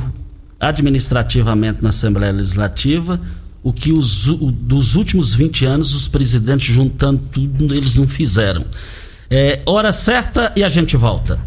administrativamente 0.58 1.82
na 1.82 1.90
Assembleia 1.90 2.32
Legislativa 2.32 3.20
o 3.62 3.70
que 3.70 3.92
os, 3.92 4.26
o, 4.28 4.50
dos 4.50 4.94
últimos 4.94 5.34
20 5.34 5.66
anos 5.66 5.94
os 5.94 6.08
presidentes 6.08 6.74
juntando 6.74 7.20
tudo 7.30 7.74
eles 7.74 7.96
não 7.96 8.08
fizeram. 8.08 8.64
É, 9.28 9.60
hora 9.66 9.92
certa 9.92 10.54
e 10.56 10.64
a 10.64 10.70
gente 10.70 10.96
volta. 10.96 11.38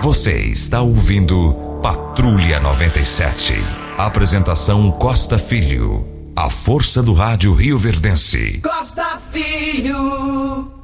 Você 0.00 0.42
está 0.42 0.80
ouvindo 0.80 1.80
Patrulha 1.82 2.60
97. 2.60 3.54
Apresentação 3.98 4.92
Costa 4.92 5.36
Filho. 5.36 6.06
A 6.36 6.48
força 6.48 7.02
do 7.02 7.12
rádio 7.12 7.54
Rio 7.54 7.76
Verdense. 7.76 8.60
Costa 8.62 9.18
Filho. 9.32 10.83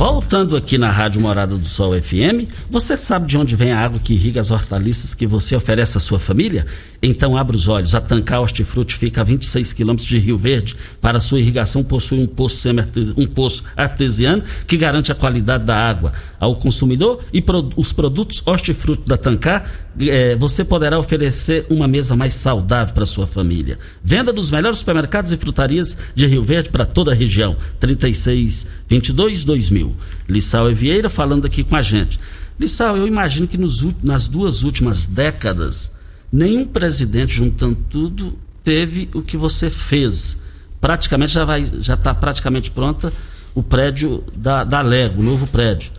Voltando 0.00 0.56
aqui 0.56 0.78
na 0.78 0.90
Rádio 0.90 1.20
Morada 1.20 1.54
do 1.54 1.68
Sol 1.68 1.92
FM, 1.92 2.48
você 2.70 2.96
sabe 2.96 3.26
de 3.26 3.36
onde 3.36 3.54
vem 3.54 3.70
a 3.70 3.84
água 3.84 4.00
que 4.02 4.14
irriga 4.14 4.40
as 4.40 4.50
hortaliças 4.50 5.14
que 5.14 5.26
você 5.26 5.54
oferece 5.54 5.98
à 5.98 6.00
sua 6.00 6.18
família? 6.18 6.66
Então 7.02 7.36
abra 7.36 7.54
os 7.54 7.68
olhos. 7.68 7.94
A 7.94 8.00
Tancar 8.00 8.40
Hortifruti 8.40 8.96
fica 8.96 9.20
a 9.20 9.24
26 9.24 9.74
quilômetros 9.74 10.08
de 10.08 10.18
Rio 10.18 10.38
Verde. 10.38 10.74
Para 11.02 11.20
sua 11.20 11.38
irrigação 11.38 11.84
possui 11.84 12.18
um 12.18 12.26
poço, 12.26 12.70
um 13.14 13.26
poço 13.26 13.64
artesiano 13.76 14.42
que 14.66 14.78
garante 14.78 15.12
a 15.12 15.14
qualidade 15.14 15.64
da 15.64 15.76
água 15.76 16.14
ao 16.40 16.56
consumidor 16.56 17.22
e 17.32 17.42
pro, 17.42 17.68
os 17.76 17.92
produtos 17.92 18.42
hortifruti 18.46 19.06
da 19.06 19.18
Tancar 19.18 19.70
é, 20.00 20.34
você 20.36 20.64
poderá 20.64 20.98
oferecer 20.98 21.66
uma 21.68 21.86
mesa 21.86 22.16
mais 22.16 22.32
saudável 22.32 22.94
para 22.94 23.04
sua 23.04 23.26
família. 23.26 23.78
Venda 24.02 24.32
dos 24.32 24.50
melhores 24.50 24.78
supermercados 24.78 25.30
e 25.30 25.36
frutarias 25.36 25.98
de 26.14 26.26
Rio 26.26 26.42
Verde 26.42 26.70
para 26.70 26.86
toda 26.86 27.12
a 27.12 27.14
região. 27.14 27.54
36 27.78 28.68
22 28.88 29.44
2000. 29.44 29.94
Lissau 30.26 30.70
e 30.70 30.74
Vieira 30.74 31.10
falando 31.10 31.46
aqui 31.46 31.62
com 31.62 31.76
a 31.76 31.82
gente. 31.82 32.18
Lissau, 32.58 32.96
eu 32.96 33.06
imagino 33.06 33.46
que 33.46 33.58
nos, 33.58 33.86
nas 34.02 34.26
duas 34.26 34.62
últimas 34.62 35.06
décadas 35.06 35.92
nenhum 36.32 36.64
presidente 36.64 37.34
juntando 37.34 37.76
tudo 37.90 38.38
teve 38.64 39.10
o 39.14 39.20
que 39.20 39.36
você 39.36 39.68
fez. 39.68 40.38
Praticamente 40.80 41.32
já 41.34 41.44
vai, 41.44 41.66
já 41.80 41.94
está 41.94 42.14
praticamente 42.14 42.70
pronta 42.70 43.12
o 43.54 43.62
prédio 43.62 44.24
da, 44.34 44.64
da 44.64 44.80
Lego, 44.80 45.20
o 45.20 45.24
novo 45.24 45.46
prédio. 45.46 45.90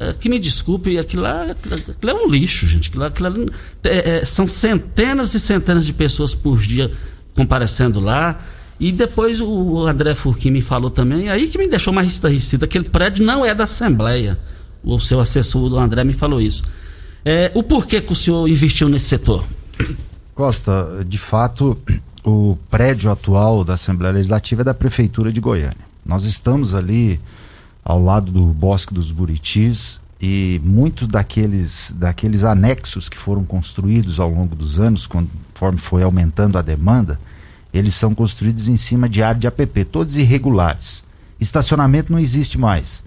É, 0.00 0.12
que 0.12 0.28
me 0.28 0.38
desculpe, 0.38 0.96
aquilo 0.96 1.22
lá, 1.22 1.42
aquilo 1.42 2.10
é 2.10 2.14
um 2.14 2.28
lixo, 2.28 2.66
gente. 2.66 2.88
Aquilo, 2.88 3.04
aquilo 3.04 3.50
é, 3.82 4.18
é, 4.18 4.24
são 4.24 4.46
centenas 4.46 5.34
e 5.34 5.40
centenas 5.40 5.84
de 5.84 5.92
pessoas 5.92 6.34
por 6.34 6.60
dia 6.60 6.90
comparecendo 7.34 7.98
lá. 7.98 8.38
E 8.78 8.92
depois 8.92 9.40
o 9.40 9.86
André 9.86 10.14
Furquim 10.14 10.52
me 10.52 10.62
falou 10.62 10.88
também, 10.88 11.28
aí 11.28 11.48
que 11.48 11.58
me 11.58 11.66
deixou 11.66 11.92
mais 11.92 12.12
estarrecido, 12.12 12.64
aquele 12.64 12.84
prédio 12.84 13.24
não 13.24 13.44
é 13.44 13.52
da 13.52 13.64
Assembleia. 13.64 14.38
O 14.84 15.00
seu 15.00 15.18
assessor, 15.18 15.72
o 15.72 15.78
André, 15.78 16.04
me 16.04 16.12
falou 16.12 16.40
isso. 16.40 16.62
É, 17.24 17.50
o 17.54 17.64
porquê 17.64 18.00
que 18.00 18.12
o 18.12 18.16
senhor 18.16 18.48
investiu 18.48 18.88
nesse 18.88 19.06
setor? 19.06 19.44
Costa, 20.32 21.04
de 21.04 21.18
fato, 21.18 21.76
o 22.24 22.56
prédio 22.70 23.10
atual 23.10 23.64
da 23.64 23.74
Assembleia 23.74 24.14
Legislativa 24.14 24.60
é 24.60 24.64
da 24.64 24.72
Prefeitura 24.72 25.32
de 25.32 25.40
Goiânia. 25.40 25.88
Nós 26.06 26.22
estamos 26.22 26.72
ali 26.72 27.18
ao 27.88 28.02
lado 28.04 28.30
do 28.30 28.44
Bosque 28.48 28.92
dos 28.92 29.10
Buritis 29.10 29.98
e 30.20 30.60
muitos 30.62 31.08
daqueles, 31.08 31.90
daqueles 31.96 32.44
anexos 32.44 33.08
que 33.08 33.16
foram 33.16 33.46
construídos 33.46 34.20
ao 34.20 34.28
longo 34.28 34.54
dos 34.54 34.78
anos, 34.78 35.06
conforme 35.06 35.78
foi 35.78 36.02
aumentando 36.02 36.58
a 36.58 36.62
demanda, 36.62 37.18
eles 37.72 37.94
são 37.94 38.14
construídos 38.14 38.68
em 38.68 38.76
cima 38.76 39.08
de 39.08 39.22
área 39.22 39.40
de 39.40 39.46
APP, 39.46 39.86
todos 39.86 40.18
irregulares. 40.18 41.02
Estacionamento 41.40 42.12
não 42.12 42.18
existe 42.18 42.58
mais. 42.58 43.02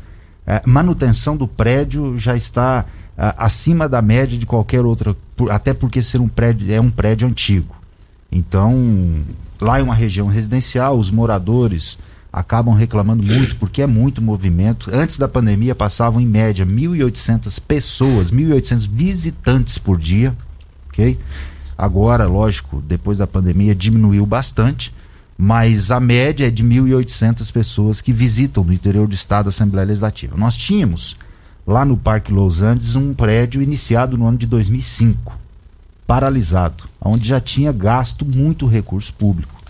É, 0.47 0.63
manutenção 0.65 1.37
do 1.37 1.47
prédio 1.47 2.17
já 2.17 2.35
está 2.35 2.83
acima 3.37 3.87
da 3.87 4.01
média 4.01 4.35
de 4.35 4.47
qualquer 4.47 4.83
outra, 4.83 5.15
por, 5.35 5.51
até 5.51 5.75
porque 5.75 6.01
ser 6.01 6.19
um 6.19 6.27
prédio 6.27 6.73
é 6.73 6.81
um 6.81 6.89
prédio 6.89 7.27
antigo. 7.27 7.75
Então, 8.31 8.73
lá 9.61 9.77
é 9.77 9.83
uma 9.83 9.93
região 9.93 10.25
residencial, 10.25 10.97
os 10.97 11.11
moradores 11.11 11.99
acabam 12.31 12.73
reclamando 12.73 13.23
muito 13.23 13.55
porque 13.57 13.81
é 13.81 13.87
muito 13.87 14.21
movimento. 14.21 14.89
Antes 14.93 15.17
da 15.17 15.27
pandemia 15.27 15.75
passavam 15.75 16.21
em 16.21 16.25
média 16.25 16.65
1.800 16.65 17.61
pessoas, 17.61 18.31
1.800 18.31 18.87
visitantes 18.89 19.77
por 19.77 19.99
dia. 19.99 20.35
ok? 20.89 21.19
Agora, 21.77 22.27
lógico, 22.27 22.81
depois 22.81 23.17
da 23.17 23.27
pandemia 23.27 23.73
diminuiu 23.73 24.25
bastante, 24.25 24.93
mas 25.37 25.89
a 25.89 25.99
média 25.99 26.47
é 26.47 26.51
de 26.51 26.63
1.800 26.63 27.51
pessoas 27.51 28.01
que 28.01 28.13
visitam 28.13 28.63
no 28.63 28.71
interior 28.71 29.07
do 29.07 29.15
estado 29.15 29.47
a 29.47 29.49
Assembleia 29.49 29.87
Legislativa. 29.87 30.37
Nós 30.37 30.55
tínhamos 30.55 31.17
lá 31.65 31.83
no 31.83 31.97
Parque 31.97 32.31
Los 32.31 32.61
Andes 32.61 32.95
um 32.95 33.13
prédio 33.13 33.61
iniciado 33.61 34.17
no 34.17 34.27
ano 34.27 34.37
de 34.37 34.45
2005, 34.45 35.37
paralisado, 36.05 36.83
onde 36.99 37.27
já 37.27 37.41
tinha 37.41 37.71
gasto 37.71 38.25
muito 38.25 38.67
recurso 38.67 39.11
público. 39.13 39.60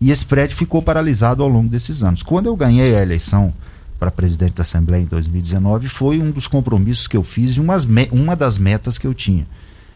E 0.00 0.10
esse 0.10 0.24
prédio 0.24 0.56
ficou 0.56 0.82
paralisado 0.82 1.42
ao 1.42 1.48
longo 1.48 1.68
desses 1.68 2.02
anos. 2.02 2.22
Quando 2.22 2.46
eu 2.46 2.56
ganhei 2.56 2.94
a 2.96 3.02
eleição 3.02 3.52
para 3.98 4.10
presidente 4.10 4.54
da 4.54 4.62
Assembleia 4.62 5.02
em 5.02 5.06
2019, 5.06 5.88
foi 5.88 6.20
um 6.20 6.30
dos 6.30 6.46
compromissos 6.46 7.06
que 7.06 7.16
eu 7.16 7.22
fiz 7.22 7.52
e 7.52 7.60
umas 7.60 7.86
uma 8.10 8.36
das 8.36 8.58
metas 8.58 8.98
que 8.98 9.06
eu 9.06 9.14
tinha. 9.14 9.46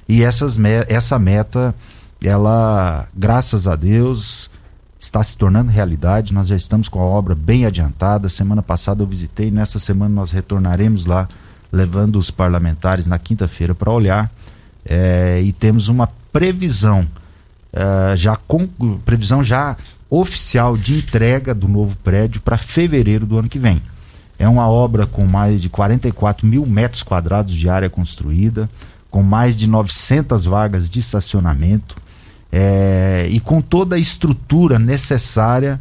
E 0.09 0.23
essas 0.23 0.57
me 0.57 0.71
essa 0.89 1.19
meta, 1.19 1.75
ela, 2.23 3.07
graças 3.15 3.67
a 3.67 3.77
Deus, 3.77 4.51
está 4.99 5.23
se 5.23 5.37
tornando 5.37 5.71
realidade. 5.71 6.33
Nós 6.33 6.49
já 6.49 6.57
estamos 6.57 6.89
com 6.89 7.01
a 7.01 7.05
obra 7.05 7.35
bem 7.35 7.67
adiantada. 7.67 8.29
Semana 8.29 8.63
passada 8.63 9.03
eu 9.03 9.07
visitei, 9.07 9.51
nessa 9.51 9.79
semana 9.79 10.15
nós 10.15 10.31
retornaremos 10.31 11.05
lá, 11.05 11.29
levando 11.71 12.17
os 12.17 12.31
parlamentares 12.31 13.07
na 13.07 13.19
quinta-feira 13.19 13.75
para 13.75 13.93
olhar. 13.93 14.31
É, 14.87 15.43
e 15.45 15.53
temos 15.53 15.89
uma 15.89 16.09
previsão 16.33 17.07
é, 17.79 18.17
já 18.17 18.35
com 18.35 18.67
previsão 19.05 19.41
já 19.41 19.77
oficial 20.11 20.77
de 20.77 20.99
entrega 20.99 21.55
do 21.55 21.69
novo 21.69 21.97
prédio 21.99 22.41
para 22.41 22.59
fevereiro 22.59 23.25
do 23.25 23.39
ano 23.39 23.49
que 23.49 23.59
vem. 23.59 23.81
É 24.37 24.49
uma 24.49 24.69
obra 24.69 25.07
com 25.07 25.25
mais 25.27 25.63
de 25.63 25.69
44 25.69 26.45
mil 26.45 26.67
metros 26.67 27.05
quadrados 27.05 27.55
de 27.55 27.69
área 27.69 27.89
construída, 27.89 28.69
com 29.11 29.23
mais 29.23 29.57
de 29.57 29.69
900 29.69 30.45
vagas 30.45 30.91
de 30.91 30.99
estacionamento 30.99 31.97
é, 32.51 33.29
e 33.31 33.39
com 33.39 33.61
toda 33.61 33.95
a 33.95 33.99
estrutura 33.99 34.79
necessária 34.79 35.81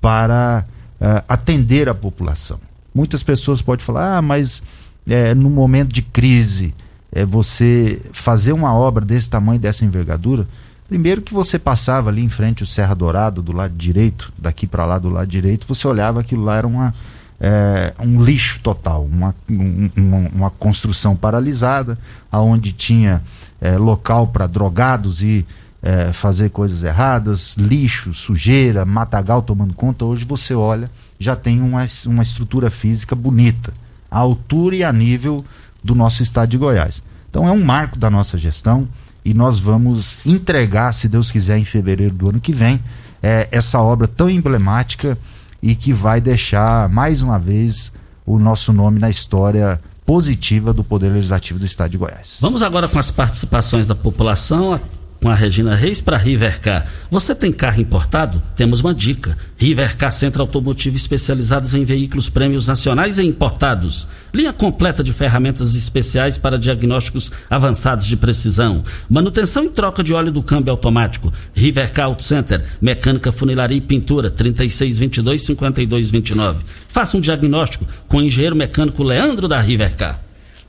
para 0.00 0.64
é, 1.00 1.24
atender 1.28 1.90
a 1.90 1.94
população. 1.94 2.58
Muitas 2.94 3.22
pessoas 3.22 3.60
podem 3.60 3.84
falar, 3.84 4.16
ah, 4.16 4.22
mas 4.22 4.62
é, 5.06 5.34
no 5.34 5.50
momento 5.50 5.92
de 5.92 6.00
crise, 6.00 6.74
é, 7.12 7.24
você 7.24 8.00
fazer 8.12 8.52
uma 8.52 8.74
obra 8.74 9.04
desse 9.04 9.28
tamanho, 9.28 9.58
dessa 9.58 9.84
envergadura, 9.84 10.46
Primeiro 10.88 11.22
que 11.22 11.32
você 11.32 11.58
passava 11.58 12.10
ali 12.10 12.22
em 12.22 12.28
frente 12.28 12.62
o 12.62 12.66
Serra 12.66 12.94
Dourado, 12.94 13.40
do 13.40 13.52
lado 13.52 13.74
direito, 13.74 14.32
daqui 14.36 14.66
para 14.66 14.84
lá 14.84 14.98
do 14.98 15.08
lado 15.08 15.26
direito, 15.26 15.66
você 15.66 15.86
olhava 15.88 16.20
aquilo 16.20 16.44
lá 16.44 16.56
era 16.56 16.66
uma, 16.66 16.94
é, 17.40 17.94
um 18.00 18.22
lixo 18.22 18.60
total, 18.62 19.04
uma, 19.04 19.34
um, 19.48 19.90
uma, 19.96 20.28
uma, 20.28 20.50
construção 20.50 21.16
paralisada, 21.16 21.98
aonde 22.30 22.72
tinha 22.72 23.22
é, 23.60 23.78
local 23.78 24.28
para 24.28 24.46
drogados 24.46 25.22
e 25.22 25.46
é, 25.82 26.12
fazer 26.12 26.50
coisas 26.50 26.84
erradas, 26.84 27.56
lixo, 27.56 28.12
sujeira, 28.12 28.84
matagal 28.84 29.40
tomando 29.40 29.72
conta. 29.72 30.04
Hoje 30.04 30.26
você 30.26 30.54
olha, 30.54 30.90
já 31.18 31.34
tem 31.34 31.62
uma, 31.62 31.86
uma 32.06 32.22
estrutura 32.22 32.70
física 32.70 33.14
bonita, 33.14 33.72
à 34.10 34.18
altura 34.18 34.76
e 34.76 34.84
a 34.84 34.92
nível 34.92 35.42
do 35.82 35.94
nosso 35.94 36.22
estado 36.22 36.50
de 36.50 36.58
Goiás. 36.58 37.02
Então 37.30 37.48
é 37.48 37.50
um 37.50 37.64
marco 37.64 37.98
da 37.98 38.10
nossa 38.10 38.36
gestão 38.36 38.86
e 39.24 39.32
nós 39.32 39.58
vamos 39.58 40.18
entregar, 40.26 40.92
se 40.92 41.08
Deus 41.08 41.30
quiser, 41.30 41.58
em 41.58 41.64
fevereiro 41.64 42.14
do 42.14 42.28
ano 42.28 42.40
que 42.40 42.52
vem, 42.52 42.82
é, 43.22 43.48
essa 43.50 43.80
obra 43.80 44.06
tão 44.06 44.28
emblemática 44.28 45.16
e 45.62 45.74
que 45.74 45.92
vai 45.92 46.20
deixar 46.20 46.88
mais 46.90 47.22
uma 47.22 47.38
vez 47.38 47.92
o 48.26 48.38
nosso 48.38 48.72
nome 48.72 48.98
na 49.00 49.08
história 49.08 49.80
positiva 50.04 50.72
do 50.74 50.84
Poder 50.84 51.08
Legislativo 51.08 51.58
do 51.58 51.64
Estado 51.64 51.92
de 51.92 51.98
Goiás. 51.98 52.36
Vamos 52.40 52.62
agora 52.62 52.86
com 52.86 52.98
as 52.98 53.10
participações 53.10 53.86
da 53.86 53.94
população 53.94 54.78
com 55.24 55.30
a 55.30 55.34
Regina 55.34 55.74
Reis 55.74 56.00
para 56.02 56.18
Rivercar. 56.18 56.86
Você 57.10 57.34
tem 57.34 57.50
carro 57.50 57.80
importado? 57.80 58.42
Temos 58.54 58.80
uma 58.80 58.92
dica. 58.92 59.34
Rivercar 59.56 60.12
Centro 60.12 60.42
Automotivo 60.42 60.96
especializados 60.96 61.72
em 61.72 61.82
veículos 61.82 62.28
prêmios 62.28 62.66
nacionais 62.66 63.16
e 63.16 63.24
importados. 63.24 64.06
Linha 64.34 64.52
completa 64.52 65.02
de 65.02 65.14
ferramentas 65.14 65.74
especiais 65.74 66.36
para 66.36 66.58
diagnósticos 66.58 67.32
avançados 67.48 68.04
de 68.04 68.18
precisão. 68.18 68.84
Manutenção 69.08 69.64
e 69.64 69.70
troca 69.70 70.04
de 70.04 70.12
óleo 70.12 70.30
do 70.30 70.42
câmbio 70.42 70.72
automático. 70.72 71.32
Rivercar 71.54 72.04
Auto 72.04 72.22
Center. 72.22 72.62
Mecânica, 72.78 73.32
funilaria 73.32 73.78
e 73.78 73.80
pintura. 73.80 74.30
3622-5229. 74.30 76.56
Faça 76.66 77.16
um 77.16 77.20
diagnóstico 77.20 77.86
com 78.06 78.18
o 78.18 78.22
engenheiro 78.22 78.54
mecânico 78.54 79.02
Leandro 79.02 79.48
da 79.48 79.58
Rivercar. 79.58 80.20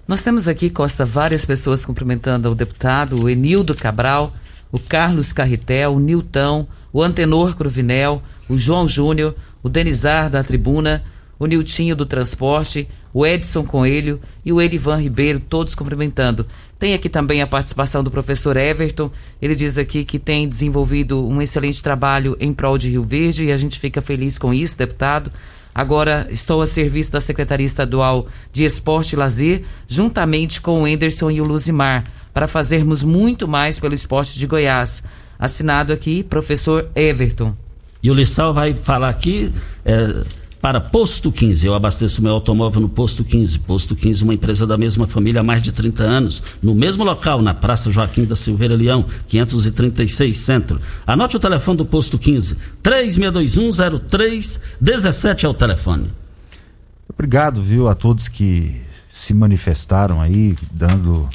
Nós 0.07 0.23
temos 0.23 0.47
aqui, 0.47 0.69
Costa, 0.69 1.03
várias 1.03 1.43
pessoas 1.43 1.83
cumprimentando 1.83 2.49
o 2.49 2.55
deputado, 2.55 3.21
o 3.21 3.29
Enildo 3.29 3.75
Cabral, 3.75 4.33
o 4.75 4.79
Carlos 4.89 5.31
Carretel, 5.31 5.93
o 5.93 5.99
Nilton, 6.01 6.67
o 6.91 7.01
Antenor 7.01 7.55
Cruvinel, 7.55 8.21
o 8.49 8.57
João 8.57 8.85
Júnior, 8.89 9.33
o 9.63 9.69
Denizar 9.69 10.29
da 10.29 10.43
Tribuna, 10.43 11.01
o 11.39 11.45
Niltinho 11.45 11.95
do 11.95 12.05
Transporte, 12.05 12.85
o 13.13 13.25
Edson 13.25 13.63
Coelho 13.63 14.19
e 14.43 14.51
o 14.51 14.61
Erivan 14.61 14.97
Ribeiro, 14.97 15.39
todos 15.39 15.73
cumprimentando. 15.75 16.45
Tem 16.77 16.93
aqui 16.93 17.07
também 17.07 17.41
a 17.41 17.47
participação 17.47 18.03
do 18.03 18.11
professor 18.11 18.57
Everton. 18.57 19.09
Ele 19.41 19.55
diz 19.55 19.77
aqui 19.77 20.03
que 20.03 20.19
tem 20.19 20.45
desenvolvido 20.45 21.25
um 21.25 21.41
excelente 21.41 21.81
trabalho 21.81 22.35
em 22.37 22.53
prol 22.53 22.77
de 22.77 22.89
Rio 22.89 23.03
Verde 23.03 23.45
e 23.45 23.53
a 23.53 23.57
gente 23.57 23.79
fica 23.79 24.01
feliz 24.01 24.37
com 24.37 24.53
isso, 24.53 24.77
deputado. 24.77 25.31
Agora 25.73 26.27
estou 26.29 26.61
a 26.61 26.65
serviço 26.65 27.13
da 27.13 27.21
Secretaria 27.21 27.65
Estadual 27.65 28.27
de 28.51 28.65
Esporte 28.65 29.13
e 29.13 29.15
Lazer, 29.15 29.63
juntamente 29.87 30.59
com 30.59 30.81
o 30.81 30.87
Enderson 30.87 31.31
e 31.31 31.39
o 31.39 31.45
Luzimar 31.45 32.03
para 32.35 32.47
fazermos 32.49 33.01
muito 33.01 33.47
mais 33.47 33.79
pelo 33.79 33.93
esporte 33.93 34.37
de 34.37 34.45
Goiás. 34.45 35.05
Assinado 35.39 35.93
aqui, 35.93 36.21
professor 36.21 36.89
Everton. 36.93 37.55
E 38.03 38.11
o 38.11 38.13
Lissal 38.13 38.53
vai 38.53 38.73
falar 38.73 39.07
aqui 39.07 39.49
é, 39.85 40.25
para 40.59 40.81
Posto 40.81 41.31
15. 41.31 41.65
Eu 41.65 41.73
abasteço 41.73 42.21
meu 42.21 42.33
automóvel 42.33 42.81
no 42.81 42.89
Posto 42.89 43.23
15. 43.23 43.59
Posto 43.59 43.95
15, 43.95 44.25
uma 44.25 44.33
empresa 44.33 44.67
da 44.67 44.77
mesma 44.77 45.07
família 45.07 45.39
há 45.39 45.45
mais 45.45 45.61
de 45.61 45.71
30 45.71 46.03
anos. 46.03 46.43
No 46.61 46.75
mesmo 46.75 47.05
local, 47.05 47.41
na 47.41 47.53
Praça 47.53 47.89
Joaquim 47.89 48.25
da 48.25 48.35
Silveira 48.35 48.75
Leão, 48.75 49.05
536 49.27 50.37
Centro. 50.37 50.81
Anote 51.07 51.37
o 51.37 51.39
telefone 51.39 51.77
do 51.77 51.85
Posto 51.85 52.19
15. 52.19 52.57
36210317 52.83 55.45
é 55.45 55.47
o 55.47 55.53
telefone. 55.53 56.09
Obrigado, 57.07 57.63
viu, 57.63 57.87
a 57.87 57.95
todos 57.95 58.27
que 58.27 58.81
se 59.09 59.33
manifestaram 59.33 60.19
aí, 60.19 60.53
dando 60.73 61.29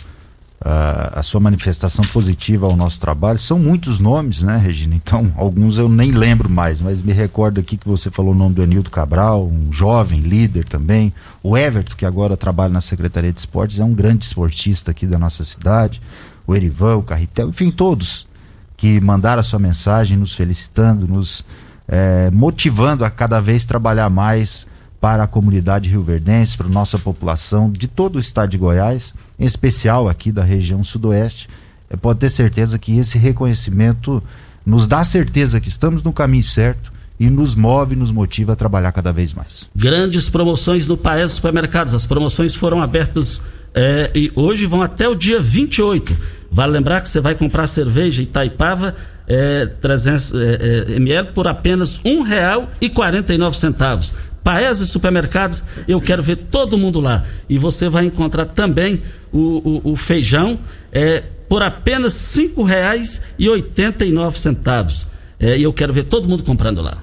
a, 0.63 1.23
sua 1.23 1.41
manifestação 1.41 2.05
positiva 2.13 2.67
ao 2.67 2.77
nosso 2.77 3.01
trabalho. 3.01 3.39
São 3.39 3.59
muitos 3.59 3.99
nomes, 3.99 4.43
né, 4.43 4.59
Regina? 4.59 4.95
Então, 4.95 5.33
alguns 5.37 5.79
eu 5.79 5.89
nem 5.89 6.11
lembro 6.11 6.51
mais, 6.51 6.81
mas 6.81 7.03
me 7.03 7.13
recordo 7.13 7.61
aqui 7.61 7.77
que 7.77 7.89
você 7.89 8.11
falou 8.11 8.33
o 8.33 8.37
nome 8.37 8.55
do 8.55 8.63
Enildo 8.63 8.91
Cabral, 8.91 9.47
um 9.47 9.73
jovem 9.73 10.21
líder 10.21 10.65
também. 10.65 11.13
O 11.43 11.57
Everton, 11.57 11.95
que 11.97 12.05
agora 12.05 12.37
trabalha 12.37 12.73
na 12.73 12.81
Secretaria 12.81 13.33
de 13.33 13.41
Esportes, 13.41 13.79
é 13.79 13.85
um 13.85 13.95
grande 13.95 14.25
esportista 14.25 14.91
aqui 14.91 15.07
da 15.07 15.19
nossa 15.19 15.45
cidade. 15.45 16.03
O 16.47 16.55
Erivan, 16.55 16.97
o 16.97 17.03
Carretel, 17.03 17.49
enfim, 17.49 17.71
todos 17.71 18.29
que 18.77 19.01
mandaram 19.01 19.41
a 19.41 19.43
sua 19.43 19.59
mensagem 19.59 20.17
nos 20.17 20.35
felicitando, 20.35 21.07
nos 21.07 21.45
eh, 21.87 22.31
motivando 22.33 23.05
a 23.05 23.11
cada 23.11 23.39
vez 23.39 23.67
trabalhar 23.67 24.09
mais 24.09 24.67
para 25.01 25.23
a 25.23 25.27
comunidade 25.27 25.89
rioverdense, 25.89 26.57
para 26.57 26.67
a 26.67 26.71
nossa 26.71 26.99
população 26.99 27.71
de 27.71 27.89
todo 27.89 28.17
o 28.17 28.21
estado 28.21 28.51
de 28.51 28.59
Goiás, 28.59 29.15
em 29.39 29.47
especial 29.47 30.09
aqui 30.09 30.31
da 30.31 30.45
região 30.45 30.85
sudoeste. 30.85 31.49
É, 31.89 31.97
pode 31.97 32.19
ter 32.19 32.29
certeza 32.29 32.79
que 32.79 32.99
esse 32.99 33.17
reconhecimento 33.17 34.23
nos 34.65 34.87
dá 34.87 35.03
certeza 35.03 35.59
que 35.59 35.69
estamos 35.69 36.03
no 36.03 36.13
caminho 36.13 36.45
certo 36.45 36.93
e 37.19 37.31
nos 37.31 37.55
move, 37.55 37.97
nos 37.97 38.11
motiva 38.11 38.53
a 38.53 38.57
trabalhar 38.57 38.93
cada 38.93 39.13
vez 39.13 39.33
mais. 39.33 39.69
Grandes 39.75 40.29
promoções 40.29 40.87
no 40.87 40.97
Paes 40.97 41.33
Supermercados. 41.33 41.95
As 41.95 42.07
promoções 42.07 42.55
foram 42.55 42.83
abertas 42.83 43.41
é, 43.75 44.11
e 44.15 44.31
hoje 44.35 44.67
vão 44.67 44.83
até 44.83 45.09
o 45.09 45.15
dia 45.15 45.41
28. 45.41 46.17
Vale 46.51 46.73
lembrar 46.73 47.01
que 47.01 47.09
você 47.09 47.21
vai 47.21 47.35
comprar 47.35 47.67
cerveja 47.67 48.23
Itaipava 48.23 48.95
é, 49.31 49.67
300 49.67 50.35
é, 50.35 50.87
é, 50.91 50.97
ml 50.97 51.29
por 51.33 51.47
apenas 51.47 51.99
R$ 51.99 52.11
1,49. 52.11 54.13
Paese 54.43 54.87
Supermercados, 54.87 55.63
eu 55.87 56.01
quero 56.01 56.23
ver 56.23 56.37
todo 56.37 56.79
mundo 56.79 57.01
lá. 57.01 57.25
E 57.49 57.59
você 57.59 57.89
vai 57.89 58.07
encontrar 58.07 58.47
também 58.47 59.01
o, 59.33 59.81
o, 59.85 59.93
o 59.93 59.97
feijão 59.97 60.59
é, 60.93 61.23
por 61.49 61.63
apenas 61.63 62.37
R$ 62.37 62.49
5,89. 62.49 65.07
É, 65.39 65.57
e 65.59 65.63
eu 65.63 65.73
quero 65.73 65.93
ver 65.93 66.03
todo 66.05 66.29
mundo 66.29 66.43
comprando 66.43 66.83
lá. 66.83 66.99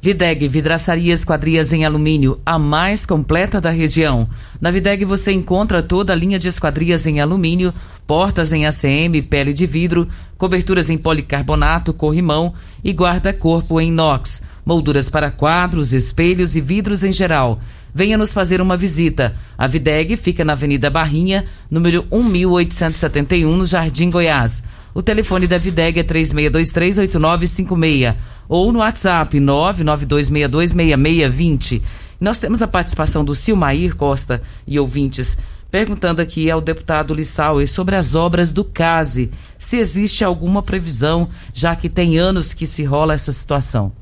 Videg 0.00 0.46
Vidraçaria 0.46 1.12
Esquadrias 1.12 1.72
em 1.72 1.84
Alumínio, 1.84 2.38
a 2.46 2.56
mais 2.56 3.04
completa 3.04 3.60
da 3.60 3.70
região. 3.70 4.28
Na 4.60 4.70
Videg 4.70 5.04
você 5.04 5.32
encontra 5.32 5.82
toda 5.82 6.12
a 6.12 6.16
linha 6.16 6.38
de 6.38 6.46
esquadrias 6.46 7.04
em 7.08 7.20
alumínio, 7.20 7.74
portas 8.06 8.52
em 8.52 8.64
ACM, 8.64 9.20
pele 9.28 9.52
de 9.52 9.66
vidro, 9.66 10.06
coberturas 10.36 10.88
em 10.88 10.96
policarbonato, 10.96 11.92
corrimão 11.92 12.54
e 12.84 12.92
guarda-corpo 12.92 13.80
em 13.80 13.88
inox 13.88 14.46
molduras 14.68 15.08
para 15.08 15.30
quadros, 15.30 15.94
espelhos 15.94 16.54
e 16.54 16.60
vidros 16.60 17.02
em 17.02 17.10
geral. 17.10 17.58
Venha 17.94 18.18
nos 18.18 18.34
fazer 18.34 18.60
uma 18.60 18.76
visita. 18.76 19.34
A 19.56 19.66
Videg 19.66 20.14
fica 20.14 20.44
na 20.44 20.52
Avenida 20.52 20.90
Barrinha, 20.90 21.46
número 21.70 22.04
1871, 22.12 23.56
no 23.56 23.64
Jardim 23.64 24.10
Goiás. 24.10 24.62
O 24.92 25.00
telefone 25.00 25.46
da 25.46 25.56
Videg 25.56 26.00
é 26.00 26.04
36238956 26.04 28.14
ou 28.46 28.70
no 28.70 28.80
WhatsApp 28.80 29.38
992626620. 29.38 31.80
Nós 32.20 32.38
temos 32.38 32.60
a 32.60 32.68
participação 32.68 33.24
do 33.24 33.34
Silmair 33.34 33.96
Costa 33.96 34.42
e 34.66 34.78
ouvintes 34.78 35.38
perguntando 35.70 36.20
aqui 36.20 36.50
ao 36.50 36.60
deputado 36.60 37.14
Lissauer 37.14 37.66
sobre 37.68 37.96
as 37.96 38.14
obras 38.14 38.52
do 38.52 38.64
CASE, 38.64 39.30
se 39.58 39.76
existe 39.76 40.24
alguma 40.24 40.62
previsão, 40.62 41.28
já 41.52 41.76
que 41.76 41.90
tem 41.90 42.18
anos 42.18 42.54
que 42.54 42.66
se 42.66 42.84
rola 42.84 43.12
essa 43.12 43.32
situação. 43.32 43.92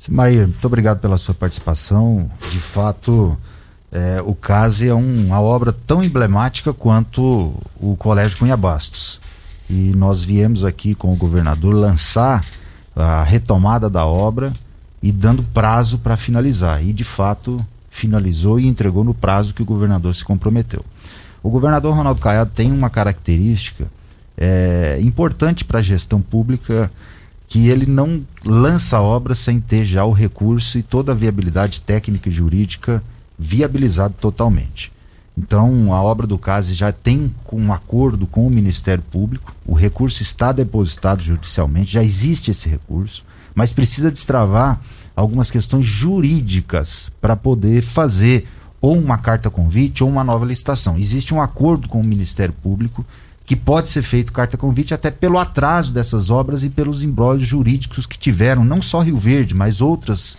Silmair, 0.00 0.46
muito 0.46 0.66
obrigado 0.66 0.98
pela 0.98 1.18
sua 1.18 1.34
participação. 1.34 2.30
De 2.50 2.58
fato, 2.58 3.36
é, 3.92 4.22
o 4.24 4.34
CASE 4.34 4.88
é 4.88 4.94
um, 4.94 5.26
uma 5.26 5.42
obra 5.42 5.74
tão 5.74 6.02
emblemática 6.02 6.72
quanto 6.72 7.52
o 7.78 7.94
Colégio 7.98 8.38
Cunha 8.38 8.56
Bastos. 8.56 9.20
E 9.68 9.92
nós 9.94 10.24
viemos 10.24 10.64
aqui 10.64 10.94
com 10.94 11.12
o 11.12 11.16
governador 11.16 11.74
lançar 11.74 12.42
a 12.96 13.22
retomada 13.22 13.90
da 13.90 14.06
obra 14.06 14.50
e 15.02 15.12
dando 15.12 15.42
prazo 15.42 15.98
para 15.98 16.16
finalizar. 16.16 16.82
E 16.82 16.94
de 16.94 17.04
fato 17.04 17.58
finalizou 17.90 18.58
e 18.58 18.66
entregou 18.66 19.04
no 19.04 19.12
prazo 19.12 19.52
que 19.52 19.62
o 19.62 19.66
governador 19.66 20.14
se 20.14 20.24
comprometeu. 20.24 20.82
O 21.42 21.50
governador 21.50 21.94
Ronaldo 21.94 22.22
Caiado 22.22 22.52
tem 22.54 22.72
uma 22.72 22.88
característica 22.88 23.86
é, 24.34 24.98
importante 25.02 25.62
para 25.62 25.80
a 25.80 25.82
gestão 25.82 26.22
pública 26.22 26.90
que 27.50 27.68
ele 27.68 27.84
não 27.84 28.22
lança 28.44 28.98
a 28.98 29.02
obra 29.02 29.34
sem 29.34 29.60
ter 29.60 29.84
já 29.84 30.04
o 30.04 30.12
recurso 30.12 30.78
e 30.78 30.84
toda 30.84 31.10
a 31.10 31.16
viabilidade 31.16 31.80
técnica 31.80 32.28
e 32.28 32.32
jurídica 32.32 33.02
viabilizado 33.36 34.14
totalmente. 34.20 34.92
Então, 35.36 35.92
a 35.92 36.00
obra 36.00 36.28
do 36.28 36.38
CASE 36.38 36.74
já 36.74 36.92
tem 36.92 37.34
um 37.52 37.72
acordo 37.72 38.24
com 38.24 38.46
o 38.46 38.50
Ministério 38.50 39.02
Público, 39.02 39.52
o 39.66 39.74
recurso 39.74 40.22
está 40.22 40.52
depositado 40.52 41.22
judicialmente, 41.22 41.94
já 41.94 42.04
existe 42.04 42.52
esse 42.52 42.68
recurso, 42.68 43.24
mas 43.52 43.72
precisa 43.72 44.12
destravar 44.12 44.80
algumas 45.16 45.50
questões 45.50 45.86
jurídicas 45.86 47.10
para 47.20 47.34
poder 47.34 47.82
fazer 47.82 48.46
ou 48.80 48.96
uma 48.96 49.18
carta 49.18 49.50
convite 49.50 50.04
ou 50.04 50.08
uma 50.08 50.22
nova 50.22 50.46
licitação. 50.46 50.96
Existe 50.96 51.34
um 51.34 51.42
acordo 51.42 51.88
com 51.88 52.00
o 52.00 52.04
Ministério 52.04 52.54
Público 52.62 53.04
que 53.50 53.56
pode 53.56 53.88
ser 53.88 54.02
feito 54.02 54.32
carta 54.32 54.56
convite 54.56 54.94
até 54.94 55.10
pelo 55.10 55.36
atraso 55.36 55.92
dessas 55.92 56.30
obras 56.30 56.62
e 56.62 56.70
pelos 56.70 57.02
embrólios 57.02 57.48
jurídicos 57.48 58.06
que 58.06 58.16
tiveram, 58.16 58.64
não 58.64 58.80
só 58.80 59.00
Rio 59.00 59.18
Verde, 59.18 59.56
mas 59.56 59.80
outras 59.80 60.34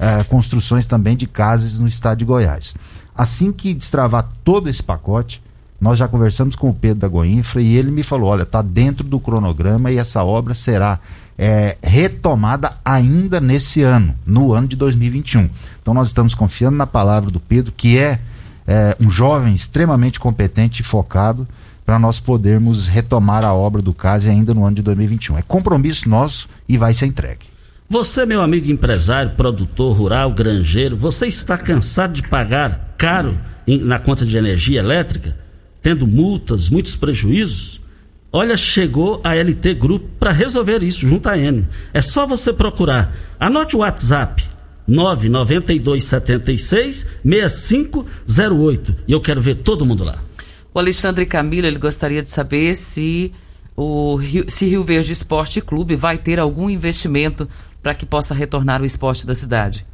uh, 0.00 0.24
construções 0.30 0.86
também 0.86 1.14
de 1.14 1.26
casas 1.26 1.78
no 1.78 1.86
estado 1.86 2.20
de 2.20 2.24
Goiás. 2.24 2.74
Assim 3.14 3.52
que 3.52 3.74
destravar 3.74 4.30
todo 4.42 4.70
esse 4.70 4.82
pacote, 4.82 5.42
nós 5.78 5.98
já 5.98 6.08
conversamos 6.08 6.56
com 6.56 6.70
o 6.70 6.74
Pedro 6.74 7.00
da 7.00 7.06
Goinfra 7.06 7.60
e 7.60 7.76
ele 7.76 7.90
me 7.90 8.02
falou: 8.02 8.30
olha, 8.30 8.44
está 8.44 8.62
dentro 8.62 9.04
do 9.06 9.20
cronograma 9.20 9.92
e 9.92 9.98
essa 9.98 10.24
obra 10.24 10.54
será 10.54 10.98
é, 11.36 11.76
retomada 11.82 12.72
ainda 12.82 13.42
nesse 13.42 13.82
ano, 13.82 14.16
no 14.24 14.54
ano 14.54 14.68
de 14.68 14.76
2021. 14.76 15.50
Então 15.82 15.92
nós 15.92 16.06
estamos 16.06 16.34
confiando 16.34 16.78
na 16.78 16.86
palavra 16.86 17.30
do 17.30 17.38
Pedro, 17.38 17.74
que 17.76 17.98
é, 17.98 18.18
é 18.66 18.96
um 18.98 19.10
jovem 19.10 19.52
extremamente 19.52 20.18
competente 20.18 20.80
e 20.80 20.82
focado 20.82 21.46
para 21.84 21.98
nós 21.98 22.18
podermos 22.18 22.88
retomar 22.88 23.44
a 23.44 23.52
obra 23.52 23.82
do 23.82 23.92
CASE 23.92 24.30
ainda 24.30 24.54
no 24.54 24.64
ano 24.64 24.76
de 24.76 24.82
2021. 24.82 25.38
É 25.38 25.42
compromisso 25.42 26.08
nosso 26.08 26.48
e 26.68 26.78
vai 26.78 26.94
ser 26.94 27.06
entregue. 27.06 27.46
Você, 27.88 28.24
meu 28.24 28.40
amigo 28.40 28.70
empresário, 28.70 29.32
produtor 29.36 29.94
rural, 29.94 30.32
granjeiro, 30.32 30.96
você 30.96 31.26
está 31.26 31.58
cansado 31.58 32.14
de 32.14 32.26
pagar 32.26 32.94
caro 32.96 33.38
na 33.66 33.98
conta 33.98 34.24
de 34.24 34.36
energia 34.36 34.80
elétrica, 34.80 35.36
tendo 35.82 36.06
multas, 36.06 36.70
muitos 36.70 36.96
prejuízos? 36.96 37.82
Olha, 38.32 38.56
chegou 38.56 39.20
a 39.22 39.34
LT 39.34 39.74
Group 39.74 40.02
para 40.18 40.32
resolver 40.32 40.82
isso 40.82 41.06
junto 41.06 41.28
à 41.28 41.38
Enio. 41.38 41.68
É 41.92 42.00
só 42.00 42.26
você 42.26 42.52
procurar. 42.52 43.14
Anote 43.38 43.76
o 43.76 43.80
WhatsApp 43.80 44.42
99276 44.88 47.06
6508 47.22 48.96
e 49.06 49.12
eu 49.12 49.20
quero 49.20 49.40
ver 49.40 49.54
todo 49.56 49.86
mundo 49.86 50.02
lá. 50.02 50.18
O 50.74 50.78
Alexandre 50.80 51.24
Camilo, 51.24 51.68
ele 51.68 51.78
gostaria 51.78 52.20
de 52.20 52.32
saber 52.32 52.74
se 52.74 53.32
o 53.76 54.16
Rio, 54.16 54.44
se 54.50 54.66
Rio 54.66 54.82
Verde 54.82 55.12
Esporte 55.12 55.60
Clube 55.60 55.94
vai 55.94 56.18
ter 56.18 56.40
algum 56.40 56.68
investimento 56.68 57.48
para 57.80 57.94
que 57.94 58.04
possa 58.04 58.34
retornar 58.34 58.82
o 58.82 58.84
esporte 58.84 59.24
da 59.24 59.36
cidade. 59.36 59.86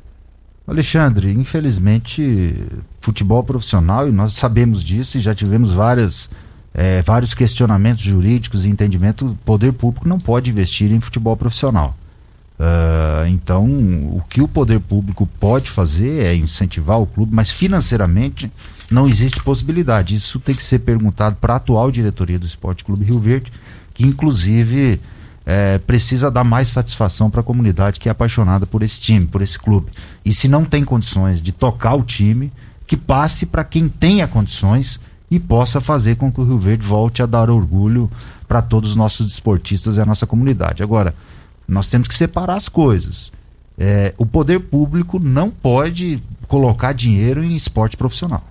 Alexandre, 0.67 1.33
infelizmente, 1.33 2.55
futebol 3.01 3.43
profissional, 3.43 4.09
e 4.09 4.13
nós 4.13 4.33
sabemos 4.33 4.83
disso 4.83 5.19
e 5.19 5.21
já 5.21 5.35
tivemos 5.35 5.75
várias 5.75 6.31
é, 6.73 7.03
vários 7.03 7.35
questionamentos 7.35 8.03
jurídicos 8.03 8.65
e 8.65 8.69
entendimento, 8.69 9.27
o 9.27 9.37
poder 9.45 9.73
público 9.73 10.09
não 10.09 10.19
pode 10.19 10.51
investir 10.51 10.91
em 10.93 11.01
futebol 11.01 11.37
profissional. 11.37 11.95
Uh, 12.61 13.27
então, 13.29 13.65
o 13.65 14.23
que 14.29 14.43
o 14.43 14.47
poder 14.47 14.81
público 14.81 15.27
pode 15.41 15.71
fazer 15.71 16.27
é 16.27 16.35
incentivar 16.35 17.01
o 17.01 17.07
clube, 17.07 17.35
mas 17.35 17.51
financeiramente 17.51 18.51
não 18.91 19.09
existe 19.09 19.43
possibilidade. 19.43 20.15
Isso 20.15 20.39
tem 20.39 20.55
que 20.55 20.63
ser 20.63 20.81
perguntado 20.81 21.37
para 21.37 21.55
a 21.55 21.57
atual 21.57 21.91
diretoria 21.91 22.39
do 22.39 22.45
Esporte 22.45 22.85
Clube 22.85 23.07
Rio 23.07 23.19
Verde, 23.19 23.51
que 23.95 24.05
inclusive 24.05 25.01
é, 25.47 25.79
precisa 25.79 26.31
dar 26.31 26.45
mais 26.45 26.69
satisfação 26.69 27.31
para 27.31 27.41
a 27.41 27.45
comunidade 27.45 27.99
que 27.99 28.11
é 28.11 28.13
apaixonada 28.13 28.67
por 28.67 28.83
esse 28.83 29.01
time, 29.01 29.27
por 29.27 29.41
esse 29.41 29.59
clube. 29.59 29.91
E 30.23 30.31
se 30.31 30.47
não 30.47 30.63
tem 30.63 30.85
condições 30.85 31.41
de 31.41 31.53
tocar 31.53 31.95
o 31.95 32.03
time, 32.03 32.53
que 32.87 32.97
passe 32.97 33.47
para 33.47 33.65
quem 33.65 33.89
tenha 33.89 34.29
condições 34.29 35.01
e 35.31 35.41
possa 35.41 35.81
fazer 35.81 36.17
com 36.17 36.31
que 36.31 36.43
o 36.43 36.45
Rio 36.45 36.59
Verde 36.59 36.87
volte 36.87 37.23
a 37.23 37.27
dar 37.27 37.49
orgulho 37.49 38.11
para 38.47 38.61
todos 38.61 38.91
os 38.91 38.97
nossos 38.97 39.33
esportistas 39.33 39.97
e 39.97 40.01
a 40.01 40.05
nossa 40.05 40.27
comunidade. 40.27 40.83
Agora, 40.83 41.15
nós 41.71 41.89
temos 41.89 42.09
que 42.09 42.15
separar 42.17 42.57
as 42.57 42.69
coisas. 42.69 43.33
É, 43.79 44.13
o 44.19 44.27
poder 44.27 44.59
público 44.59 45.19
não 45.19 45.51
pode 45.51 46.21
colocar 46.49 46.93
dinheiro 46.93 47.43
em 47.45 47.55
esporte 47.55 47.97
profissional. 47.97 48.45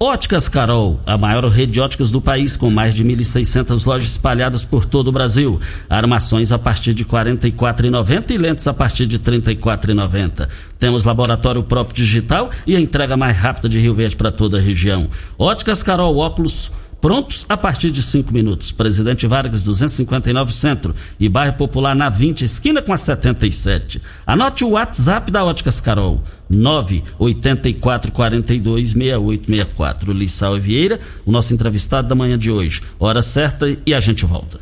Óticas 0.00 0.48
Carol, 0.48 1.00
a 1.04 1.18
maior 1.18 1.44
rede 1.46 1.72
de 1.72 1.80
óticas 1.80 2.12
do 2.12 2.20
país, 2.20 2.56
com 2.56 2.70
mais 2.70 2.94
de 2.94 3.04
1.600 3.04 3.84
lojas 3.84 4.10
espalhadas 4.10 4.62
por 4.62 4.84
todo 4.84 5.08
o 5.08 5.12
Brasil. 5.12 5.60
Armações 5.90 6.52
a 6.52 6.58
partir 6.58 6.94
de 6.94 7.02
R$ 7.02 7.08
44,90 7.10 8.30
e 8.30 8.38
lentes 8.38 8.68
a 8.68 8.74
partir 8.74 9.06
de 9.06 9.16
R$ 9.16 9.22
34,90. 9.22 10.48
Temos 10.78 11.04
laboratório 11.04 11.64
próprio 11.64 11.96
digital 11.96 12.48
e 12.64 12.76
a 12.76 12.80
entrega 12.80 13.16
mais 13.16 13.36
rápida 13.36 13.68
de 13.68 13.80
Rio 13.80 13.94
Verde 13.94 14.14
para 14.14 14.30
toda 14.30 14.58
a 14.58 14.60
região. 14.60 15.08
Óticas 15.36 15.82
Carol, 15.82 16.16
óculos 16.16 16.70
prontos 17.00 17.44
a 17.48 17.56
partir 17.56 17.90
de 17.90 18.02
5 18.02 18.32
minutos. 18.32 18.72
Presidente 18.72 19.26
Vargas 19.26 19.62
259 19.62 20.52
Centro 20.52 20.94
e 21.18 21.28
Bairro 21.28 21.56
Popular 21.56 21.94
na 21.94 22.08
20, 22.08 22.44
esquina 22.44 22.82
com 22.82 22.92
a 22.92 22.98
77. 22.98 24.00
Anote 24.26 24.64
o 24.64 24.70
WhatsApp 24.70 25.30
da 25.30 25.44
Óticas 25.44 25.80
Carol. 25.80 26.22
984 26.48 28.12
42 28.12 28.92
6864. 28.92 30.12
Lissau 30.12 30.56
Vieira, 30.56 30.98
o 31.26 31.30
nosso 31.30 31.52
entrevistado 31.52 32.08
da 32.08 32.14
manhã 32.14 32.38
de 32.38 32.50
hoje. 32.50 32.82
Hora 32.98 33.22
certa 33.22 33.66
e 33.84 33.94
a 33.94 34.00
gente 34.00 34.24
volta. 34.24 34.60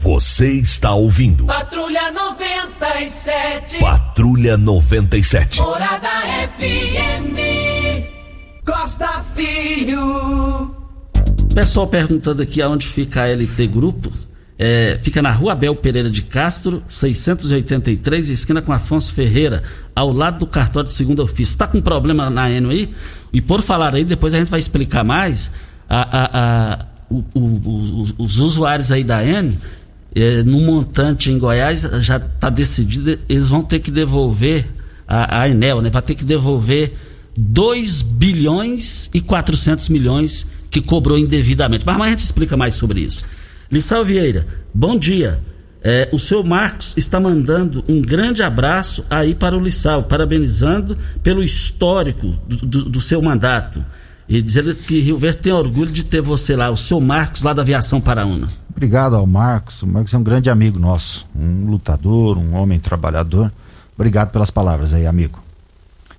Você 0.00 0.52
está 0.52 0.94
ouvindo. 0.94 1.46
Patrulha 1.46 2.12
97. 2.12 3.80
Patrulha 3.80 4.56
97. 4.56 5.60
Morada 5.60 6.08
FM. 6.58 7.55
Costa 8.66 9.24
Filho. 9.36 10.74
Pessoal 11.54 11.86
perguntando 11.86 12.42
aqui 12.42 12.60
aonde 12.60 12.84
fica 12.84 13.22
a 13.22 13.28
LT 13.28 13.68
Grupo. 13.68 14.12
É, 14.58 14.98
fica 15.00 15.22
na 15.22 15.30
rua 15.30 15.52
Abel 15.52 15.76
Pereira 15.76 16.10
de 16.10 16.22
Castro, 16.22 16.82
683, 16.88 18.30
esquina 18.30 18.60
com 18.60 18.72
Afonso 18.72 19.14
Ferreira, 19.14 19.62
ao 19.94 20.12
lado 20.12 20.40
do 20.40 20.46
cartório 20.46 20.88
de 20.88 20.94
segundo 20.94 21.22
ofício. 21.22 21.52
Está 21.52 21.68
com 21.68 21.80
problema 21.80 22.28
na 22.28 22.50
Eno 22.50 22.70
aí? 22.70 22.88
E 23.32 23.40
por 23.40 23.62
falar 23.62 23.94
aí, 23.94 24.04
depois 24.04 24.34
a 24.34 24.38
gente 24.38 24.50
vai 24.50 24.58
explicar 24.58 25.04
mais. 25.04 25.52
A, 25.88 26.00
a, 26.00 26.30
a, 26.40 26.86
o, 27.08 27.24
o, 27.34 28.02
os, 28.02 28.14
os 28.18 28.40
usuários 28.40 28.90
aí 28.90 29.04
da 29.04 29.24
Eno, 29.24 29.56
é, 30.12 30.42
no 30.42 30.60
montante 30.60 31.30
em 31.30 31.38
Goiás, 31.38 31.82
já 32.00 32.16
está 32.16 32.50
decidido, 32.50 33.16
eles 33.28 33.48
vão 33.48 33.62
ter 33.62 33.78
que 33.78 33.92
devolver, 33.92 34.66
a, 35.06 35.42
a 35.42 35.48
Enel, 35.48 35.80
né? 35.80 35.90
Vai 35.90 36.02
ter 36.02 36.14
que 36.14 36.24
devolver 36.24 36.92
2 37.36 38.02
bilhões 38.02 39.10
e 39.12 39.20
400 39.20 39.88
milhões 39.88 40.46
que 40.70 40.80
cobrou 40.80 41.18
indevidamente. 41.18 41.84
Mas, 41.84 42.00
a 42.00 42.10
gente 42.10 42.20
explica 42.20 42.56
mais 42.56 42.74
sobre 42.74 43.00
isso. 43.00 43.24
Lissau 43.70 44.04
Vieira, 44.04 44.46
bom 44.72 44.98
dia. 44.98 45.40
É, 45.82 46.08
o 46.12 46.18
seu 46.18 46.42
Marcos 46.42 46.94
está 46.96 47.20
mandando 47.20 47.84
um 47.88 48.00
grande 48.00 48.42
abraço 48.42 49.04
aí 49.08 49.34
para 49.34 49.56
o 49.56 49.60
Lissau, 49.60 50.02
parabenizando 50.02 50.96
pelo 51.22 51.42
histórico 51.42 52.26
do, 52.46 52.56
do, 52.56 52.84
do, 52.90 53.00
seu 53.00 53.22
mandato. 53.22 53.84
E 54.28 54.42
dizendo 54.42 54.74
que 54.74 55.00
Rio 55.00 55.16
Verde 55.16 55.38
tem 55.38 55.52
orgulho 55.52 55.92
de 55.92 56.04
ter 56.04 56.20
você 56.20 56.56
lá, 56.56 56.70
o 56.70 56.76
seu 56.76 57.00
Marcos, 57.00 57.42
lá 57.42 57.52
da 57.52 57.62
Aviação 57.62 58.00
Paraúna. 58.00 58.48
Obrigado 58.68 59.14
ao 59.14 59.26
Marcos. 59.26 59.82
O 59.82 59.86
Marcos 59.86 60.12
é 60.12 60.18
um 60.18 60.24
grande 60.24 60.50
amigo 60.50 60.78
nosso, 60.78 61.24
um 61.34 61.70
lutador, 61.70 62.36
um 62.36 62.54
homem 62.54 62.80
trabalhador. 62.80 63.52
Obrigado 63.94 64.32
pelas 64.32 64.50
palavras 64.50 64.92
aí, 64.92 65.06
amigo. 65.06 65.45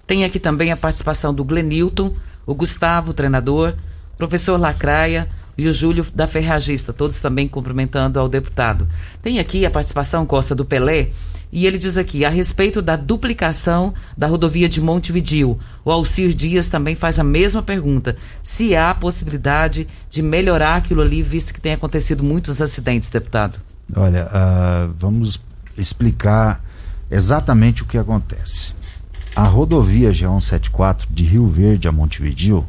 Tem 0.07 0.23
aqui 0.23 0.39
também 0.39 0.71
a 0.71 0.77
participação 0.77 1.33
do 1.33 1.43
Glenilton, 1.43 2.13
o 2.45 2.55
Gustavo, 2.55 3.13
treinador, 3.13 3.73
professor 4.17 4.57
Lacraia, 4.57 5.27
e 5.57 5.67
o 5.67 5.73
Júlio 5.73 6.05
da 6.13 6.27
Ferragista, 6.27 6.93
todos 6.93 7.19
também 7.19 7.47
cumprimentando 7.47 8.19
ao 8.19 8.29
deputado. 8.29 8.87
Tem 9.21 9.39
aqui 9.39 9.65
a 9.65 9.71
participação, 9.71 10.25
Costa, 10.25 10.53
do 10.53 10.63
Pelé, 10.63 11.09
e 11.51 11.65
ele 11.65 11.77
diz 11.77 11.97
aqui, 11.97 12.23
a 12.23 12.29
respeito 12.29 12.81
da 12.81 12.95
duplicação 12.95 13.93
da 14.15 14.27
rodovia 14.27 14.69
de 14.69 14.81
Montevidil, 14.81 15.57
o 15.83 15.91
Alcir 15.91 16.33
Dias 16.33 16.67
também 16.67 16.93
faz 16.93 17.17
a 17.17 17.23
mesma 17.23 17.63
pergunta, 17.63 18.15
se 18.43 18.75
há 18.75 18.93
possibilidade 18.93 19.87
de 20.09 20.21
melhorar 20.21 20.75
aquilo 20.75 21.01
ali, 21.01 21.23
visto 21.23 21.53
que 21.53 21.61
tem 21.61 21.73
acontecido 21.73 22.23
muitos 22.23 22.61
acidentes, 22.61 23.09
deputado. 23.09 23.57
Olha, 23.95 24.25
uh, 24.25 24.93
vamos 24.97 25.39
explicar 25.77 26.61
exatamente 27.09 27.81
o 27.81 27.85
que 27.85 27.97
acontece. 27.97 28.76
A 29.37 29.43
rodovia 29.43 30.11
G174 30.11 31.03
de 31.11 31.23
Rio 31.23 31.47
Verde 31.47 31.87
a 31.87 31.91
Montevidil, 31.91 32.65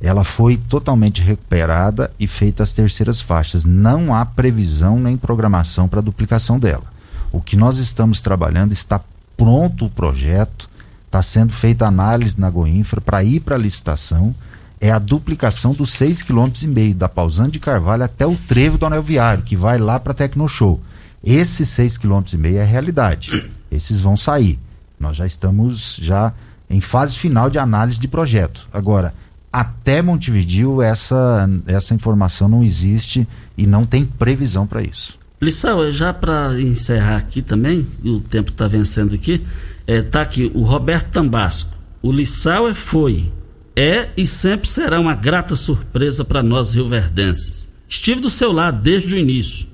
ela 0.00 0.24
foi 0.24 0.56
totalmente 0.56 1.22
recuperada 1.22 2.10
e 2.18 2.26
feita 2.26 2.64
as 2.64 2.74
terceiras 2.74 3.20
faixas. 3.20 3.64
Não 3.64 4.12
há 4.12 4.26
previsão 4.26 4.98
nem 4.98 5.16
programação 5.16 5.86
para 5.86 6.00
duplicação 6.00 6.58
dela. 6.58 6.82
O 7.30 7.40
que 7.40 7.54
nós 7.54 7.78
estamos 7.78 8.20
trabalhando 8.20 8.72
está 8.72 9.00
pronto 9.36 9.84
o 9.84 9.90
projeto, 9.90 10.68
está 11.06 11.22
sendo 11.22 11.52
feita 11.52 11.86
análise 11.86 12.40
na 12.40 12.50
Goinfra 12.50 13.00
para 13.00 13.22
ir 13.22 13.38
para 13.38 13.54
a 13.54 13.58
licitação. 13.58 14.34
É 14.80 14.90
a 14.90 14.98
duplicação 14.98 15.70
dos 15.70 15.92
6,5 15.92 16.26
km 16.26 16.98
da 16.98 17.08
Pausante 17.08 17.52
de 17.52 17.60
Carvalho 17.60 18.02
até 18.02 18.26
o 18.26 18.34
trevo 18.34 18.76
do 18.76 18.86
anel 18.86 19.04
viário, 19.04 19.44
que 19.44 19.54
vai 19.54 19.78
lá 19.78 20.00
para 20.00 20.14
Tecnoshow. 20.14 20.80
Esses 21.22 21.68
6,5 21.68 22.32
km 22.32 22.56
é 22.56 22.64
realidade. 22.64 23.52
Esses 23.70 24.00
vão 24.00 24.16
sair. 24.16 24.58
Nós 24.98 25.16
já 25.16 25.26
estamos 25.26 25.98
já 26.00 26.32
em 26.68 26.80
fase 26.80 27.18
final 27.18 27.48
de 27.48 27.58
análise 27.58 27.98
de 27.98 28.08
projeto. 28.08 28.68
Agora, 28.72 29.14
até 29.52 30.02
Montevideo 30.02 30.82
essa 30.82 31.48
essa 31.66 31.94
informação 31.94 32.48
não 32.48 32.62
existe 32.62 33.26
e 33.56 33.66
não 33.66 33.86
tem 33.86 34.04
previsão 34.04 34.66
para 34.66 34.82
isso. 34.82 35.18
Lissau, 35.40 35.90
já 35.92 36.12
para 36.12 36.60
encerrar 36.60 37.16
aqui 37.16 37.42
também, 37.42 37.86
o 38.04 38.18
tempo 38.18 38.50
está 38.50 38.66
vencendo 38.66 39.14
aqui, 39.14 39.46
é, 39.86 40.02
tá 40.02 40.20
aqui 40.20 40.50
o 40.52 40.62
Roberto 40.62 41.10
Tambasco. 41.10 41.76
O 42.02 42.10
Lissau 42.10 42.74
foi, 42.74 43.30
é 43.76 44.08
e 44.16 44.26
sempre 44.26 44.68
será 44.68 44.98
uma 44.98 45.14
grata 45.14 45.54
surpresa 45.54 46.24
para 46.24 46.42
nós 46.42 46.74
rioverdenses. 46.74 47.68
Estive 47.88 48.20
do 48.20 48.28
seu 48.28 48.52
lado 48.52 48.82
desde 48.82 49.14
o 49.14 49.18
início 49.18 49.68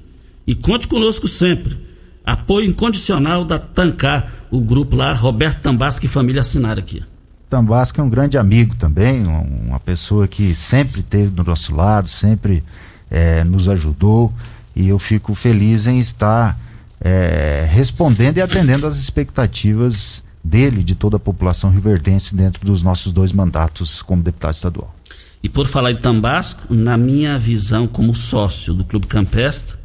e 0.46 0.54
conte 0.54 0.86
conosco 0.86 1.26
sempre. 1.26 1.76
Apoio 2.24 2.68
incondicional 2.68 3.44
da 3.44 3.58
Tancar, 3.58 4.30
o 4.54 4.60
grupo 4.60 4.94
lá, 4.94 5.12
Roberto 5.12 5.60
Tambasco 5.60 6.04
e 6.04 6.08
família 6.08 6.40
assinaram 6.40 6.80
aqui. 6.80 7.02
Tambasco 7.50 8.00
é 8.00 8.04
um 8.04 8.08
grande 8.08 8.38
amigo 8.38 8.76
também, 8.76 9.24
uma 9.24 9.80
pessoa 9.80 10.28
que 10.28 10.54
sempre 10.54 11.00
esteve 11.00 11.28
do 11.28 11.42
nosso 11.42 11.74
lado, 11.74 12.08
sempre 12.08 12.62
é, 13.10 13.42
nos 13.42 13.68
ajudou 13.68 14.32
e 14.74 14.88
eu 14.88 14.98
fico 14.98 15.34
feliz 15.34 15.88
em 15.88 15.98
estar 15.98 16.56
é, 17.00 17.66
respondendo 17.68 18.38
e 18.38 18.40
atendendo 18.40 18.86
às 18.86 18.96
expectativas 18.96 20.22
dele, 20.42 20.84
de 20.84 20.94
toda 20.94 21.16
a 21.16 21.20
população 21.20 21.70
riverdense 21.70 22.34
dentro 22.34 22.64
dos 22.64 22.82
nossos 22.82 23.12
dois 23.12 23.32
mandatos 23.32 24.02
como 24.02 24.22
deputado 24.22 24.54
estadual. 24.54 24.94
E 25.42 25.48
por 25.48 25.66
falar 25.66 25.90
em 25.90 25.96
Tambasco, 25.96 26.72
na 26.72 26.96
minha 26.96 27.38
visão 27.38 27.86
como 27.88 28.14
sócio 28.14 28.72
do 28.72 28.84
Clube 28.84 29.06
Campestre, 29.06 29.78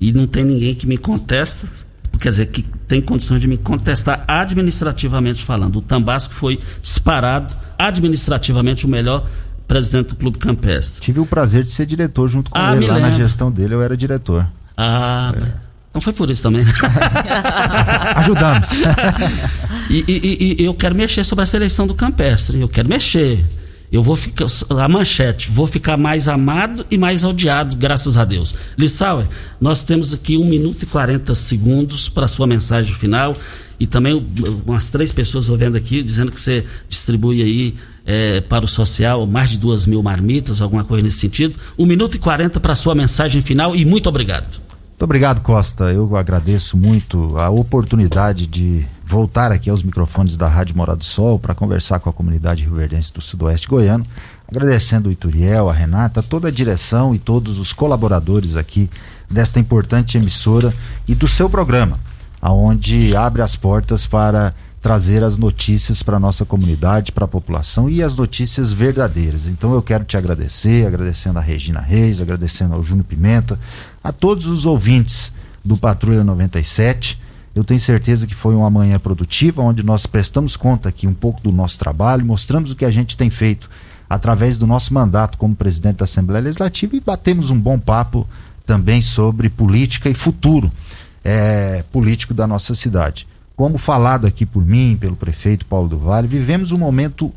e 0.00 0.12
não 0.12 0.26
tem 0.26 0.44
ninguém 0.44 0.74
que 0.74 0.86
me 0.86 0.98
contesta, 0.98 1.68
quer 2.18 2.30
dizer, 2.30 2.46
que 2.46 2.62
tem 2.62 3.00
condições 3.00 3.40
de 3.40 3.46
me 3.46 3.56
contestar 3.56 4.24
administrativamente 4.26 5.44
falando. 5.44 5.76
O 5.76 5.82
Tambasco 5.82 6.34
foi 6.34 6.58
disparado 6.82 7.54
administrativamente 7.78 8.84
o 8.86 8.88
melhor 8.88 9.26
presidente 9.66 10.08
do 10.08 10.16
Clube 10.16 10.38
Campestre. 10.38 11.02
Tive 11.02 11.20
o 11.20 11.26
prazer 11.26 11.62
de 11.62 11.70
ser 11.70 11.86
diretor 11.86 12.28
junto 12.28 12.50
com 12.50 12.58
ah, 12.58 12.74
ele. 12.74 12.86
Lá 12.86 12.94
lembro. 12.94 13.10
na 13.10 13.16
gestão 13.16 13.50
dele 13.52 13.74
eu 13.74 13.82
era 13.82 13.96
diretor. 13.96 14.46
Ah, 14.76 15.32
é. 15.36 15.52
não 15.92 16.00
foi 16.00 16.12
por 16.12 16.30
isso 16.30 16.42
também. 16.42 16.64
Ajudamos. 18.16 18.68
e, 19.90 20.04
e, 20.08 20.62
e, 20.62 20.64
eu 20.64 20.74
quero 20.74 20.94
mexer 20.94 21.22
sobre 21.24 21.42
a 21.42 21.46
seleção 21.46 21.86
do 21.86 21.94
Campestre. 21.94 22.60
Eu 22.60 22.68
quero 22.68 22.88
mexer. 22.88 23.44
Eu 23.90 24.02
vou 24.02 24.16
ficar. 24.16 24.46
A 24.70 24.88
manchete, 24.88 25.50
vou 25.50 25.66
ficar 25.66 25.96
mais 25.96 26.28
amado 26.28 26.84
e 26.90 26.98
mais 26.98 27.24
odiado, 27.24 27.76
graças 27.76 28.16
a 28.16 28.24
Deus. 28.24 28.54
Lissauer, 28.76 29.26
nós 29.60 29.82
temos 29.82 30.12
aqui 30.12 30.36
1 30.36 30.44
minuto 30.44 30.82
e 30.82 30.86
40 30.86 31.34
segundos 31.34 32.08
para 32.08 32.28
sua 32.28 32.46
mensagem 32.46 32.94
final. 32.94 33.36
E 33.80 33.86
também 33.86 34.26
umas 34.66 34.90
três 34.90 35.12
pessoas 35.12 35.48
ouvindo 35.48 35.76
aqui 35.76 36.02
dizendo 36.02 36.32
que 36.32 36.40
você 36.40 36.64
distribui 36.88 37.40
aí 37.42 37.74
é, 38.04 38.40
para 38.40 38.64
o 38.64 38.68
social 38.68 39.24
mais 39.24 39.50
de 39.50 39.58
duas 39.58 39.86
mil 39.86 40.02
marmitas, 40.02 40.60
alguma 40.60 40.82
coisa 40.82 41.04
nesse 41.04 41.18
sentido. 41.18 41.54
1 41.78 41.86
minuto 41.86 42.16
e 42.16 42.18
40 42.18 42.58
para 42.58 42.74
sua 42.74 42.94
mensagem 42.94 43.40
final 43.40 43.76
e 43.76 43.84
muito 43.84 44.08
obrigado. 44.08 44.67
Muito 44.98 45.04
obrigado, 45.04 45.42
Costa. 45.42 45.92
Eu 45.92 46.16
agradeço 46.16 46.76
muito 46.76 47.36
a 47.38 47.48
oportunidade 47.48 48.48
de 48.48 48.84
voltar 49.04 49.52
aqui 49.52 49.70
aos 49.70 49.80
microfones 49.80 50.36
da 50.36 50.48
Rádio 50.48 50.76
Morado 50.76 50.98
do 50.98 51.04
Sol 51.04 51.38
para 51.38 51.54
conversar 51.54 52.00
com 52.00 52.10
a 52.10 52.12
comunidade 52.12 52.64
rioverdense 52.64 53.12
do 53.12 53.20
Sudoeste 53.20 53.68
Goiano. 53.68 54.02
Agradecendo 54.48 55.08
o 55.08 55.12
Ituriel, 55.12 55.70
a 55.70 55.72
Renata, 55.72 56.20
toda 56.20 56.48
a 56.48 56.50
direção 56.50 57.14
e 57.14 57.18
todos 57.20 57.60
os 57.60 57.72
colaboradores 57.72 58.56
aqui 58.56 58.90
desta 59.30 59.60
importante 59.60 60.18
emissora 60.18 60.74
e 61.06 61.14
do 61.14 61.28
seu 61.28 61.48
programa, 61.48 61.96
aonde 62.42 63.14
abre 63.14 63.40
as 63.40 63.54
portas 63.54 64.04
para 64.04 64.52
trazer 64.80 65.24
as 65.24 65.36
notícias 65.36 66.02
para 66.02 66.16
a 66.16 66.20
nossa 66.20 66.44
comunidade, 66.44 67.12
para 67.12 67.24
a 67.24 67.28
população 67.28 67.90
e 67.90 68.02
as 68.02 68.16
notícias 68.16 68.72
verdadeiras. 68.72 69.46
Então 69.46 69.72
eu 69.74 69.82
quero 69.82 70.04
te 70.04 70.16
agradecer, 70.16 70.86
agradecendo 70.86 71.38
a 71.38 71.42
Regina 71.42 71.80
Reis, 71.80 72.20
agradecendo 72.20 72.74
ao 72.74 72.84
Júnior 72.84 73.04
Pimenta, 73.04 73.58
a 74.02 74.12
todos 74.12 74.46
os 74.46 74.64
ouvintes 74.64 75.32
do 75.64 75.76
Patrulha 75.76 76.22
97. 76.22 77.20
Eu 77.54 77.64
tenho 77.64 77.80
certeza 77.80 78.26
que 78.26 78.34
foi 78.34 78.54
uma 78.54 78.70
manhã 78.70 78.98
produtiva, 79.00 79.62
onde 79.62 79.82
nós 79.82 80.06
prestamos 80.06 80.56
conta 80.56 80.88
aqui 80.88 81.08
um 81.08 81.14
pouco 81.14 81.42
do 81.42 81.50
nosso 81.50 81.78
trabalho, 81.78 82.24
mostramos 82.24 82.70
o 82.70 82.76
que 82.76 82.84
a 82.84 82.90
gente 82.90 83.16
tem 83.16 83.30
feito 83.30 83.68
através 84.08 84.58
do 84.58 84.66
nosso 84.66 84.94
mandato 84.94 85.36
como 85.36 85.54
presidente 85.54 85.96
da 85.96 86.04
Assembleia 86.04 86.44
Legislativa 86.44 86.96
e 86.96 87.00
batemos 87.00 87.50
um 87.50 87.60
bom 87.60 87.78
papo 87.78 88.26
também 88.64 89.02
sobre 89.02 89.48
política 89.48 90.08
e 90.08 90.14
futuro 90.14 90.70
é, 91.24 91.84
político 91.90 92.32
da 92.32 92.46
nossa 92.46 92.74
cidade. 92.74 93.26
Como 93.58 93.76
falado 93.76 94.24
aqui 94.24 94.46
por 94.46 94.64
mim, 94.64 94.96
pelo 94.96 95.16
prefeito 95.16 95.66
Paulo 95.66 95.88
do 95.88 95.98
Vale, 95.98 96.28
vivemos 96.28 96.70
um 96.70 96.78
momento 96.78 97.34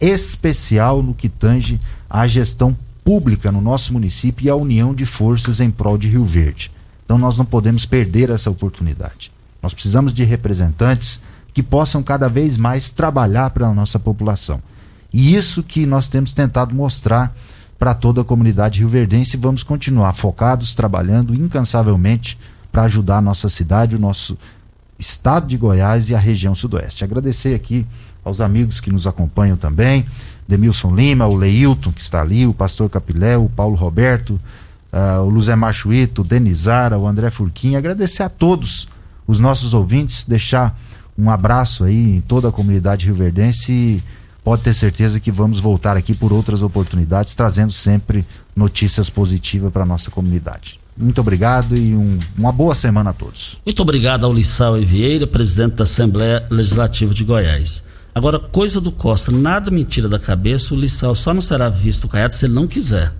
especial 0.00 1.02
no 1.02 1.12
que 1.12 1.28
tange 1.28 1.80
à 2.08 2.24
gestão 2.24 2.76
pública 3.04 3.50
no 3.50 3.60
nosso 3.60 3.92
município 3.92 4.46
e 4.46 4.48
a 4.48 4.54
união 4.54 4.94
de 4.94 5.04
forças 5.04 5.58
em 5.58 5.68
prol 5.68 5.98
de 5.98 6.06
Rio 6.06 6.24
Verde. 6.24 6.70
Então 7.04 7.18
nós 7.18 7.36
não 7.36 7.44
podemos 7.44 7.84
perder 7.84 8.30
essa 8.30 8.48
oportunidade. 8.48 9.32
Nós 9.60 9.74
precisamos 9.74 10.14
de 10.14 10.22
representantes 10.22 11.20
que 11.52 11.64
possam 11.64 12.00
cada 12.00 12.28
vez 12.28 12.56
mais 12.56 12.92
trabalhar 12.92 13.50
para 13.50 13.66
a 13.66 13.74
nossa 13.74 13.98
população. 13.98 14.62
E 15.12 15.34
isso 15.34 15.64
que 15.64 15.84
nós 15.84 16.08
temos 16.08 16.32
tentado 16.32 16.72
mostrar 16.76 17.34
para 17.76 17.92
toda 17.92 18.20
a 18.20 18.24
comunidade 18.24 18.78
rioverdense 18.78 19.36
e 19.36 19.40
vamos 19.40 19.64
continuar 19.64 20.14
focados, 20.14 20.76
trabalhando 20.76 21.34
incansavelmente 21.34 22.38
para 22.70 22.84
ajudar 22.84 23.16
a 23.16 23.22
nossa 23.22 23.48
cidade, 23.48 23.96
o 23.96 23.98
nosso 23.98 24.38
estado 24.98 25.46
de 25.46 25.56
Goiás 25.56 26.10
e 26.10 26.14
a 26.14 26.18
região 26.18 26.54
sudoeste. 26.54 27.04
Agradecer 27.04 27.54
aqui 27.54 27.86
aos 28.24 28.40
amigos 28.40 28.80
que 28.80 28.90
nos 28.90 29.06
acompanham 29.06 29.56
também, 29.56 30.06
Demilson 30.48 30.94
Lima, 30.94 31.26
o 31.26 31.36
Leilton 31.36 31.92
que 31.92 32.00
está 32.00 32.20
ali, 32.20 32.46
o 32.46 32.54
Pastor 32.54 32.88
Capilé, 32.88 33.36
o 33.36 33.48
Paulo 33.48 33.76
Roberto, 33.76 34.40
uh, 34.92 35.22
o 35.22 35.28
Luzemar 35.28 35.72
Chuito, 35.72 36.22
o 36.22 36.24
Denizara, 36.24 36.98
o 36.98 37.06
André 37.06 37.30
Furquim, 37.30 37.76
agradecer 37.76 38.22
a 38.22 38.28
todos 38.28 38.88
os 39.26 39.38
nossos 39.38 39.74
ouvintes, 39.74 40.24
deixar 40.24 40.78
um 41.18 41.30
abraço 41.30 41.84
aí 41.84 42.16
em 42.16 42.20
toda 42.20 42.48
a 42.48 42.52
comunidade 42.52 43.06
rioverdense 43.06 43.72
e 43.72 44.02
pode 44.44 44.62
ter 44.62 44.74
certeza 44.74 45.18
que 45.18 45.32
vamos 45.32 45.58
voltar 45.58 45.96
aqui 45.96 46.16
por 46.16 46.32
outras 46.32 46.62
oportunidades, 46.62 47.34
trazendo 47.34 47.72
sempre 47.72 48.24
notícias 48.54 49.10
positivas 49.10 49.72
para 49.72 49.84
nossa 49.84 50.10
comunidade. 50.10 50.78
Muito 50.96 51.20
obrigado 51.20 51.76
e 51.76 51.94
um, 51.94 52.18
uma 52.36 52.52
boa 52.52 52.74
semana 52.74 53.10
a 53.10 53.12
todos. 53.12 53.58
Muito 53.64 53.82
obrigado 53.82 54.24
ao 54.24 54.32
Lissau 54.32 54.76
Vieira, 54.76 55.26
presidente 55.26 55.74
da 55.74 55.82
Assembleia 55.82 56.44
Legislativa 56.50 57.12
de 57.12 57.22
Goiás. 57.24 57.82
Agora, 58.14 58.38
coisa 58.38 58.80
do 58.80 58.90
Costa, 58.90 59.30
nada 59.30 59.70
mentira 59.70 60.08
da 60.08 60.18
cabeça, 60.18 60.72
o 60.72 60.76
Lissau 60.76 61.14
só 61.14 61.34
não 61.34 61.42
será 61.42 61.68
visto 61.68 62.08
caiado 62.08 62.32
se 62.32 62.46
ele 62.46 62.54
não 62.54 62.66
quiser. 62.66 63.12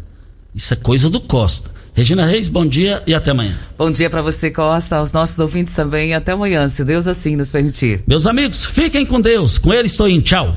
Isso 0.54 0.72
é 0.72 0.76
coisa 0.76 1.10
do 1.10 1.20
Costa. 1.20 1.70
Regina 1.92 2.24
Reis, 2.24 2.48
bom 2.48 2.66
dia 2.66 3.02
e 3.06 3.14
até 3.14 3.30
amanhã. 3.30 3.54
Bom 3.76 3.90
dia 3.90 4.08
para 4.08 4.22
você, 4.22 4.50
Costa, 4.50 4.96
aos 4.96 5.12
nossos 5.12 5.38
ouvintes 5.38 5.74
também. 5.74 6.14
Até 6.14 6.32
amanhã, 6.32 6.66
se 6.68 6.82
Deus 6.82 7.06
assim 7.06 7.36
nos 7.36 7.50
permitir. 7.50 8.02
Meus 8.06 8.26
amigos, 8.26 8.64
fiquem 8.64 9.04
com 9.04 9.20
Deus. 9.20 9.58
Com 9.58 9.72
ele 9.72 9.86
estou 9.86 10.08
em 10.08 10.20
tchau. 10.20 10.56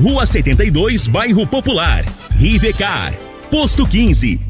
Rua 0.00 0.24
72, 0.24 1.08
Bairro 1.08 1.46
Popular. 1.46 2.06
Rivecar. 2.38 3.12
Posto 3.50 3.84
15. 3.84 4.49